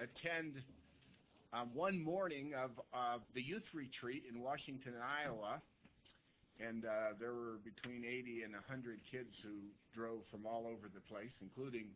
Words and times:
attend 0.00 0.62
um, 1.52 1.70
one 1.72 2.02
morning 2.02 2.52
of 2.54 2.70
the 3.34 3.42
youth 3.42 3.66
retreat 3.72 4.24
in 4.28 4.40
Washington, 4.40 4.94
Iowa, 5.00 5.62
and 6.60 6.84
uh, 6.84 7.14
there 7.18 7.32
were 7.32 7.62
between 7.62 8.04
80 8.04 8.42
and 8.42 8.52
100 8.52 9.00
kids 9.10 9.38
who 9.42 9.70
drove 9.94 10.26
from 10.30 10.44
all 10.44 10.66
over 10.66 10.90
the 10.90 11.00
place, 11.06 11.32
including 11.40 11.94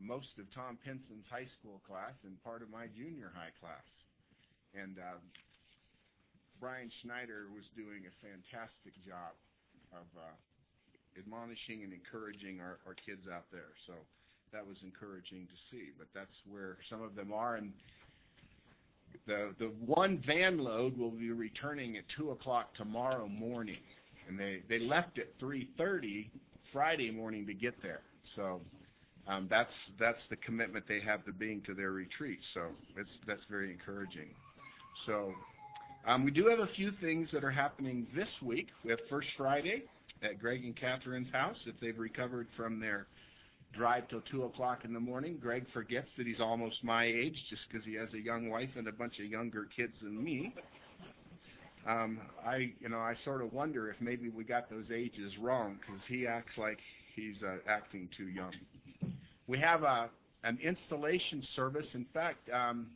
most 0.00 0.38
of 0.42 0.50
Tom 0.50 0.78
Pinson's 0.82 1.26
high 1.30 1.46
school 1.46 1.80
class 1.86 2.18
and 2.26 2.34
part 2.42 2.62
of 2.62 2.70
my 2.70 2.90
junior 2.90 3.30
high 3.30 3.54
class. 3.62 3.86
And 4.74 4.98
um, 4.98 5.22
Brian 6.58 6.90
Schneider 6.90 7.46
was 7.54 7.70
doing 7.78 8.10
a 8.10 8.14
fantastic 8.18 8.98
job 9.06 9.38
of 9.94 10.06
uh, 10.18 10.34
admonishing 11.14 11.86
and 11.86 11.94
encouraging 11.94 12.58
our, 12.58 12.82
our 12.86 12.98
kids 12.98 13.30
out 13.30 13.46
there. 13.54 13.78
So 13.86 13.94
that 14.54 14.66
was 14.66 14.78
encouraging 14.82 15.46
to 15.46 15.54
see. 15.70 15.90
But 15.98 16.06
that's 16.14 16.34
where 16.48 16.78
some 16.88 17.02
of 17.02 17.14
them 17.14 17.32
are. 17.32 17.56
And 17.56 17.72
the 19.26 19.54
the 19.58 19.70
one 19.84 20.22
van 20.26 20.58
load 20.58 20.96
will 20.96 21.10
be 21.10 21.30
returning 21.30 21.96
at 21.96 22.04
two 22.16 22.30
o'clock 22.30 22.72
tomorrow 22.74 23.28
morning, 23.28 23.82
and 24.28 24.38
they 24.38 24.62
they 24.68 24.78
left 24.78 25.18
at 25.18 25.26
three 25.38 25.68
thirty 25.76 26.30
Friday 26.72 27.10
morning 27.10 27.46
to 27.46 27.54
get 27.54 27.74
there. 27.82 28.00
So 28.36 28.60
um, 29.26 29.46
that's 29.50 29.74
that's 29.98 30.22
the 30.30 30.36
commitment 30.36 30.86
they 30.88 31.00
have 31.00 31.24
to 31.26 31.32
being 31.32 31.60
to 31.62 31.74
their 31.74 31.90
retreat. 31.90 32.38
So 32.54 32.62
it's 32.96 33.10
that's 33.26 33.44
very 33.50 33.70
encouraging. 33.70 34.28
So 35.06 35.32
um, 36.06 36.24
we 36.24 36.30
do 36.30 36.46
have 36.46 36.60
a 36.60 36.68
few 36.74 36.92
things 37.00 37.30
that 37.32 37.42
are 37.44 37.50
happening 37.50 38.06
this 38.14 38.32
week. 38.40 38.68
We 38.84 38.90
have 38.90 39.00
First 39.10 39.28
Friday 39.36 39.84
at 40.22 40.38
Greg 40.38 40.64
and 40.64 40.76
Catherine's 40.76 41.30
house 41.30 41.56
if 41.66 41.74
they've 41.80 41.98
recovered 41.98 42.46
from 42.56 42.78
their 42.78 43.06
drive 43.74 44.08
till 44.08 44.22
two 44.30 44.44
o'clock 44.44 44.84
in 44.84 44.92
the 44.92 45.00
morning. 45.00 45.38
Greg 45.40 45.66
forgets 45.72 46.10
that 46.16 46.26
he's 46.26 46.40
almost 46.40 46.82
my 46.82 47.04
age 47.04 47.44
just 47.48 47.62
because 47.70 47.84
he 47.84 47.94
has 47.94 48.12
a 48.14 48.20
young 48.20 48.48
wife 48.48 48.70
and 48.76 48.88
a 48.88 48.92
bunch 48.92 49.18
of 49.18 49.26
younger 49.26 49.66
kids 49.76 49.94
than 50.02 50.22
me. 50.22 50.54
Um, 51.86 52.20
I, 52.46 52.72
you 52.80 52.88
know, 52.88 52.98
I 52.98 53.14
sort 53.24 53.42
of 53.42 53.52
wonder 53.52 53.90
if 53.90 53.96
maybe 54.00 54.30
we 54.30 54.44
got 54.44 54.70
those 54.70 54.90
ages 54.90 55.36
wrong 55.38 55.78
because 55.80 56.00
he 56.08 56.26
acts 56.26 56.56
like 56.56 56.78
he's 57.14 57.42
uh, 57.42 57.56
acting 57.68 58.08
too 58.16 58.28
young. 58.28 58.52
We 59.46 59.58
have 59.58 59.82
a 59.82 60.08
an 60.44 60.58
installation 60.62 61.42
service. 61.54 61.88
In 61.94 62.06
fact, 62.12 62.48
um, 62.50 62.88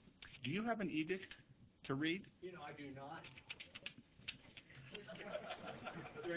do 0.44 0.50
you 0.50 0.64
have 0.64 0.80
an 0.80 0.90
edict 0.90 1.34
to 1.84 1.94
read? 1.94 2.22
You 2.42 2.52
know, 2.52 2.58
I 2.66 2.72
do 2.76 2.84
not. 2.94 3.22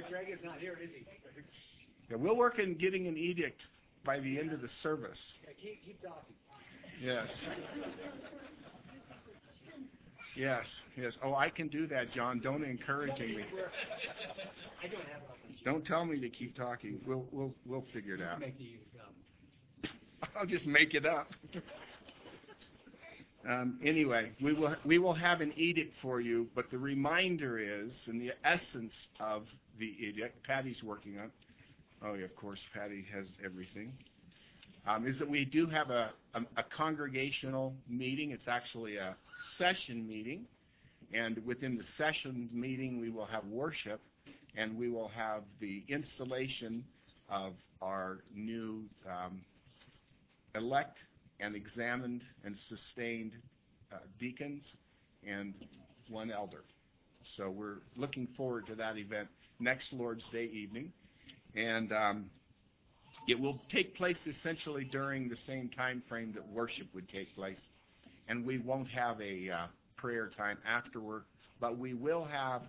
Greg 0.10 0.28
is 0.34 0.44
not 0.44 0.60
here, 0.60 0.78
is 0.82 0.90
he? 0.90 1.06
Yeah, 2.10 2.16
we'll 2.18 2.38
work 2.38 2.60
in 2.60 2.76
getting 2.76 3.08
an 3.08 3.18
edict 3.18 3.62
by 4.06 4.20
the 4.20 4.40
end 4.40 4.54
of 4.54 4.62
the 4.62 4.70
service. 4.82 5.18
Yeah, 5.44 5.50
keep, 5.62 5.86
keep 5.86 6.02
talking. 6.02 6.36
Yes. 7.02 7.30
Yes, 10.36 10.66
yes. 10.96 11.14
Oh, 11.24 11.36
I 11.36 11.50
can 11.50 11.68
do 11.68 11.88
that, 11.88 12.12
John. 12.14 12.40
Don't 12.40 12.64
encourage 12.64 13.20
me. 13.20 13.44
I 14.84 14.88
don't 14.88 15.04
have. 15.04 15.22
Don't 15.64 15.86
tell 15.86 16.06
me 16.06 16.20
to 16.20 16.30
keep 16.30 16.56
talking. 16.56 17.00
We'll 17.06 17.26
we'll 17.32 17.54
we'll 17.66 17.86
figure 17.94 18.16
it 18.16 18.22
out. 18.22 18.42
I'll 20.40 20.46
just 20.46 20.66
make 20.66 20.94
it 20.94 21.06
up. 21.06 21.28
Um, 23.50 23.80
anyway, 23.84 24.32
we 24.40 24.54
will 24.54 24.76
we 24.86 25.00
will 25.00 25.16
have 25.16 25.42
an 25.42 25.52
edict 25.56 25.96
for 26.00 26.22
you, 26.22 26.48
but 26.54 26.70
the 26.70 26.78
reminder 26.78 27.58
is, 27.58 27.92
and 28.06 28.22
the 28.22 28.34
essence 28.46 28.94
of 29.20 29.48
the 29.80 29.88
edict, 30.00 30.44
Patty's 30.46 30.84
working 30.84 31.18
on. 31.18 31.32
Oh, 32.04 32.16
yeah, 32.16 32.26
of 32.26 32.36
course, 32.36 32.60
Patty 32.74 33.06
has 33.14 33.28
everything. 33.46 33.94
Um, 34.88 35.08
is 35.08 35.20
that 35.20 35.30
we 35.30 35.46
do 35.46 35.68
have 35.68 35.92
a, 35.92 36.10
a, 36.34 36.42
a 36.58 36.64
congregational 36.76 37.76
meeting. 37.88 38.32
It's 38.32 38.48
actually 38.48 38.98
a 38.98 39.16
session 39.58 40.08
meeting, 40.08 40.46
and 41.14 41.46
within 41.46 41.78
the 41.78 41.84
session 41.98 42.50
meeting, 42.52 43.00
we 43.00 43.12
will 43.12 43.28
have 43.28 43.46
worship, 43.46 44.02
and 44.58 44.76
we 44.76 44.90
will 44.90 45.10
have 45.10 45.44
the 45.60 45.84
installation 45.88 46.84
of 47.30 47.54
our 47.84 48.20
new 48.34 48.84
um, 49.08 49.42
elect 50.56 50.98
and 51.40 51.56
examined 51.56 52.24
and 52.44 52.58
sustained 52.58 53.34
uh, 53.94 53.98
deacons 54.20 54.64
and 55.28 55.54
one 56.10 56.32
elder. 56.32 56.64
So 57.38 57.52
we're 57.52 57.78
looking 57.96 58.28
forward 58.36 58.66
to 58.68 58.76
that 58.76 58.98
event 58.98 59.28
next 59.60 59.94
Lord's 59.94 60.28
Day 60.30 60.46
evening. 60.46 60.92
And 61.56 61.92
um, 61.92 62.30
it 63.28 63.40
will 63.40 63.60
take 63.72 63.96
place 63.96 64.20
essentially 64.26 64.84
during 64.86 65.30
the 65.30 65.36
same 65.48 65.70
time 65.70 66.02
frame 66.08 66.34
that 66.34 66.48
worship 66.48 66.88
would 66.94 67.10
take 67.10 67.34
place. 67.36 67.60
And 68.28 68.46
we 68.46 68.58
won't 68.60 68.88
have 68.90 69.20
a 69.22 69.50
uh, 69.50 69.68
prayer 69.98 70.30
time 70.36 70.58
afterward, 70.68 71.24
but 71.60 71.78
we 71.78 71.94
will 71.94 72.26
have 72.26 72.64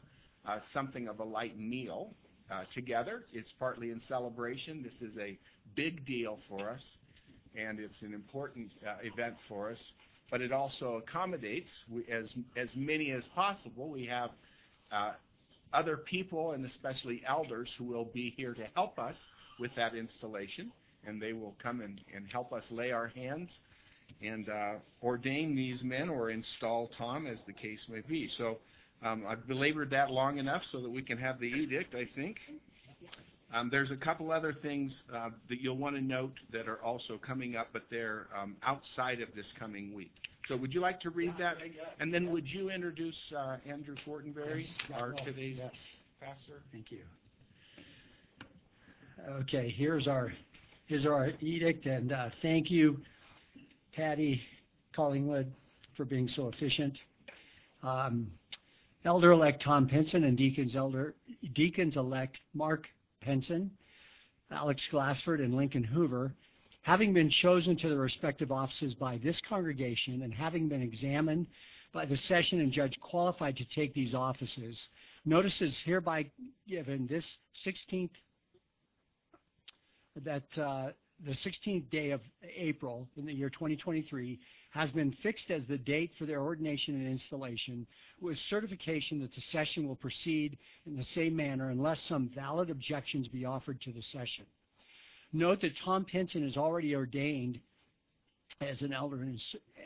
uh, 0.47 0.59
something 0.72 1.09
of 1.09 1.20
a 1.20 1.25
light 1.25 1.59
meal 1.59 2.15
uh, 2.50 2.65
together. 2.75 3.25
It's 3.32 3.53
partly 3.59 3.91
in 3.91 4.00
celebration. 4.09 4.82
This 4.82 5.00
is 5.00 5.16
a 5.19 5.38
big 5.75 6.04
deal 6.04 6.38
for 6.49 6.69
us, 6.69 6.82
and 7.56 7.78
it's 7.78 8.03
an 8.03 8.12
important 8.12 8.72
uh, 8.87 8.97
event 9.03 9.37
for 9.49 9.70
us. 9.70 9.93
But 10.31 10.41
it 10.41 10.53
also 10.53 10.94
accommodates 10.97 11.70
we, 11.91 12.04
as 12.10 12.32
as 12.56 12.70
many 12.75 13.12
as 13.12 13.25
possible. 13.34 13.91
We 13.91 14.06
have 14.06 14.31
uh, 14.91 15.12
other 15.72 15.96
people, 15.96 16.52
and 16.52 16.64
especially 16.64 17.22
elders, 17.26 17.70
who 17.78 17.84
will 17.84 18.04
be 18.04 18.34
here 18.36 18.54
to 18.54 18.66
help 18.74 18.98
us 18.98 19.16
with 19.58 19.74
that 19.76 19.94
installation, 19.94 20.72
and 21.06 21.20
they 21.20 21.32
will 21.32 21.54
come 21.62 21.80
and, 21.80 22.00
and 22.14 22.26
help 22.30 22.52
us 22.52 22.64
lay 22.70 22.92
our 22.92 23.08
hands 23.08 23.58
and 24.20 24.48
uh, 24.48 24.74
ordain 25.02 25.54
these 25.54 25.82
men 25.82 26.08
or 26.08 26.30
install 26.30 26.90
Tom, 26.98 27.26
as 27.26 27.38
the 27.46 27.52
case 27.52 27.80
may 27.88 28.00
be. 28.00 28.28
So 28.36 28.58
um, 29.02 29.24
I've 29.26 29.46
belabored 29.46 29.90
that 29.90 30.10
long 30.10 30.38
enough 30.38 30.62
so 30.70 30.80
that 30.80 30.90
we 30.90 31.02
can 31.02 31.18
have 31.18 31.40
the 31.40 31.46
edict, 31.46 31.94
I 31.94 32.08
think. 32.14 32.36
Um, 33.52 33.68
there's 33.70 33.90
a 33.90 33.96
couple 33.96 34.32
other 34.32 34.52
things 34.52 35.02
uh, 35.14 35.30
that 35.48 35.60
you'll 35.60 35.76
want 35.76 35.96
to 35.96 36.02
note 36.02 36.34
that 36.52 36.68
are 36.68 36.82
also 36.82 37.18
coming 37.18 37.56
up, 37.56 37.68
but 37.72 37.82
they're 37.90 38.28
um, 38.36 38.56
outside 38.62 39.20
of 39.20 39.28
this 39.34 39.52
coming 39.58 39.94
week. 39.94 40.12
So 40.48 40.56
would 40.56 40.75
you 40.75 40.80
like 40.80 41.00
to 41.00 41.10
read 41.10 41.34
that? 41.38 41.56
And 42.00 42.12
then 42.12 42.30
would 42.30 42.48
you 42.48 42.70
introduce 42.70 43.16
uh, 43.36 43.56
Andrew 43.66 43.94
Fortenberry, 44.06 44.66
our 44.94 45.12
today's 45.25 45.58
yes. 45.58 45.72
pastor? 46.20 46.62
Thank 46.72 46.91
you. 46.91 47.00
Okay, 49.41 49.72
here's 49.76 50.08
our 50.08 50.32
here's 50.86 51.06
our 51.06 51.31
edict, 51.41 51.86
and 51.86 52.12
uh, 52.12 52.31
thank 52.42 52.70
you, 52.70 52.98
Patty 53.94 54.42
Collingwood, 54.94 55.52
for 55.97 56.04
being 56.04 56.26
so 56.28 56.48
efficient. 56.48 56.98
Um, 57.82 58.31
Elder-elect 59.04 59.62
Tom 59.62 59.88
Penson 59.88 60.25
and 60.25 60.36
Deacons 60.36 60.76
Elder 60.76 61.14
Deacons-elect 61.54 62.38
Mark 62.54 62.86
Penson, 63.20 63.70
Alex 64.50 64.81
Glassford, 64.91 65.41
and 65.41 65.54
Lincoln 65.54 65.84
Hoover, 65.84 66.32
having 66.82 67.12
been 67.12 67.31
chosen 67.31 67.76
to 67.76 67.88
their 67.88 67.98
respective 67.98 68.53
offices 68.53 68.94
by 68.94 69.19
this 69.19 69.41
congregation 69.48 70.22
and 70.22 70.34
having 70.34 70.69
been 70.69 70.82
examined 70.82 71.47
by 71.93 72.04
the 72.04 72.16
session 72.16 72.60
and 72.60 72.72
judged 72.72 73.00
qualified 73.00 73.56
to 73.56 73.65
take 73.66 73.94
these 73.94 74.15
offices, 74.15 74.88
notice 75.25 75.60
is 75.60 75.78
hereby 75.84 76.28
given 76.69 77.06
this 77.06 77.25
16th 77.65 78.10
that 80.25 80.43
uh, 80.59 80.91
the 81.25 81.32
16th 81.32 81.88
day 81.91 82.10
of 82.10 82.20
April 82.56 83.09
in 83.16 83.25
the 83.25 83.32
year 83.32 83.49
2023 83.49 84.38
has 84.70 84.91
been 84.91 85.12
fixed 85.22 85.50
as 85.50 85.64
the 85.66 85.78
date 85.78 86.10
for 86.19 86.26
their 86.26 86.41
ordination 86.41 86.94
and 86.94 87.06
installation 87.06 87.87
with 88.20 88.37
certification 88.49 89.20
that 89.20 89.34
the 89.34 89.41
session 89.41 89.87
will 89.87 89.97
proceed 89.97 90.59
in 90.87 90.97
the 90.97 91.04
same 91.04 91.37
manner 91.37 91.70
unless 91.70 92.00
some 92.00 92.31
valid 92.34 92.70
objections 92.70 93.28
be 93.28 93.44
offered 93.44 93.81
to 93.82 93.93
the 93.93 94.03
session. 94.03 94.44
Note 95.32 95.60
that 95.62 95.72
Tom 95.84 96.04
Pinson 96.04 96.47
is 96.47 96.56
already 96.56 96.94
ordained 96.94 97.59
as 98.60 98.82
an 98.82 98.93
elder 98.93 99.22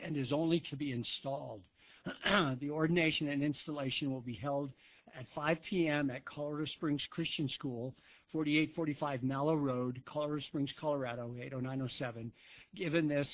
and 0.03 0.17
is 0.17 0.31
only 0.33 0.61
to 0.69 0.75
be 0.75 0.91
installed. 0.91 1.61
the 2.59 2.69
ordination 2.69 3.29
and 3.29 3.41
installation 3.41 4.11
will 4.11 4.21
be 4.21 4.35
held 4.35 4.71
at 5.17 5.25
5 5.33 5.57
p.m. 5.69 6.11
at 6.11 6.25
Colorado 6.25 6.65
Springs 6.75 7.01
Christian 7.11 7.49
School, 7.49 7.95
4845 8.31 9.23
Mallow 9.23 9.55
Road, 9.55 10.01
Colorado 10.05 10.41
Springs, 10.47 10.69
Colorado, 10.79 11.33
80907. 11.39 12.31
Given 12.75 13.07
this 13.07 13.29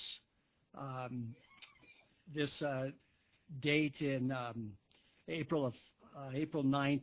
um, 0.78 1.36
this 2.34 2.50
uh, 2.62 2.86
date 3.62 3.96
in 4.00 4.32
um, 4.32 4.72
April 5.28 5.66
of 5.66 5.74
uh, 6.18 6.30
April 6.34 6.64
9th, 6.64 7.02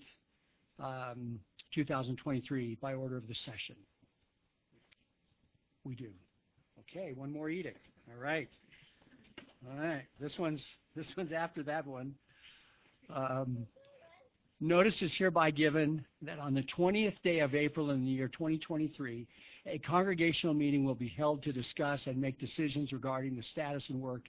um, 0.79 1.39
2023, 1.75 2.79
by 2.81 2.95
order 2.95 3.17
of 3.17 3.29
the 3.29 3.35
session. 3.45 3.77
We 5.85 5.95
do. 5.95 6.11
Okay, 6.81 7.13
one 7.15 7.33
more 7.33 7.49
edict. 7.49 7.87
All 8.11 8.21
right. 8.23 8.49
All 9.69 9.79
right. 9.79 10.05
This 10.19 10.39
one's 10.39 10.65
this 10.97 11.07
one's 11.17 11.33
after 11.33 11.63
that 11.65 11.87
one. 11.87 12.15
Um, 13.15 13.67
notice 14.61 15.01
is 15.03 15.15
hereby 15.17 15.51
given 15.51 16.05
that 16.23 16.39
on 16.39 16.55
the 16.55 16.63
20th 16.77 17.21
day 17.23 17.41
of 17.41 17.55
April 17.55 17.91
in 17.91 18.05
the 18.05 18.11
year 18.11 18.29
2023, 18.29 19.27
a 19.67 19.79
congregational 19.79 20.55
meeting 20.55 20.85
will 20.85 20.95
be 20.95 21.09
held 21.09 21.43
to 21.45 21.53
discuss 21.53 22.07
and 22.07 22.21
make 22.21 22.39
decisions 22.39 22.93
regarding 22.93 23.37
the 23.37 23.43
status 23.43 23.85
and 23.89 24.01
work 24.01 24.23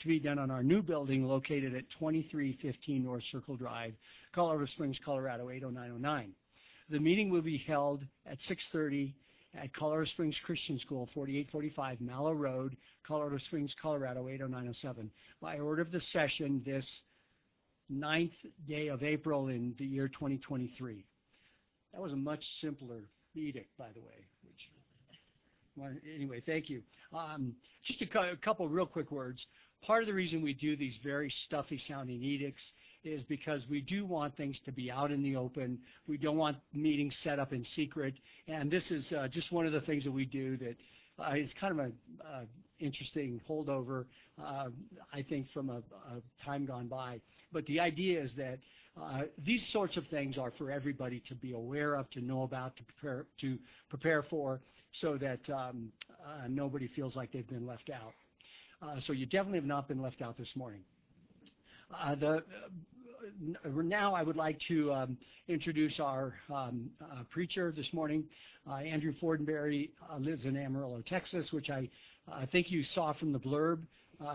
to 0.00 0.08
be 0.08 0.20
done 0.20 0.38
on 0.38 0.50
our 0.50 0.62
new 0.62 0.82
building 0.82 1.26
located 1.26 1.74
at 1.74 1.88
2315 1.90 3.02
North 3.02 3.24
Circle 3.32 3.56
Drive, 3.56 3.94
Colorado 4.32 4.66
Springs, 4.66 4.98
Colorado 5.04 5.50
80909. 5.50 6.32
The 6.90 7.00
meeting 7.00 7.30
will 7.30 7.42
be 7.42 7.58
held 7.58 8.04
at 8.24 8.38
6:30 8.48 9.14
at 9.62 9.74
Colorado 9.74 10.08
Springs 10.10 10.36
Christian 10.44 10.78
School, 10.78 11.08
4845 11.14 12.00
Mallow 12.00 12.32
Road, 12.32 12.76
Colorado 13.06 13.38
Springs, 13.38 13.74
Colorado 13.80 14.28
80907. 14.28 15.10
By 15.40 15.58
order 15.58 15.82
of 15.82 15.90
the 15.90 16.00
session, 16.00 16.62
this 16.64 16.88
ninth 17.88 18.32
day 18.66 18.88
of 18.88 19.02
April 19.02 19.48
in 19.48 19.74
the 19.78 19.84
year 19.84 20.08
2023. 20.08 21.04
That 21.92 22.02
was 22.02 22.12
a 22.12 22.16
much 22.16 22.44
simpler 22.60 23.04
edict, 23.34 23.76
by 23.78 23.88
the 23.94 24.00
way. 24.00 24.26
Which, 24.44 24.70
well, 25.76 25.90
anyway, 26.14 26.42
thank 26.44 26.68
you. 26.68 26.82
Um, 27.12 27.54
just 27.84 28.02
a, 28.02 28.06
cu- 28.06 28.18
a 28.18 28.36
couple 28.36 28.68
real 28.68 28.86
quick 28.86 29.10
words. 29.10 29.44
Part 29.82 30.02
of 30.02 30.08
the 30.08 30.14
reason 30.14 30.42
we 30.42 30.54
do 30.54 30.76
these 30.76 30.98
very 31.04 31.32
stuffy 31.46 31.80
sounding 31.88 32.22
edicts 32.22 32.62
is 33.04 33.22
because 33.24 33.62
we 33.68 33.80
do 33.80 34.04
want 34.04 34.36
things 34.36 34.58
to 34.64 34.72
be 34.72 34.90
out 34.90 35.10
in 35.10 35.22
the 35.22 35.36
open. 35.36 35.78
We 36.06 36.16
don't 36.16 36.36
want 36.36 36.56
meetings 36.72 37.16
set 37.22 37.38
up 37.38 37.52
in 37.52 37.64
secret. 37.76 38.14
And 38.46 38.70
this 38.70 38.90
is 38.90 39.10
uh, 39.12 39.28
just 39.28 39.52
one 39.52 39.66
of 39.66 39.72
the 39.72 39.80
things 39.80 40.04
that 40.04 40.12
we 40.12 40.24
do 40.24 40.56
that 40.58 40.76
uh, 41.18 41.34
is 41.34 41.52
kind 41.60 41.72
of 41.72 41.78
an 41.78 41.92
uh, 42.24 42.42
interesting 42.78 43.40
holdover, 43.48 44.04
uh, 44.42 44.68
I 45.12 45.22
think, 45.22 45.50
from 45.52 45.70
a, 45.70 45.78
a, 45.78 46.44
time 46.44 46.64
gone 46.64 46.86
by. 46.86 47.20
But 47.52 47.66
the 47.66 47.80
idea 47.80 48.22
is 48.22 48.32
that 48.36 48.58
uh, 49.00 49.22
these 49.44 49.66
sorts 49.72 49.96
of 49.96 50.06
things 50.08 50.38
are 50.38 50.52
for 50.58 50.70
everybody 50.70 51.22
to 51.28 51.34
be 51.34 51.52
aware 51.52 51.94
of, 51.94 52.10
to 52.10 52.20
know 52.20 52.42
about, 52.42 52.76
to 52.76 52.82
prepare 52.84 53.26
to 53.40 53.58
prepare 53.88 54.22
for, 54.24 54.60
so 55.00 55.16
that 55.18 55.40
um, 55.50 55.90
uh, 56.24 56.46
nobody 56.48 56.88
feels 56.88 57.16
like 57.16 57.32
they've 57.32 57.48
been 57.48 57.66
left 57.66 57.90
out. 57.90 58.14
So 59.06 59.12
you 59.12 59.26
definitely 59.26 59.58
have 59.58 59.66
not 59.66 59.88
been 59.88 60.00
left 60.00 60.22
out 60.22 60.38
this 60.38 60.54
morning. 60.54 60.82
Uh, 61.94 62.14
the, 62.14 62.36
uh, 62.36 62.42
now 63.82 64.14
I 64.14 64.22
would 64.22 64.36
like 64.36 64.58
to 64.68 64.92
um, 64.92 65.18
introduce 65.48 65.98
our 66.00 66.34
um, 66.54 66.90
uh, 67.00 67.22
preacher 67.30 67.72
this 67.74 67.90
morning. 67.92 68.24
Uh, 68.68 68.76
Andrew 68.76 69.14
Fortenberry 69.20 69.90
lives 70.18 70.44
in 70.44 70.56
Amarillo, 70.56 71.02
Texas, 71.06 71.50
which 71.52 71.70
I 71.70 71.88
think 72.52 72.70
you 72.70 72.84
saw 72.94 73.14
from 73.14 73.32
the 73.32 73.38
blurb. 73.38 73.80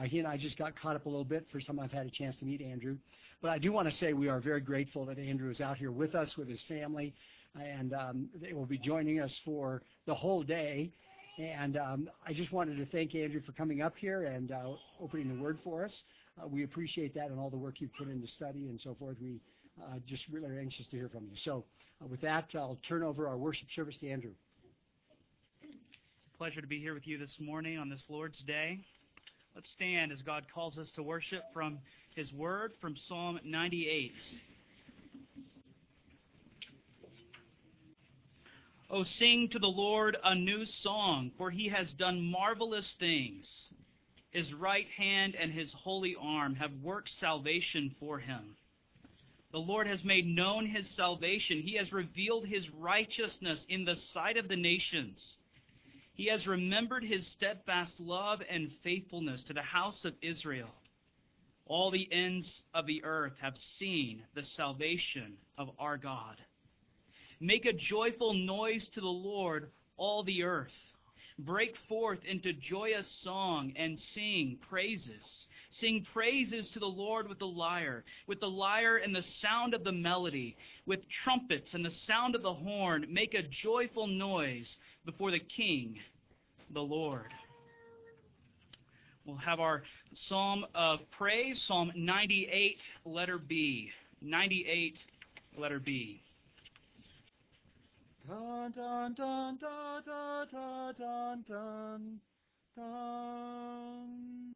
he 0.05 0.17
and 0.17 0.27
I 0.27 0.37
just 0.37 0.57
got 0.57 0.79
caught 0.79 0.95
up 0.95 1.05
a 1.05 1.09
little 1.09 1.25
bit. 1.25 1.45
First 1.51 1.67
time 1.67 1.79
I've 1.79 1.91
had 1.91 2.07
a 2.07 2.11
chance 2.11 2.35
to 2.37 2.45
meet 2.45 2.61
Andrew. 2.61 2.97
But 3.41 3.51
I 3.51 3.59
do 3.59 3.71
want 3.71 3.89
to 3.89 3.95
say 3.97 4.13
we 4.13 4.29
are 4.29 4.39
very 4.39 4.61
grateful 4.61 5.05
that 5.05 5.19
Andrew 5.19 5.51
is 5.51 5.61
out 5.61 5.77
here 5.77 5.91
with 5.91 6.15
us, 6.15 6.35
with 6.37 6.47
his 6.47 6.61
family, 6.67 7.13
and 7.55 7.93
um, 7.93 8.29
they 8.41 8.53
will 8.53 8.65
be 8.65 8.79
joining 8.79 9.19
us 9.19 9.33
for 9.45 9.83
the 10.07 10.15
whole 10.15 10.41
day. 10.41 10.91
And 11.37 11.77
um, 11.77 12.09
I 12.25 12.33
just 12.33 12.51
wanted 12.51 12.77
to 12.77 12.85
thank 12.87 13.13
Andrew 13.13 13.41
for 13.45 13.51
coming 13.51 13.81
up 13.81 13.93
here 13.97 14.23
and 14.23 14.51
uh, 14.51 14.69
opening 14.99 15.35
the 15.35 15.43
word 15.43 15.59
for 15.63 15.85
us. 15.85 15.93
Uh, 16.41 16.47
we 16.47 16.63
appreciate 16.63 17.13
that 17.13 17.29
and 17.29 17.39
all 17.39 17.49
the 17.49 17.57
work 17.57 17.75
you've 17.79 17.93
put 17.93 18.07
into 18.07 18.27
study 18.27 18.67
and 18.67 18.79
so 18.81 18.95
forth. 18.99 19.17
We 19.21 19.39
uh, 19.81 19.97
just 20.07 20.23
really 20.31 20.49
are 20.49 20.59
anxious 20.59 20.87
to 20.87 20.95
hear 20.95 21.09
from 21.09 21.25
you. 21.25 21.35
So 21.43 21.63
uh, 22.01 22.07
with 22.07 22.21
that, 22.21 22.45
I'll 22.55 22.79
turn 22.87 23.03
over 23.03 23.27
our 23.27 23.37
worship 23.37 23.67
service 23.75 23.95
to 24.01 24.09
Andrew. 24.09 24.31
It's 25.61 26.25
a 26.33 26.37
pleasure 26.37 26.61
to 26.61 26.67
be 26.67 26.79
here 26.79 26.93
with 26.93 27.07
you 27.07 27.17
this 27.17 27.35
morning 27.39 27.77
on 27.77 27.89
this 27.89 28.03
Lord's 28.09 28.41
Day. 28.43 28.79
Let's 29.55 29.69
stand 29.71 30.11
as 30.11 30.21
God 30.23 30.45
calls 30.53 30.79
us 30.79 30.89
to 30.95 31.03
worship 31.03 31.43
from 31.53 31.77
His 32.15 32.33
Word 32.33 32.73
from 32.81 32.95
Psalm 33.07 33.39
98. 33.43 34.11
Oh, 38.89 39.03
sing 39.03 39.49
to 39.51 39.59
the 39.59 39.67
Lord 39.67 40.17
a 40.23 40.35
new 40.35 40.65
song, 40.81 41.31
for 41.37 41.49
he 41.49 41.69
has 41.69 41.91
done 41.93 42.21
marvelous 42.21 42.95
things. 42.99 43.47
His 44.33 44.51
right 44.51 44.87
hand 44.97 45.35
and 45.35 45.51
his 45.51 45.71
holy 45.71 46.15
arm 46.19 46.55
have 46.55 46.71
worked 46.81 47.09
salvation 47.19 47.95
for 47.99 48.19
him. 48.19 48.55
The 49.51 49.59
Lord 49.59 49.85
has 49.85 50.03
made 50.03 50.25
known 50.25 50.65
his 50.65 50.89
salvation. 50.89 51.61
He 51.61 51.75
has 51.75 51.93
revealed 51.93 52.47
his 52.47 52.67
righteousness 52.71 53.63
in 53.69 53.85
the 53.85 53.95
sight 53.95 54.37
of 54.37 54.47
the 54.47 54.55
nations. 54.55 55.35
He 56.15 56.25
has 56.27 56.47
remembered 56.47 57.03
his 57.03 57.27
steadfast 57.27 57.99
love 57.99 58.41
and 58.49 58.71
faithfulness 58.83 59.43
to 59.43 59.53
the 59.53 59.61
house 59.61 60.03
of 60.05 60.15
Israel. 60.23 60.69
All 61.65 61.91
the 61.91 62.11
ends 62.11 62.63
of 62.73 62.87
the 62.87 63.03
earth 63.03 63.33
have 63.39 63.57
seen 63.57 64.23
the 64.33 64.43
salvation 64.43 65.37
of 65.57 65.69
our 65.77 65.97
God. 65.97 66.37
Make 67.39 67.65
a 67.65 67.73
joyful 67.73 68.33
noise 68.33 68.87
to 68.93 69.01
the 69.01 69.07
Lord, 69.07 69.69
all 69.97 70.23
the 70.23 70.43
earth. 70.43 70.71
Break 71.39 71.75
forth 71.89 72.19
into 72.29 72.53
joyous 72.53 73.07
song 73.23 73.73
and 73.75 73.97
sing 74.13 74.57
praises. 74.69 75.47
Sing 75.71 76.05
praises 76.13 76.69
to 76.69 76.79
the 76.79 76.85
Lord 76.85 77.27
with 77.27 77.39
the 77.39 77.47
lyre, 77.47 78.03
with 78.27 78.39
the 78.39 78.49
lyre 78.49 78.97
and 78.97 79.15
the 79.15 79.23
sound 79.41 79.73
of 79.73 79.83
the 79.83 79.91
melody, 79.91 80.55
with 80.85 80.99
trumpets 81.23 81.73
and 81.73 81.83
the 81.83 81.91
sound 81.91 82.35
of 82.35 82.43
the 82.43 82.53
horn. 82.53 83.07
Make 83.09 83.33
a 83.33 83.41
joyful 83.41 84.07
noise 84.07 84.75
before 85.05 85.31
the 85.31 85.39
King, 85.39 85.97
the 86.71 86.81
Lord. 86.81 87.33
We'll 89.25 89.37
have 89.37 89.59
our 89.59 89.83
psalm 90.13 90.65
of 90.75 90.99
praise, 91.11 91.63
Psalm 91.65 91.91
98, 91.95 92.77
letter 93.05 93.37
B. 93.37 93.89
98, 94.21 94.99
letter 95.57 95.79
B. 95.79 96.21
Dun 98.25 98.71
dun 98.71 99.13
dun 99.15 99.57
dun 99.59 101.43
dun 101.45 102.19
dun. 102.73 104.55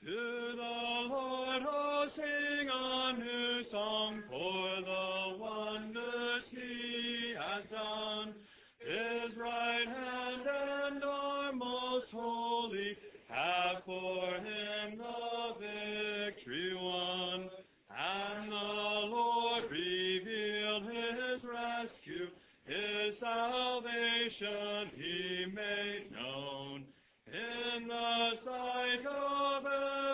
To 0.00 0.52
the 0.56 1.08
Lord, 1.08 1.62
oh, 1.64 2.08
sing 2.16 2.68
a 2.68 3.12
new 3.16 3.62
song 3.70 4.22
for 4.28 4.80
the 4.82 5.38
wonders 5.38 6.44
He 6.50 7.34
has 7.38 7.70
done. 7.70 8.34
His 8.80 9.36
right 9.36 9.86
hand 9.86 10.42
and 10.44 11.04
arm 11.04 11.58
most 11.58 12.10
holy 12.10 12.96
have 13.28 13.84
for 13.86 14.26
Him 14.26 14.98
the 14.98 15.54
victory 15.60 16.74
won, 16.74 17.48
and 17.96 18.50
the 18.50 19.06
Lord 19.06 19.70
revealed 19.70 20.82
His 20.82 21.44
rescue 21.44 22.26
his 22.72 23.18
salvation 23.18 24.90
he 24.96 25.44
made 25.52 26.06
known 26.12 26.84
in 27.26 27.88
the 27.88 28.36
sight 28.44 29.04
of 29.06 29.66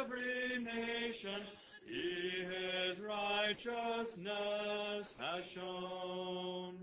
every 0.02 0.58
nation. 0.64 1.42
He 1.86 2.44
his 2.44 2.98
righteousness 3.00 5.06
has 5.18 5.44
shown. 5.54 6.76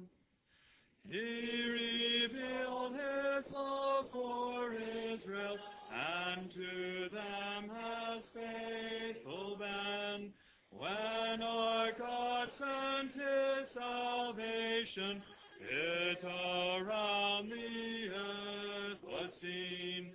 He 1.10 1.20
revealed 1.20 2.94
his 2.94 3.46
love 3.54 4.06
for 4.12 4.74
Israel, 4.74 5.58
and 5.94 6.52
to 6.52 7.10
them 7.14 7.70
has 7.70 8.24
faithful 8.34 9.58
been. 9.58 10.34
When 10.72 11.42
our 11.44 11.92
God 11.98 12.50
sent 12.58 13.14
his 13.14 13.70
salvation, 13.74 15.22
it 15.62 16.24
around 16.24 17.50
the 17.50 18.10
earth 18.14 19.04
was 19.04 19.32
seen. 19.42 20.12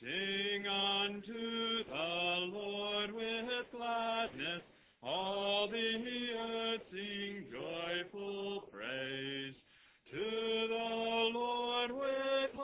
Sing 0.00 0.66
unto 0.66 1.84
the 1.84 2.56
Lord 2.56 3.12
with 3.12 3.70
gladness. 3.70 4.62
All 5.02 5.68
the 5.68 5.76
earth 5.76 6.80
sing 6.90 7.44
joyful 7.50 8.62
praise. 8.72 9.56
To 10.10 10.68
the 10.68 11.38
Lord 11.38 11.92
with 11.92 12.54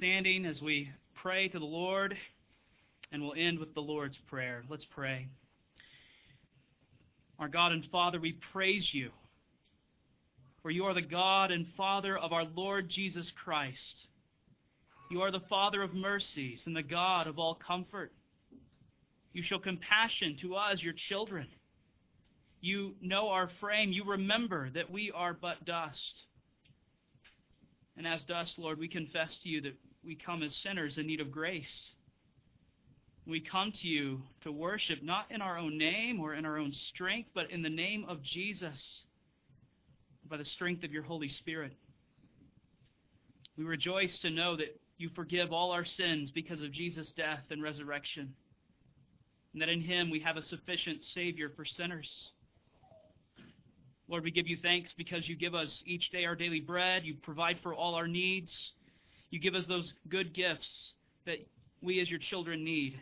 standing 0.00 0.46
as 0.46 0.62
we 0.62 0.88
pray 1.22 1.46
to 1.46 1.58
the 1.58 1.64
Lord, 1.64 2.16
and 3.12 3.20
we'll 3.20 3.34
end 3.36 3.58
with 3.58 3.74
the 3.74 3.82
Lord's 3.82 4.16
Prayer. 4.28 4.62
Let's 4.66 4.86
pray. 4.94 5.26
Our 7.38 7.48
God 7.48 7.72
and 7.72 7.84
Father, 7.92 8.18
we 8.18 8.38
praise 8.50 8.88
you, 8.92 9.10
for 10.62 10.70
you 10.70 10.84
are 10.84 10.94
the 10.94 11.02
God 11.02 11.50
and 11.50 11.66
Father 11.76 12.16
of 12.16 12.32
our 12.32 12.44
Lord 12.44 12.88
Jesus 12.88 13.26
Christ. 13.44 13.76
You 15.10 15.20
are 15.20 15.30
the 15.30 15.42
Father 15.50 15.82
of 15.82 15.92
mercies 15.92 16.60
and 16.64 16.74
the 16.74 16.82
God 16.82 17.26
of 17.26 17.38
all 17.38 17.58
comfort. 17.66 18.10
You 19.34 19.42
show 19.46 19.58
compassion 19.58 20.38
to 20.40 20.54
us, 20.54 20.78
your 20.80 20.94
children. 21.10 21.46
You 22.62 22.94
know 23.02 23.28
our 23.28 23.50
frame. 23.60 23.92
You 23.92 24.04
remember 24.04 24.70
that 24.70 24.90
we 24.90 25.12
are 25.14 25.34
but 25.34 25.66
dust. 25.66 26.00
And 27.98 28.06
as 28.06 28.22
dust, 28.22 28.54
Lord, 28.56 28.78
we 28.78 28.88
confess 28.88 29.36
to 29.42 29.48
you 29.50 29.60
that 29.60 29.74
we 30.10 30.16
come 30.16 30.42
as 30.42 30.52
sinners 30.64 30.98
in 30.98 31.06
need 31.06 31.20
of 31.20 31.30
grace. 31.30 31.92
We 33.28 33.38
come 33.38 33.70
to 33.70 33.86
you 33.86 34.22
to 34.42 34.50
worship 34.50 35.04
not 35.04 35.26
in 35.30 35.40
our 35.40 35.56
own 35.56 35.78
name 35.78 36.18
or 36.18 36.34
in 36.34 36.44
our 36.44 36.58
own 36.58 36.72
strength, 36.88 37.28
but 37.32 37.48
in 37.52 37.62
the 37.62 37.70
name 37.70 38.04
of 38.08 38.20
Jesus, 38.20 39.04
by 40.28 40.36
the 40.36 40.44
strength 40.44 40.82
of 40.82 40.90
your 40.90 41.04
Holy 41.04 41.28
Spirit. 41.28 41.74
We 43.56 43.62
rejoice 43.62 44.18
to 44.22 44.30
know 44.30 44.56
that 44.56 44.80
you 44.98 45.10
forgive 45.14 45.52
all 45.52 45.70
our 45.70 45.84
sins 45.84 46.32
because 46.32 46.60
of 46.60 46.72
Jesus' 46.72 47.12
death 47.16 47.44
and 47.50 47.62
resurrection, 47.62 48.34
and 49.52 49.62
that 49.62 49.68
in 49.68 49.80
him 49.80 50.10
we 50.10 50.18
have 50.18 50.36
a 50.36 50.42
sufficient 50.42 51.04
Savior 51.14 51.52
for 51.54 51.64
sinners. 51.64 52.10
Lord, 54.08 54.24
we 54.24 54.32
give 54.32 54.48
you 54.48 54.58
thanks 54.60 54.92
because 54.98 55.28
you 55.28 55.36
give 55.36 55.54
us 55.54 55.84
each 55.86 56.10
day 56.10 56.24
our 56.24 56.34
daily 56.34 56.58
bread. 56.58 57.04
You 57.04 57.14
provide 57.22 57.58
for 57.62 57.72
all 57.72 57.94
our 57.94 58.08
needs. 58.08 58.52
You 59.30 59.38
give 59.38 59.54
us 59.54 59.66
those 59.66 59.92
good 60.08 60.34
gifts 60.34 60.92
that 61.26 61.38
we 61.82 62.00
as 62.00 62.10
your 62.10 62.18
children 62.18 62.64
need. 62.64 63.00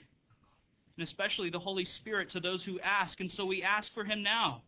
And 0.97 1.07
especially 1.07 1.51
the 1.51 1.59
Holy 1.59 1.85
Spirit 1.85 2.31
to 2.33 2.41
those 2.41 2.63
who 2.65 2.81
ask. 2.81 3.19
And 3.21 3.31
so 3.31 3.47
we 3.47 3.63
ask 3.63 3.93
for 3.95 4.05
him 4.05 4.23
now. 4.23 4.63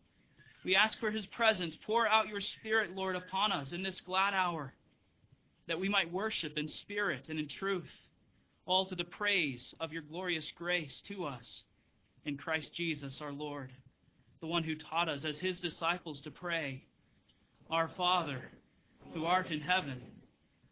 We 0.63 0.75
ask 0.75 0.99
for 0.99 1.11
his 1.11 1.25
presence. 1.27 1.75
Pour 1.85 2.07
out 2.07 2.27
your 2.27 2.41
Spirit, 2.41 2.95
Lord, 2.95 3.15
upon 3.15 3.51
us 3.51 3.73
in 3.73 3.83
this 3.83 3.99
glad 4.01 4.33
hour 4.33 4.73
that 5.67 5.79
we 5.79 5.89
might 5.89 6.11
worship 6.11 6.57
in 6.57 6.67
spirit 6.67 7.25
and 7.29 7.39
in 7.39 7.47
truth, 7.47 7.89
all 8.65 8.85
to 8.87 8.95
the 8.95 9.03
praise 9.03 9.73
of 9.79 9.93
your 9.93 10.01
glorious 10.01 10.45
grace 10.57 11.01
to 11.07 11.25
us 11.25 11.63
in 12.25 12.37
Christ 12.37 12.73
Jesus 12.73 13.19
our 13.21 13.31
Lord 13.31 13.71
the 14.41 14.47
one 14.47 14.63
who 14.63 14.75
taught 14.75 15.07
us 15.07 15.23
as 15.23 15.37
his 15.37 15.59
disciples 15.59 16.19
to 16.21 16.31
pray, 16.31 16.83
Our 17.69 17.89
Father, 17.95 18.41
who 19.13 19.25
art 19.25 19.51
in 19.51 19.61
heaven, 19.61 20.01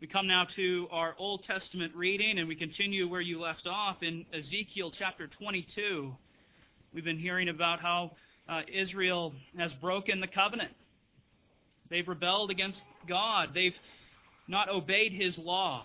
We 0.00 0.06
come 0.06 0.28
now 0.28 0.46
to 0.54 0.86
our 0.92 1.16
Old 1.18 1.42
Testament 1.42 1.92
reading, 1.96 2.38
and 2.38 2.46
we 2.46 2.54
continue 2.54 3.08
where 3.08 3.20
you 3.20 3.40
left 3.40 3.66
off 3.66 3.96
in 4.00 4.26
Ezekiel 4.32 4.92
chapter 4.96 5.26
22. 5.26 6.14
We've 6.94 7.04
been 7.04 7.18
hearing 7.18 7.48
about 7.48 7.80
how 7.80 8.12
uh, 8.48 8.60
Israel 8.72 9.34
has 9.56 9.72
broken 9.80 10.20
the 10.20 10.28
covenant. 10.28 10.70
They've 11.90 12.06
rebelled 12.06 12.52
against 12.52 12.80
God. 13.08 13.48
They've 13.54 13.74
not 14.46 14.68
obeyed 14.68 15.12
his 15.12 15.36
law. 15.36 15.84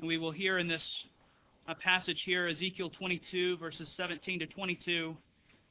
And 0.00 0.08
we 0.08 0.18
will 0.18 0.32
hear 0.32 0.58
in 0.58 0.66
this 0.66 0.82
a 1.68 1.76
passage 1.76 2.22
here, 2.26 2.48
Ezekiel 2.48 2.90
22, 2.90 3.58
verses 3.58 3.88
17 3.96 4.40
to 4.40 4.46
22, 4.48 5.16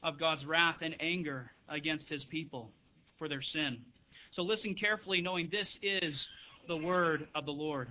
of 0.03 0.17
God's 0.17 0.45
wrath 0.45 0.77
and 0.79 0.95
anger 1.01 1.51
against 1.67 2.07
his 2.07 2.23
people 2.23 2.71
for 3.19 3.27
their 3.27 3.41
sin. 3.41 3.79
So 4.31 4.43
listen 4.43 4.75
carefully, 4.75 5.19
knowing 5.19 5.49
this 5.51 5.77
is 5.81 6.15
the 6.67 6.77
word 6.77 7.27
of 7.35 7.45
the 7.45 7.51
Lord. 7.51 7.89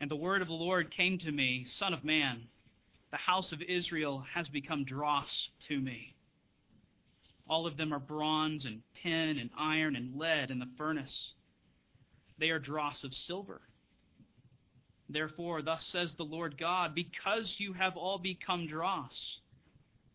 And 0.00 0.10
the 0.10 0.16
word 0.16 0.42
of 0.42 0.48
the 0.48 0.54
Lord 0.54 0.90
came 0.90 1.18
to 1.18 1.30
me, 1.30 1.66
Son 1.78 1.92
of 1.92 2.04
man, 2.04 2.42
the 3.10 3.16
house 3.16 3.52
of 3.52 3.60
Israel 3.62 4.24
has 4.34 4.48
become 4.48 4.84
dross 4.84 5.28
to 5.68 5.78
me. 5.78 6.14
All 7.48 7.66
of 7.66 7.76
them 7.76 7.92
are 7.92 7.98
bronze 7.98 8.64
and 8.64 8.82
tin 9.02 9.38
and 9.38 9.50
iron 9.58 9.96
and 9.96 10.16
lead 10.16 10.50
in 10.50 10.58
the 10.58 10.68
furnace. 10.78 11.32
They 12.38 12.50
are 12.50 12.58
dross 12.58 13.02
of 13.04 13.12
silver 13.12 13.60
Therefore, 15.10 15.60
thus 15.60 15.84
says 15.86 16.14
the 16.14 16.24
Lord 16.24 16.56
God, 16.56 16.94
because 16.94 17.56
you 17.58 17.72
have 17.72 17.96
all 17.96 18.18
become 18.18 18.68
dross, 18.68 19.40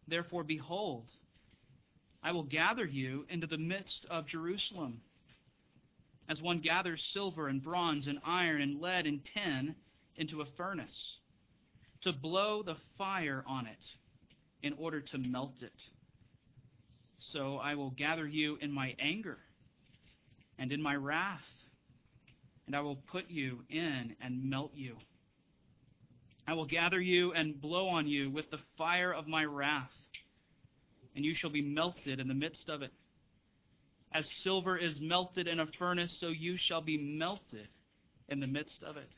therefore, 0.08 0.46
behold, 0.46 1.06
I 2.24 2.32
will 2.32 2.44
gather 2.44 2.86
you 2.86 3.26
into 3.30 3.46
the 3.46 3.58
midst 3.58 4.06
of 4.10 4.28
Jerusalem, 4.28 5.02
as 6.30 6.42
one 6.42 6.60
gathers 6.60 7.02
silver 7.14 7.48
and 7.48 7.64
bronze 7.64 8.08
and 8.08 8.20
iron 8.26 8.62
and 8.62 8.82
lead 8.82 9.06
and 9.06 9.22
tin 9.34 9.76
into 10.16 10.42
a 10.42 10.46
furnace, 10.58 11.18
to 12.04 12.14
blow 12.14 12.64
the 12.64 12.78
fire 12.98 13.44
on 13.48 13.68
it 13.68 13.78
in 14.64 14.74
order 14.74 15.02
to 15.02 15.18
melt 15.18 15.62
it. 15.62 15.74
So 17.34 17.58
I 17.58 17.76
will 17.76 17.92
gather 17.92 18.28
you 18.28 18.58
in 18.62 18.72
my 18.72 18.96
anger 19.00 19.38
and 20.58 20.72
in 20.72 20.82
my 20.82 20.96
wrath 20.96 21.42
and 22.68 22.76
I 22.76 22.82
will 22.82 22.96
put 22.96 23.30
you 23.30 23.60
in 23.70 24.16
and 24.22 24.50
melt 24.50 24.72
you. 24.74 24.96
I 26.48 26.54
will 26.54 26.66
gather 26.66 27.00
you 27.00 27.34
and 27.34 27.60
blow 27.60 27.88
on 27.88 28.08
you 28.08 28.30
with 28.30 28.50
the 28.52 28.60
fire 28.78 29.14
of 29.14 29.28
my 29.28 29.46
wrath, 29.46 29.90
and 31.16 31.26
you 31.26 31.34
shall 31.36 31.50
be 31.50 31.62
melted 31.62 32.20
in 32.20 32.28
the 32.28 32.34
midst 32.34 32.70
of 32.70 32.82
it. 32.82 32.92
As 34.16 34.30
silver 34.44 34.78
is 34.78 35.02
melted 35.02 35.46
in 35.46 35.60
a 35.60 35.68
furnace, 35.78 36.16
so 36.22 36.30
you 36.30 36.56
shall 36.56 36.80
be 36.80 36.98
melted 36.98 37.68
in 38.30 38.40
the 38.40 38.48
midst 38.48 38.82
of 38.82 38.96
it. 38.96 39.10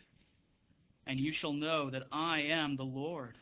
And 1.06 1.20
you 1.20 1.34
shall 1.34 1.54
know 1.54 1.92
that 1.92 2.08
I 2.12 2.40
am 2.40 2.76
the 2.76 2.84
Lord. 2.84 3.36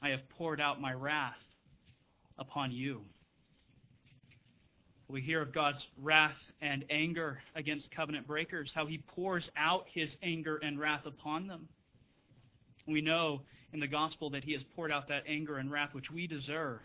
I 0.00 0.08
have 0.08 0.26
poured 0.30 0.62
out 0.62 0.80
my 0.80 0.94
wrath 0.94 1.36
upon 2.38 2.72
you. 2.72 3.02
We 5.08 5.20
hear 5.20 5.42
of 5.42 5.52
God's 5.52 5.86
wrath 5.98 6.38
and 6.62 6.86
anger 6.88 7.42
against 7.54 7.90
covenant 7.90 8.26
breakers, 8.26 8.72
how 8.74 8.86
he 8.86 9.04
pours 9.08 9.50
out 9.58 9.84
his 9.92 10.16
anger 10.22 10.56
and 10.56 10.80
wrath 10.80 11.04
upon 11.04 11.48
them. 11.48 11.68
We 12.86 13.02
know 13.02 13.42
in 13.74 13.80
the 13.80 13.86
gospel 13.86 14.30
that 14.30 14.44
he 14.44 14.54
has 14.54 14.62
poured 14.74 14.90
out 14.90 15.08
that 15.08 15.24
anger 15.28 15.58
and 15.58 15.70
wrath 15.70 15.92
which 15.92 16.10
we 16.10 16.26
deserve 16.26 16.80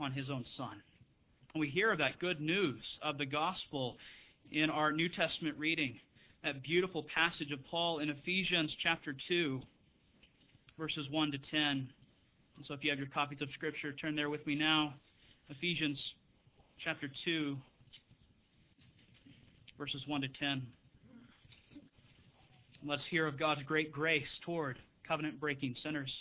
on 0.00 0.10
his 0.10 0.28
own 0.28 0.44
son. 0.56 0.82
We 1.58 1.68
hear 1.68 1.96
that 1.96 2.20
good 2.20 2.40
news 2.40 2.80
of 3.02 3.18
the 3.18 3.26
gospel 3.26 3.96
in 4.52 4.70
our 4.70 4.92
New 4.92 5.08
Testament 5.08 5.58
reading, 5.58 5.98
that 6.44 6.62
beautiful 6.62 7.04
passage 7.12 7.50
of 7.50 7.58
Paul 7.68 7.98
in 7.98 8.10
Ephesians 8.10 8.72
chapter 8.80 9.12
2, 9.26 9.60
verses 10.78 11.08
1 11.10 11.32
to 11.32 11.38
10. 11.38 11.60
And 11.60 11.88
so 12.64 12.74
if 12.74 12.84
you 12.84 12.90
have 12.90 12.98
your 13.00 13.08
copies 13.08 13.40
of 13.40 13.48
Scripture, 13.54 13.92
turn 13.92 14.14
there 14.14 14.30
with 14.30 14.46
me 14.46 14.54
now. 14.54 14.94
Ephesians 15.48 16.00
chapter 16.84 17.10
2, 17.24 17.56
verses 19.76 20.04
1 20.06 20.20
to 20.20 20.28
10. 20.28 20.62
Let's 22.86 23.04
hear 23.10 23.26
of 23.26 23.36
God's 23.36 23.64
great 23.64 23.90
grace 23.90 24.28
toward 24.44 24.78
covenant 25.08 25.40
breaking 25.40 25.74
sinners. 25.82 26.14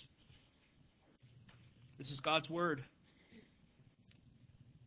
This 2.00 2.10
is 2.10 2.20
God's 2.22 2.50
word. 2.50 2.84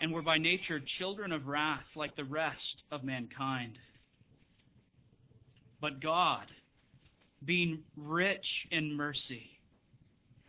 and 0.00 0.12
were 0.12 0.22
by 0.22 0.38
nature 0.38 0.80
children 0.80 1.32
of 1.32 1.46
wrath 1.46 1.84
like 1.96 2.16
the 2.16 2.24
rest 2.24 2.82
of 2.90 3.04
mankind. 3.04 3.78
But 5.80 6.00
God, 6.00 6.46
being 7.44 7.80
rich 7.96 8.66
in 8.70 8.94
mercy, 8.94 9.50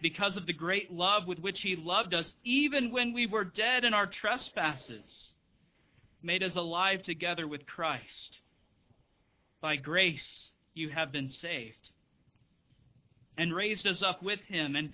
because 0.02 0.38
of 0.38 0.46
the 0.46 0.54
great 0.54 0.92
love 0.92 1.28
with 1.28 1.40
which 1.40 1.60
He 1.62 1.76
loved 1.76 2.14
us, 2.14 2.32
even 2.44 2.92
when 2.92 3.14
we 3.14 3.28
were 3.28 3.44
dead 3.44 3.84
in 3.84 3.94
our 3.94 4.08
trespasses, 4.08 5.32
made 6.22 6.44
us 6.44 6.56
alive 6.56 7.04
together 7.04 7.48
with 7.48 7.66
Christ. 7.66 8.38
By 9.62 9.76
grace 9.76 10.50
you 10.74 10.90
have 10.90 11.12
been 11.12 11.30
saved, 11.30 11.90
and 13.38 13.54
raised 13.54 13.86
us 13.86 14.02
up 14.02 14.24
with 14.24 14.40
Him, 14.48 14.76
and 14.76 14.94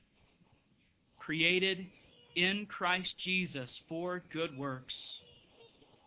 created 1.31 1.85
in 2.35 2.65
Christ 2.65 3.13
Jesus 3.23 3.69
for 3.87 4.21
good 4.33 4.57
works, 4.57 4.93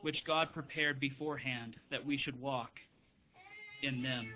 which 0.02 0.22
God 0.26 0.48
prepared 0.52 1.00
beforehand 1.00 1.76
that 1.90 2.04
we 2.04 2.18
should 2.18 2.38
walk 2.38 2.68
in 3.82 4.02
them. 4.02 4.28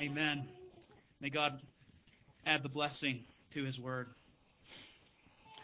Amen. 0.00 0.48
May 1.20 1.28
God 1.28 1.60
add 2.46 2.62
the 2.62 2.70
blessing 2.70 3.20
to 3.52 3.64
his 3.64 3.78
word. 3.78 4.06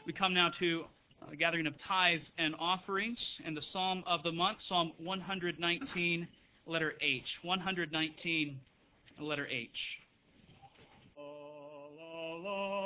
We 0.05 0.13
come 0.13 0.35
now 0.35 0.51
to 0.59 0.85
a 1.33 1.35
gathering 1.35 1.67
of 1.67 1.73
tithes 1.89 2.27
and 2.37 2.55
offerings 2.61 3.19
and 3.47 3.57
the 3.57 3.63
psalm 3.73 4.05
of 4.07 4.23
the 4.25 4.33
month, 4.33 4.59
Psalm 4.69 4.93
119, 4.99 6.29
letter 6.67 6.93
H. 7.01 7.25
119, 7.43 8.61
letter 9.19 9.47
H. 9.47 9.71
My 11.19 12.78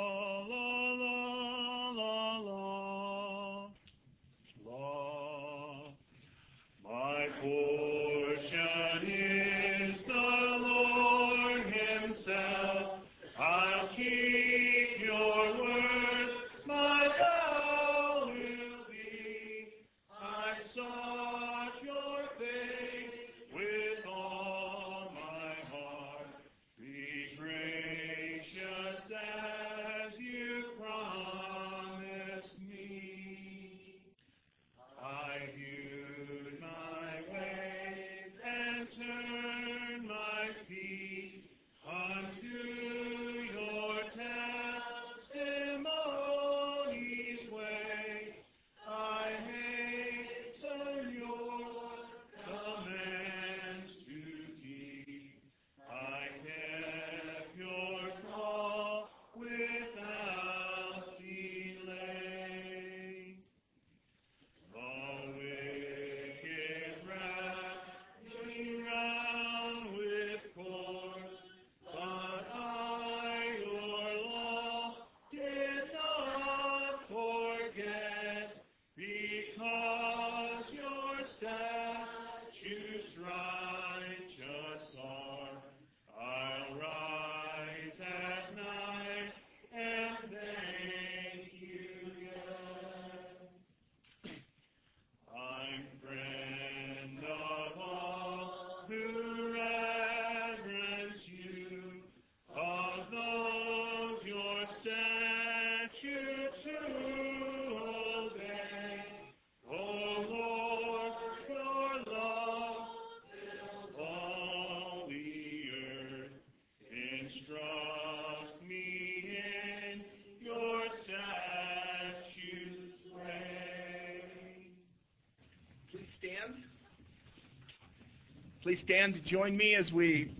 Please 128.73 128.81
stand 128.81 129.13
to 129.13 129.19
join 129.19 129.55
me 129.55 129.75
as 129.75 129.93
we 129.93 130.35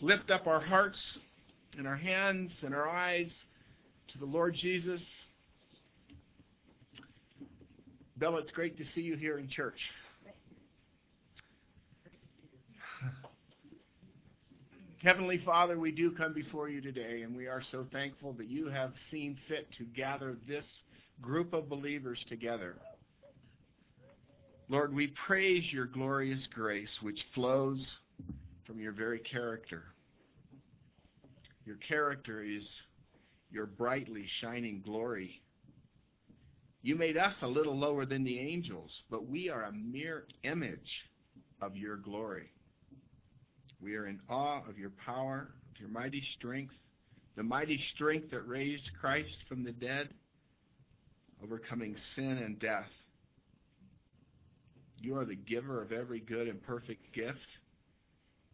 lift 0.00 0.30
up 0.30 0.46
our 0.46 0.58
hearts 0.60 0.98
and 1.76 1.86
our 1.86 1.96
hands 1.96 2.62
and 2.64 2.74
our 2.74 2.88
eyes 2.88 3.44
to 4.08 4.16
the 4.16 4.24
Lord 4.24 4.54
Jesus. 4.54 5.06
Bella, 8.16 8.38
it's 8.38 8.52
great 8.52 8.78
to 8.78 8.86
see 8.86 9.02
you 9.02 9.16
here 9.16 9.36
in 9.36 9.50
church. 9.50 9.78
Heavenly 15.02 15.36
Father, 15.44 15.78
we 15.78 15.90
do 15.90 16.10
come 16.10 16.32
before 16.32 16.70
you 16.70 16.80
today, 16.80 17.20
and 17.20 17.36
we 17.36 17.48
are 17.48 17.60
so 17.70 17.84
thankful 17.92 18.32
that 18.38 18.48
you 18.48 18.68
have 18.68 18.92
seen 19.10 19.36
fit 19.46 19.70
to 19.72 19.84
gather 19.84 20.36
this 20.48 20.84
group 21.20 21.52
of 21.52 21.68
believers 21.68 22.24
together. 22.30 22.76
Lord, 24.70 24.94
we 24.94 25.08
praise 25.26 25.70
your 25.70 25.84
glorious 25.84 26.48
grace 26.54 26.96
which 27.02 27.20
flows 27.34 27.98
from 28.66 28.80
your 28.80 28.92
very 28.92 29.18
character. 29.18 29.82
Your 31.66 31.76
character 31.86 32.42
is 32.42 32.66
your 33.50 33.66
brightly 33.66 34.24
shining 34.40 34.80
glory. 34.82 35.42
You 36.80 36.96
made 36.96 37.18
us 37.18 37.34
a 37.42 37.46
little 37.46 37.78
lower 37.78 38.06
than 38.06 38.24
the 38.24 38.38
angels, 38.38 38.90
but 39.10 39.26
we 39.26 39.50
are 39.50 39.64
a 39.64 39.72
mere 39.72 40.24
image 40.44 41.02
of 41.60 41.76
your 41.76 41.96
glory. 41.98 42.50
We 43.82 43.96
are 43.96 44.06
in 44.06 44.18
awe 44.30 44.62
of 44.66 44.78
your 44.78 44.92
power, 45.04 45.50
of 45.74 45.80
your 45.80 45.90
mighty 45.90 46.22
strength, 46.38 46.74
the 47.36 47.42
mighty 47.42 47.78
strength 47.94 48.30
that 48.30 48.48
raised 48.48 48.88
Christ 48.98 49.36
from 49.46 49.62
the 49.62 49.72
dead, 49.72 50.08
overcoming 51.42 51.96
sin 52.14 52.38
and 52.38 52.58
death. 52.58 52.88
You 55.04 55.18
are 55.18 55.26
the 55.26 55.36
giver 55.36 55.82
of 55.82 55.92
every 55.92 56.20
good 56.20 56.48
and 56.48 56.62
perfect 56.62 57.12
gift, 57.12 57.36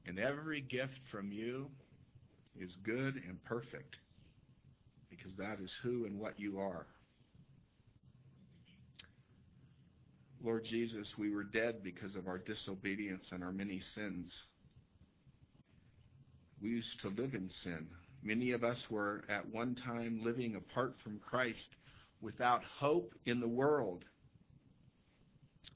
and 0.05 0.19
every 0.19 0.61
gift 0.61 0.99
from 1.09 1.31
you 1.31 1.69
is 2.59 2.75
good 2.83 3.15
and 3.15 3.39
perfect, 3.45 3.95
because 5.11 5.31
that 5.39 5.59
is 5.63 5.71
who 5.85 6.07
and 6.07 6.19
what 6.19 6.41
you 6.41 6.59
are. 6.59 6.87
Lord 10.43 10.65
Jesus, 10.69 11.07
we 11.17 11.31
were 11.31 11.45
dead 11.45 11.85
because 11.85 12.17
of 12.17 12.27
our 12.27 12.39
disobedience 12.39 13.27
and 13.31 13.45
our 13.45 13.53
many 13.53 13.81
sins. 13.95 14.33
We 16.61 16.71
used 16.71 17.01
to 17.03 17.11
live 17.11 17.35
in 17.35 17.49
sin. 17.63 17.87
Many 18.25 18.51
of 18.51 18.65
us 18.65 18.79
were 18.91 19.23
at 19.29 19.49
one 19.53 19.77
time 19.77 20.23
living 20.25 20.57
apart 20.57 20.97
from 21.05 21.21
Christ 21.21 21.77
without 22.21 22.63
hope 22.81 23.15
in 23.25 23.39
the 23.39 23.47
world. 23.47 24.05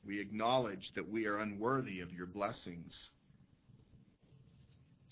We 0.06 0.20
acknowledge 0.20 0.92
that 0.94 1.08
we 1.08 1.26
are 1.26 1.38
unworthy 1.38 2.00
of 2.00 2.12
your 2.12 2.26
blessings. 2.26 2.94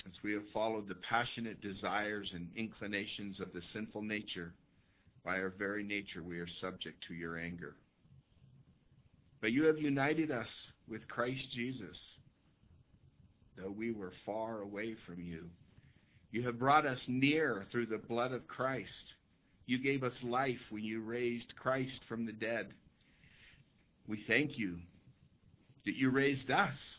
As 0.06 0.12
we 0.22 0.32
have 0.32 0.48
followed 0.52 0.88
the 0.88 0.96
passionate 0.96 1.60
desires 1.60 2.32
and 2.34 2.48
inclinations 2.56 3.40
of 3.40 3.52
the 3.52 3.62
sinful 3.62 4.02
nature, 4.02 4.52
by 5.24 5.38
our 5.38 5.52
very 5.56 5.84
nature 5.84 6.22
we 6.22 6.38
are 6.38 6.48
subject 6.48 7.04
to 7.08 7.14
your 7.14 7.38
anger. 7.38 7.76
But 9.40 9.52
you 9.52 9.64
have 9.64 9.78
united 9.78 10.30
us 10.30 10.50
with 10.88 11.08
Christ 11.08 11.50
Jesus, 11.52 11.98
though 13.56 13.70
we 13.70 13.92
were 13.92 14.12
far 14.26 14.60
away 14.60 14.94
from 15.06 15.20
you. 15.20 15.48
You 16.32 16.42
have 16.46 16.58
brought 16.58 16.86
us 16.86 17.00
near 17.06 17.66
through 17.70 17.86
the 17.86 17.98
blood 17.98 18.32
of 18.32 18.46
Christ. 18.46 19.14
You 19.66 19.78
gave 19.78 20.02
us 20.02 20.22
life 20.22 20.60
when 20.70 20.82
you 20.82 21.00
raised 21.00 21.54
Christ 21.56 22.00
from 22.08 22.26
the 22.26 22.32
dead. 22.32 22.72
We 24.12 24.22
thank 24.28 24.58
you 24.58 24.76
that 25.86 25.96
you 25.96 26.10
raised 26.10 26.50
us 26.50 26.98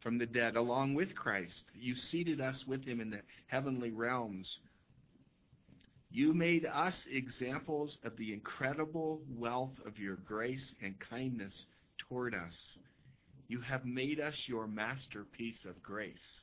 from 0.00 0.16
the 0.16 0.24
dead 0.24 0.56
along 0.56 0.94
with 0.94 1.14
Christ. 1.14 1.62
You 1.74 1.94
seated 1.94 2.40
us 2.40 2.66
with 2.66 2.86
him 2.86 3.02
in 3.02 3.10
the 3.10 3.20
heavenly 3.48 3.90
realms. 3.90 4.48
You 6.10 6.32
made 6.32 6.64
us 6.64 6.98
examples 7.12 7.98
of 8.02 8.16
the 8.16 8.32
incredible 8.32 9.20
wealth 9.28 9.74
of 9.84 9.98
your 9.98 10.16
grace 10.16 10.74
and 10.82 10.98
kindness 10.98 11.66
toward 12.08 12.34
us. 12.34 12.78
You 13.48 13.60
have 13.60 13.84
made 13.84 14.18
us 14.18 14.34
your 14.46 14.66
masterpiece 14.66 15.66
of 15.66 15.82
grace. 15.82 16.40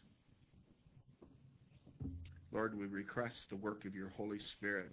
Lord, 2.51 2.77
we 2.77 2.85
request 2.85 3.37
the 3.49 3.55
work 3.55 3.85
of 3.85 3.95
your 3.95 4.09
Holy 4.09 4.39
Spirit. 4.55 4.91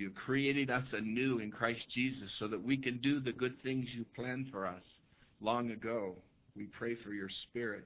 You 0.00 0.08
created 0.08 0.70
us 0.70 0.94
anew 0.94 1.40
in 1.40 1.50
Christ 1.50 1.86
Jesus 1.90 2.34
so 2.38 2.48
that 2.48 2.64
we 2.64 2.78
can 2.78 3.02
do 3.02 3.20
the 3.20 3.32
good 3.32 3.62
things 3.62 3.86
you 3.94 4.06
planned 4.16 4.46
for 4.50 4.66
us 4.66 4.82
long 5.42 5.72
ago. 5.72 6.14
We 6.56 6.68
pray 6.68 6.94
for 6.94 7.12
your 7.12 7.28
Spirit 7.28 7.84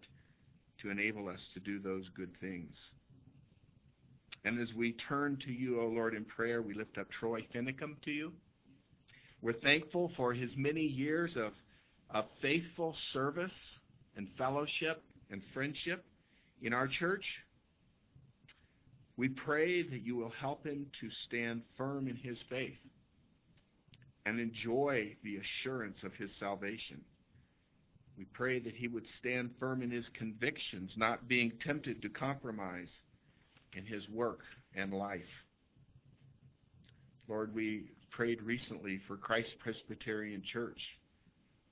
to 0.81 0.91
enable 0.91 1.29
us 1.29 1.45
to 1.55 1.59
do 1.59 1.81
those 1.81 2.09
good 2.17 2.31
things. 2.41 2.73
And 4.45 4.61
as 4.61 4.73
we 4.75 4.93
turn 5.09 5.39
to 5.45 5.51
you, 5.51 5.81
O 5.81 5.87
Lord, 5.87 6.15
in 6.15 6.25
prayer, 6.25 6.63
we 6.63 6.73
lift 6.73 6.99
up 6.99 7.09
Troy 7.11 7.45
Finicum 7.53 8.01
to 8.05 8.13
you. 8.13 8.33
We're 9.43 9.55
thankful 9.55 10.13
for 10.17 10.33
his 10.33 10.55
many 10.57 10.83
years 10.83 11.33
of, 11.35 11.51
of 12.11 12.27
faithful 12.41 12.95
service 13.13 13.75
and 14.17 14.29
fellowship 14.39 15.03
and 15.33 15.43
friendship 15.53 16.05
in 16.63 16.73
our 16.73 16.87
church. 16.87 17.25
We 19.17 19.29
pray 19.29 19.83
that 19.83 20.03
you 20.05 20.17
will 20.17 20.33
help 20.41 20.67
him 20.67 20.87
to 21.01 21.09
stand 21.27 21.63
firm 21.77 22.09
in 22.09 22.17
his 22.17 22.43
faith 22.49 22.79
and 24.27 24.41
enjoy 24.41 25.15
the 25.23 25.37
assurance 25.37 26.03
of 26.03 26.15
his 26.15 26.35
salvation. 26.39 27.01
We 28.17 28.25
pray 28.25 28.59
that 28.61 28.75
he 28.75 28.89
would 28.89 29.07
stand 29.19 29.51
firm 29.59 29.83
in 29.83 29.91
his 29.91 30.09
convictions, 30.11 30.95
not 30.97 31.29
being 31.29 31.53
tempted 31.61 32.03
to 32.03 32.09
compromise 32.09 32.93
in 33.77 33.85
his 33.85 34.09
work 34.09 34.41
and 34.75 34.93
life. 34.93 35.23
Lord, 37.29 37.55
we 37.55 37.91
prayed 38.11 38.43
recently 38.43 39.01
for 39.07 39.17
Christ 39.17 39.55
Presbyterian 39.59 40.43
Church 40.43 40.81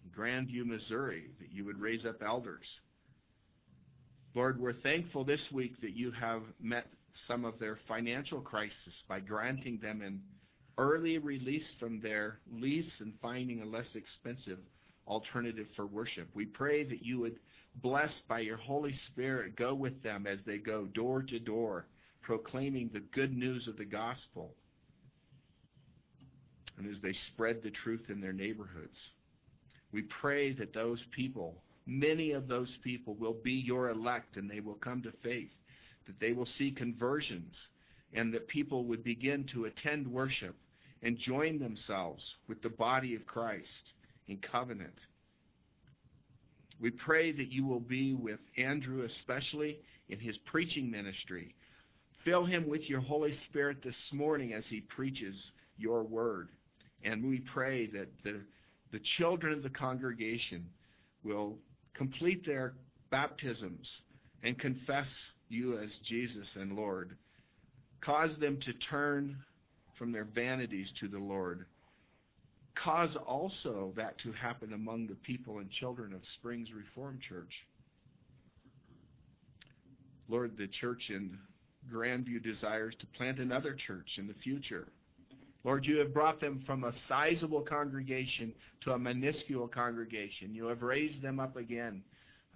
in 0.04 0.10
Grandview, 0.10 0.64
Missouri, 0.64 1.30
that 1.38 1.52
you 1.52 1.64
would 1.64 1.80
raise 1.80 2.04
up 2.04 2.22
elders. 2.22 2.66
Lord, 4.34 4.58
we're 4.60 4.72
thankful 4.72 5.24
this 5.24 5.46
week 5.52 5.80
that 5.82 5.94
you 5.94 6.10
have 6.12 6.42
met 6.60 6.86
some 7.12 7.44
of 7.44 7.58
their 7.58 7.78
financial 7.88 8.40
crisis 8.40 9.02
by 9.08 9.20
granting 9.20 9.78
them 9.78 10.02
an 10.02 10.22
early 10.78 11.18
release 11.18 11.70
from 11.78 12.00
their 12.00 12.38
lease 12.50 13.00
and 13.00 13.14
finding 13.20 13.62
a 13.62 13.66
less 13.66 13.94
expensive 13.94 14.58
alternative 15.06 15.66
for 15.76 15.86
worship. 15.86 16.28
We 16.34 16.46
pray 16.46 16.84
that 16.84 17.02
you 17.02 17.20
would 17.20 17.38
bless 17.76 18.20
by 18.28 18.40
your 18.40 18.56
Holy 18.56 18.92
Spirit 18.92 19.56
go 19.56 19.74
with 19.74 20.02
them 20.02 20.26
as 20.26 20.42
they 20.44 20.58
go 20.58 20.86
door 20.86 21.22
to 21.22 21.38
door 21.38 21.86
proclaiming 22.22 22.90
the 22.92 23.00
good 23.00 23.36
news 23.36 23.66
of 23.66 23.76
the 23.76 23.84
gospel 23.84 24.54
and 26.78 26.88
as 26.88 27.00
they 27.00 27.12
spread 27.12 27.62
the 27.62 27.70
truth 27.70 28.04
in 28.08 28.20
their 28.20 28.32
neighborhoods. 28.32 28.96
We 29.92 30.02
pray 30.02 30.52
that 30.54 30.72
those 30.72 31.02
people, 31.10 31.56
many 31.86 32.30
of 32.30 32.48
those 32.48 32.78
people, 32.82 33.14
will 33.14 33.36
be 33.44 33.52
your 33.52 33.90
elect 33.90 34.36
and 34.36 34.48
they 34.48 34.60
will 34.60 34.74
come 34.74 35.02
to 35.02 35.12
faith, 35.22 35.50
that 36.06 36.20
they 36.20 36.32
will 36.32 36.46
see 36.46 36.70
conversions, 36.70 37.56
and 38.12 38.32
that 38.34 38.48
people 38.48 38.84
would 38.84 39.02
begin 39.02 39.44
to 39.52 39.64
attend 39.64 40.06
worship 40.06 40.56
and 41.02 41.18
join 41.18 41.58
themselves 41.58 42.22
with 42.48 42.62
the 42.62 42.68
body 42.68 43.14
of 43.14 43.26
Christ 43.26 43.92
in 44.28 44.38
covenant. 44.38 44.98
We 46.80 46.90
pray 46.90 47.32
that 47.32 47.52
you 47.52 47.66
will 47.66 47.80
be 47.80 48.14
with 48.14 48.40
Andrew, 48.56 49.04
especially 49.04 49.78
in 50.08 50.18
his 50.18 50.36
preaching 50.38 50.90
ministry. 50.90 51.54
Fill 52.24 52.44
him 52.44 52.68
with 52.68 52.88
your 52.88 53.00
Holy 53.00 53.32
Spirit 53.32 53.82
this 53.82 54.10
morning 54.12 54.52
as 54.52 54.64
he 54.66 54.80
preaches 54.80 55.52
your 55.76 56.02
word. 56.02 56.48
And 57.04 57.24
we 57.28 57.40
pray 57.40 57.86
that 57.88 58.08
the, 58.22 58.40
the 58.92 59.00
children 59.16 59.52
of 59.52 59.62
the 59.62 59.70
congregation 59.70 60.66
will 61.24 61.58
complete 61.94 62.46
their 62.46 62.74
baptisms 63.10 63.88
and 64.42 64.58
confess 64.58 65.12
you 65.52 65.78
as 65.78 65.94
Jesus 66.04 66.48
and 66.54 66.74
Lord. 66.74 67.16
Cause 68.00 68.36
them 68.40 68.58
to 68.64 68.72
turn 68.90 69.36
from 69.98 70.12
their 70.12 70.24
vanities 70.24 70.90
to 71.00 71.08
the 71.08 71.18
Lord. 71.18 71.66
Cause 72.74 73.16
also 73.26 73.92
that 73.96 74.18
to 74.18 74.32
happen 74.32 74.72
among 74.72 75.06
the 75.06 75.14
people 75.14 75.58
and 75.58 75.70
children 75.70 76.12
of 76.12 76.20
Springs 76.34 76.68
Reformed 76.72 77.20
Church. 77.20 77.52
Lord, 80.28 80.56
the 80.56 80.68
church 80.68 81.10
in 81.10 81.38
Grandview 81.92 82.42
desires 82.42 82.94
to 83.00 83.06
plant 83.18 83.38
another 83.38 83.74
church 83.74 84.08
in 84.16 84.26
the 84.26 84.34
future. 84.34 84.88
Lord, 85.64 85.84
you 85.84 85.98
have 85.98 86.14
brought 86.14 86.40
them 86.40 86.62
from 86.66 86.84
a 86.84 86.92
sizable 87.06 87.60
congregation 87.60 88.52
to 88.80 88.92
a 88.92 88.98
minuscule 88.98 89.68
congregation. 89.68 90.54
You 90.54 90.66
have 90.66 90.82
raised 90.82 91.22
them 91.22 91.38
up 91.38 91.56
again 91.56 92.02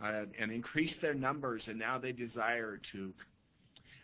uh, 0.02 0.24
and 0.38 0.50
increase 0.50 0.96
their 0.96 1.14
numbers, 1.14 1.68
and 1.68 1.78
now 1.78 1.98
they 1.98 2.12
desire 2.12 2.80
to 2.92 3.12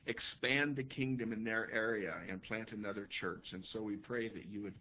expand 0.07 0.77
the 0.77 0.83
kingdom 0.83 1.33
in 1.33 1.45
their 1.45 1.71
area 1.73 2.15
and 2.29 2.43
plant 2.43 2.73
another 2.73 3.09
church. 3.21 3.53
And 3.53 3.65
so 3.73 3.83
we 3.83 3.97
pray 3.97 4.29
that 4.29 4.47
you 4.47 4.63
would 4.63 4.75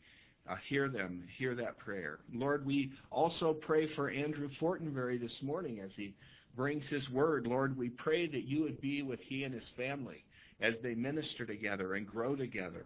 uh, 0.49 0.55
hear 0.67 0.89
them, 0.89 1.27
hear 1.37 1.53
that 1.55 1.77
prayer. 1.77 2.19
Lord, 2.33 2.65
we 2.65 2.91
also 3.11 3.53
pray 3.53 3.87
for 3.93 4.09
Andrew 4.09 4.49
Fortenberry 4.59 5.19
this 5.19 5.41
morning 5.43 5.79
as 5.79 5.93
he 5.95 6.15
brings 6.55 6.87
his 6.89 7.07
word. 7.09 7.45
Lord, 7.45 7.77
we 7.77 7.89
pray 7.89 8.27
that 8.27 8.43
you 8.43 8.63
would 8.63 8.81
be 8.81 9.03
with 9.03 9.19
he 9.21 9.43
and 9.43 9.53
his 9.53 9.69
family 9.77 10.23
as 10.59 10.75
they 10.81 10.95
minister 10.95 11.45
together 11.45 11.95
and 11.95 12.07
grow 12.07 12.35
together. 12.35 12.85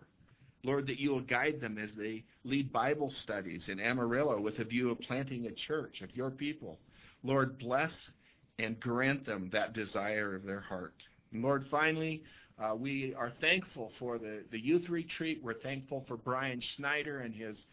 Lord, 0.64 0.88
that 0.88 1.00
you 1.00 1.12
will 1.12 1.22
guide 1.22 1.62
them 1.62 1.78
as 1.78 1.92
they 1.94 2.24
lead 2.44 2.74
Bible 2.74 3.12
studies 3.24 3.66
in 3.68 3.80
Amarillo 3.80 4.42
with 4.42 4.60
a 4.60 4.64
view 4.64 4.90
of 4.90 5.00
planting 5.00 5.46
a 5.46 5.52
church 5.52 6.02
of 6.02 6.16
your 6.16 6.32
people. 6.32 6.80
Lord, 7.24 7.60
bless 7.60 8.10
and 8.60 8.80
grant 8.80 9.26
them 9.26 9.50
that 9.52 9.74
desire 9.74 10.36
of 10.36 10.44
their 10.44 10.62
heart. 10.62 10.96
And 11.32 11.44
Lord, 11.44 11.66
finally, 11.70 12.24
uh, 12.58 12.76
we 12.76 13.14
are 13.16 13.34
thankful 13.42 13.92
for 14.00 14.18
the, 14.18 14.44
the 14.52 14.60
youth 14.60 14.88
retreat. 14.90 15.42
We're 15.44 15.56
thankful 15.56 16.06
for 16.08 16.16
Brian 16.16 16.62
Schneider 16.62 17.20
and 17.20 17.36
his 17.36 17.66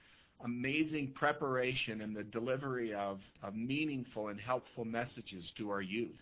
amazing 0.44 1.12
preparation 1.14 2.00
and 2.00 2.16
the 2.16 2.24
delivery 2.24 2.92
of, 2.92 3.20
of 3.42 3.54
meaningful 3.54 4.28
and 4.28 4.40
helpful 4.40 4.84
messages 4.84 5.52
to 5.56 5.70
our 5.70 5.82
youth. 5.82 6.16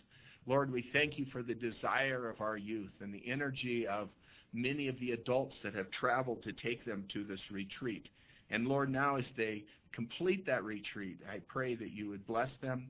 Lord, 0.45 0.71
we 0.71 0.85
thank 0.93 1.17
you 1.17 1.25
for 1.31 1.41
the 1.41 1.55
desire 1.55 2.29
of 2.29 2.41
our 2.41 2.57
youth 2.57 2.93
and 3.01 3.13
the 3.13 3.23
energy 3.27 3.87
of 3.87 4.09
many 4.53 4.87
of 4.87 4.99
the 4.99 5.11
adults 5.11 5.57
that 5.63 5.73
have 5.73 5.89
traveled 5.91 6.43
to 6.43 6.53
take 6.53 6.85
them 6.85 7.05
to 7.13 7.23
this 7.23 7.41
retreat. 7.51 8.09
And 8.49 8.67
Lord, 8.67 8.91
now 8.91 9.15
as 9.15 9.29
they 9.37 9.63
complete 9.91 10.45
that 10.45 10.63
retreat, 10.63 11.19
I 11.31 11.39
pray 11.47 11.75
that 11.75 11.91
you 11.91 12.09
would 12.09 12.27
bless 12.27 12.55
them, 12.55 12.87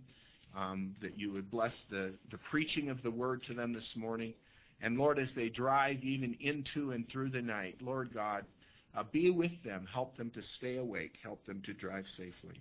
um, 0.56 0.96
that 1.02 1.18
you 1.18 1.32
would 1.32 1.50
bless 1.50 1.74
the, 1.90 2.14
the 2.30 2.38
preaching 2.50 2.90
of 2.90 3.02
the 3.04 3.12
word 3.12 3.44
to 3.44 3.54
them 3.54 3.74
this 3.74 3.90
morning. 3.96 4.34
And 4.82 4.98
Lord, 4.98 5.20
as 5.20 5.32
they 5.36 5.50
drive 5.50 6.04
even 6.04 6.36
into 6.40 6.92
and 6.92 7.08
through 7.10 7.30
the 7.30 7.42
night, 7.42 7.78
Lord 7.82 8.14
God, 8.14 8.46
uh, 8.96 9.04
be 9.12 9.30
with 9.30 9.52
them, 9.64 9.88
help 9.92 10.18
them 10.18 10.32
to 10.32 10.42
stay 10.58 10.78
awake, 10.78 11.14
help 11.24 11.46
them 11.46 11.62
to 11.66 11.74
drive 11.74 12.06
safely. 12.18 12.60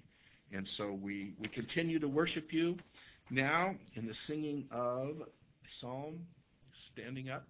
And 0.53 0.69
so 0.77 0.93
we, 0.93 1.33
we 1.41 1.49
continue 1.49 1.99
to 1.99 2.09
worship 2.09 2.53
you 2.53 2.77
now 3.31 3.75
in 3.95 4.07
the 4.07 4.15
singing 4.27 4.67
of 4.71 5.23
Psalm, 5.81 6.19
standing 6.93 7.31
up. 7.31 7.45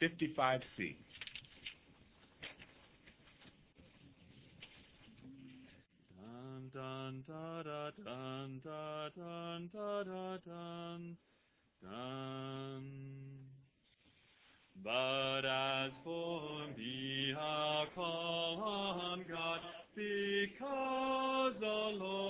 55C. 0.00 0.96
Dun 6.76 7.24
da 7.26 7.62
da 7.62 7.90
dun 7.96 8.60
da 8.62 9.08
dun 9.16 9.70
da 9.72 10.02
da 10.04 10.36
dun 10.44 11.16
dun. 11.80 12.84
But 14.84 15.46
as 15.46 15.92
for 16.04 16.66
me, 16.76 17.34
I 17.34 17.86
call 17.94 18.60
on 18.62 19.24
God, 19.26 19.60
because 19.94 21.54
the 21.58 21.96
Lord 21.98 22.25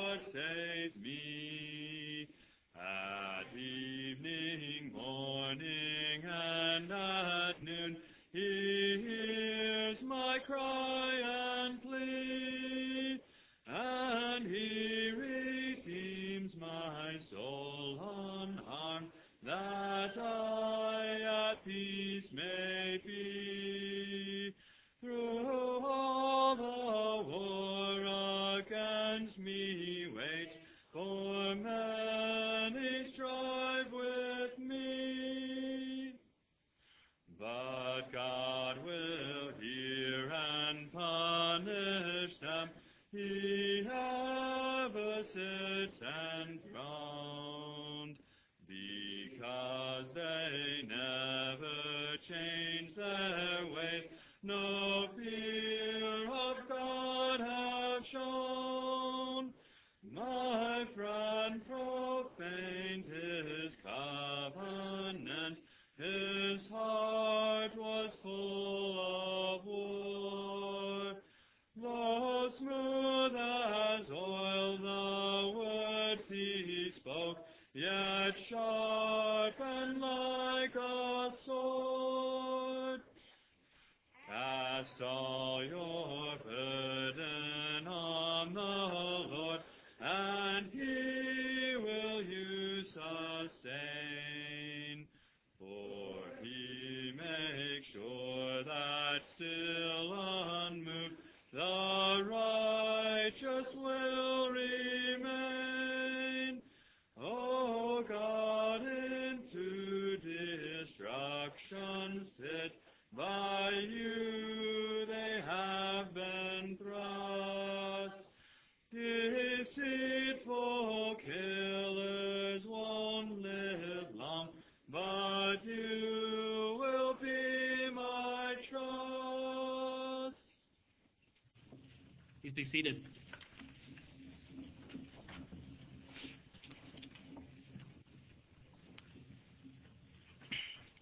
Please 132.46 132.54
be 132.54 132.64
seated. 132.64 133.02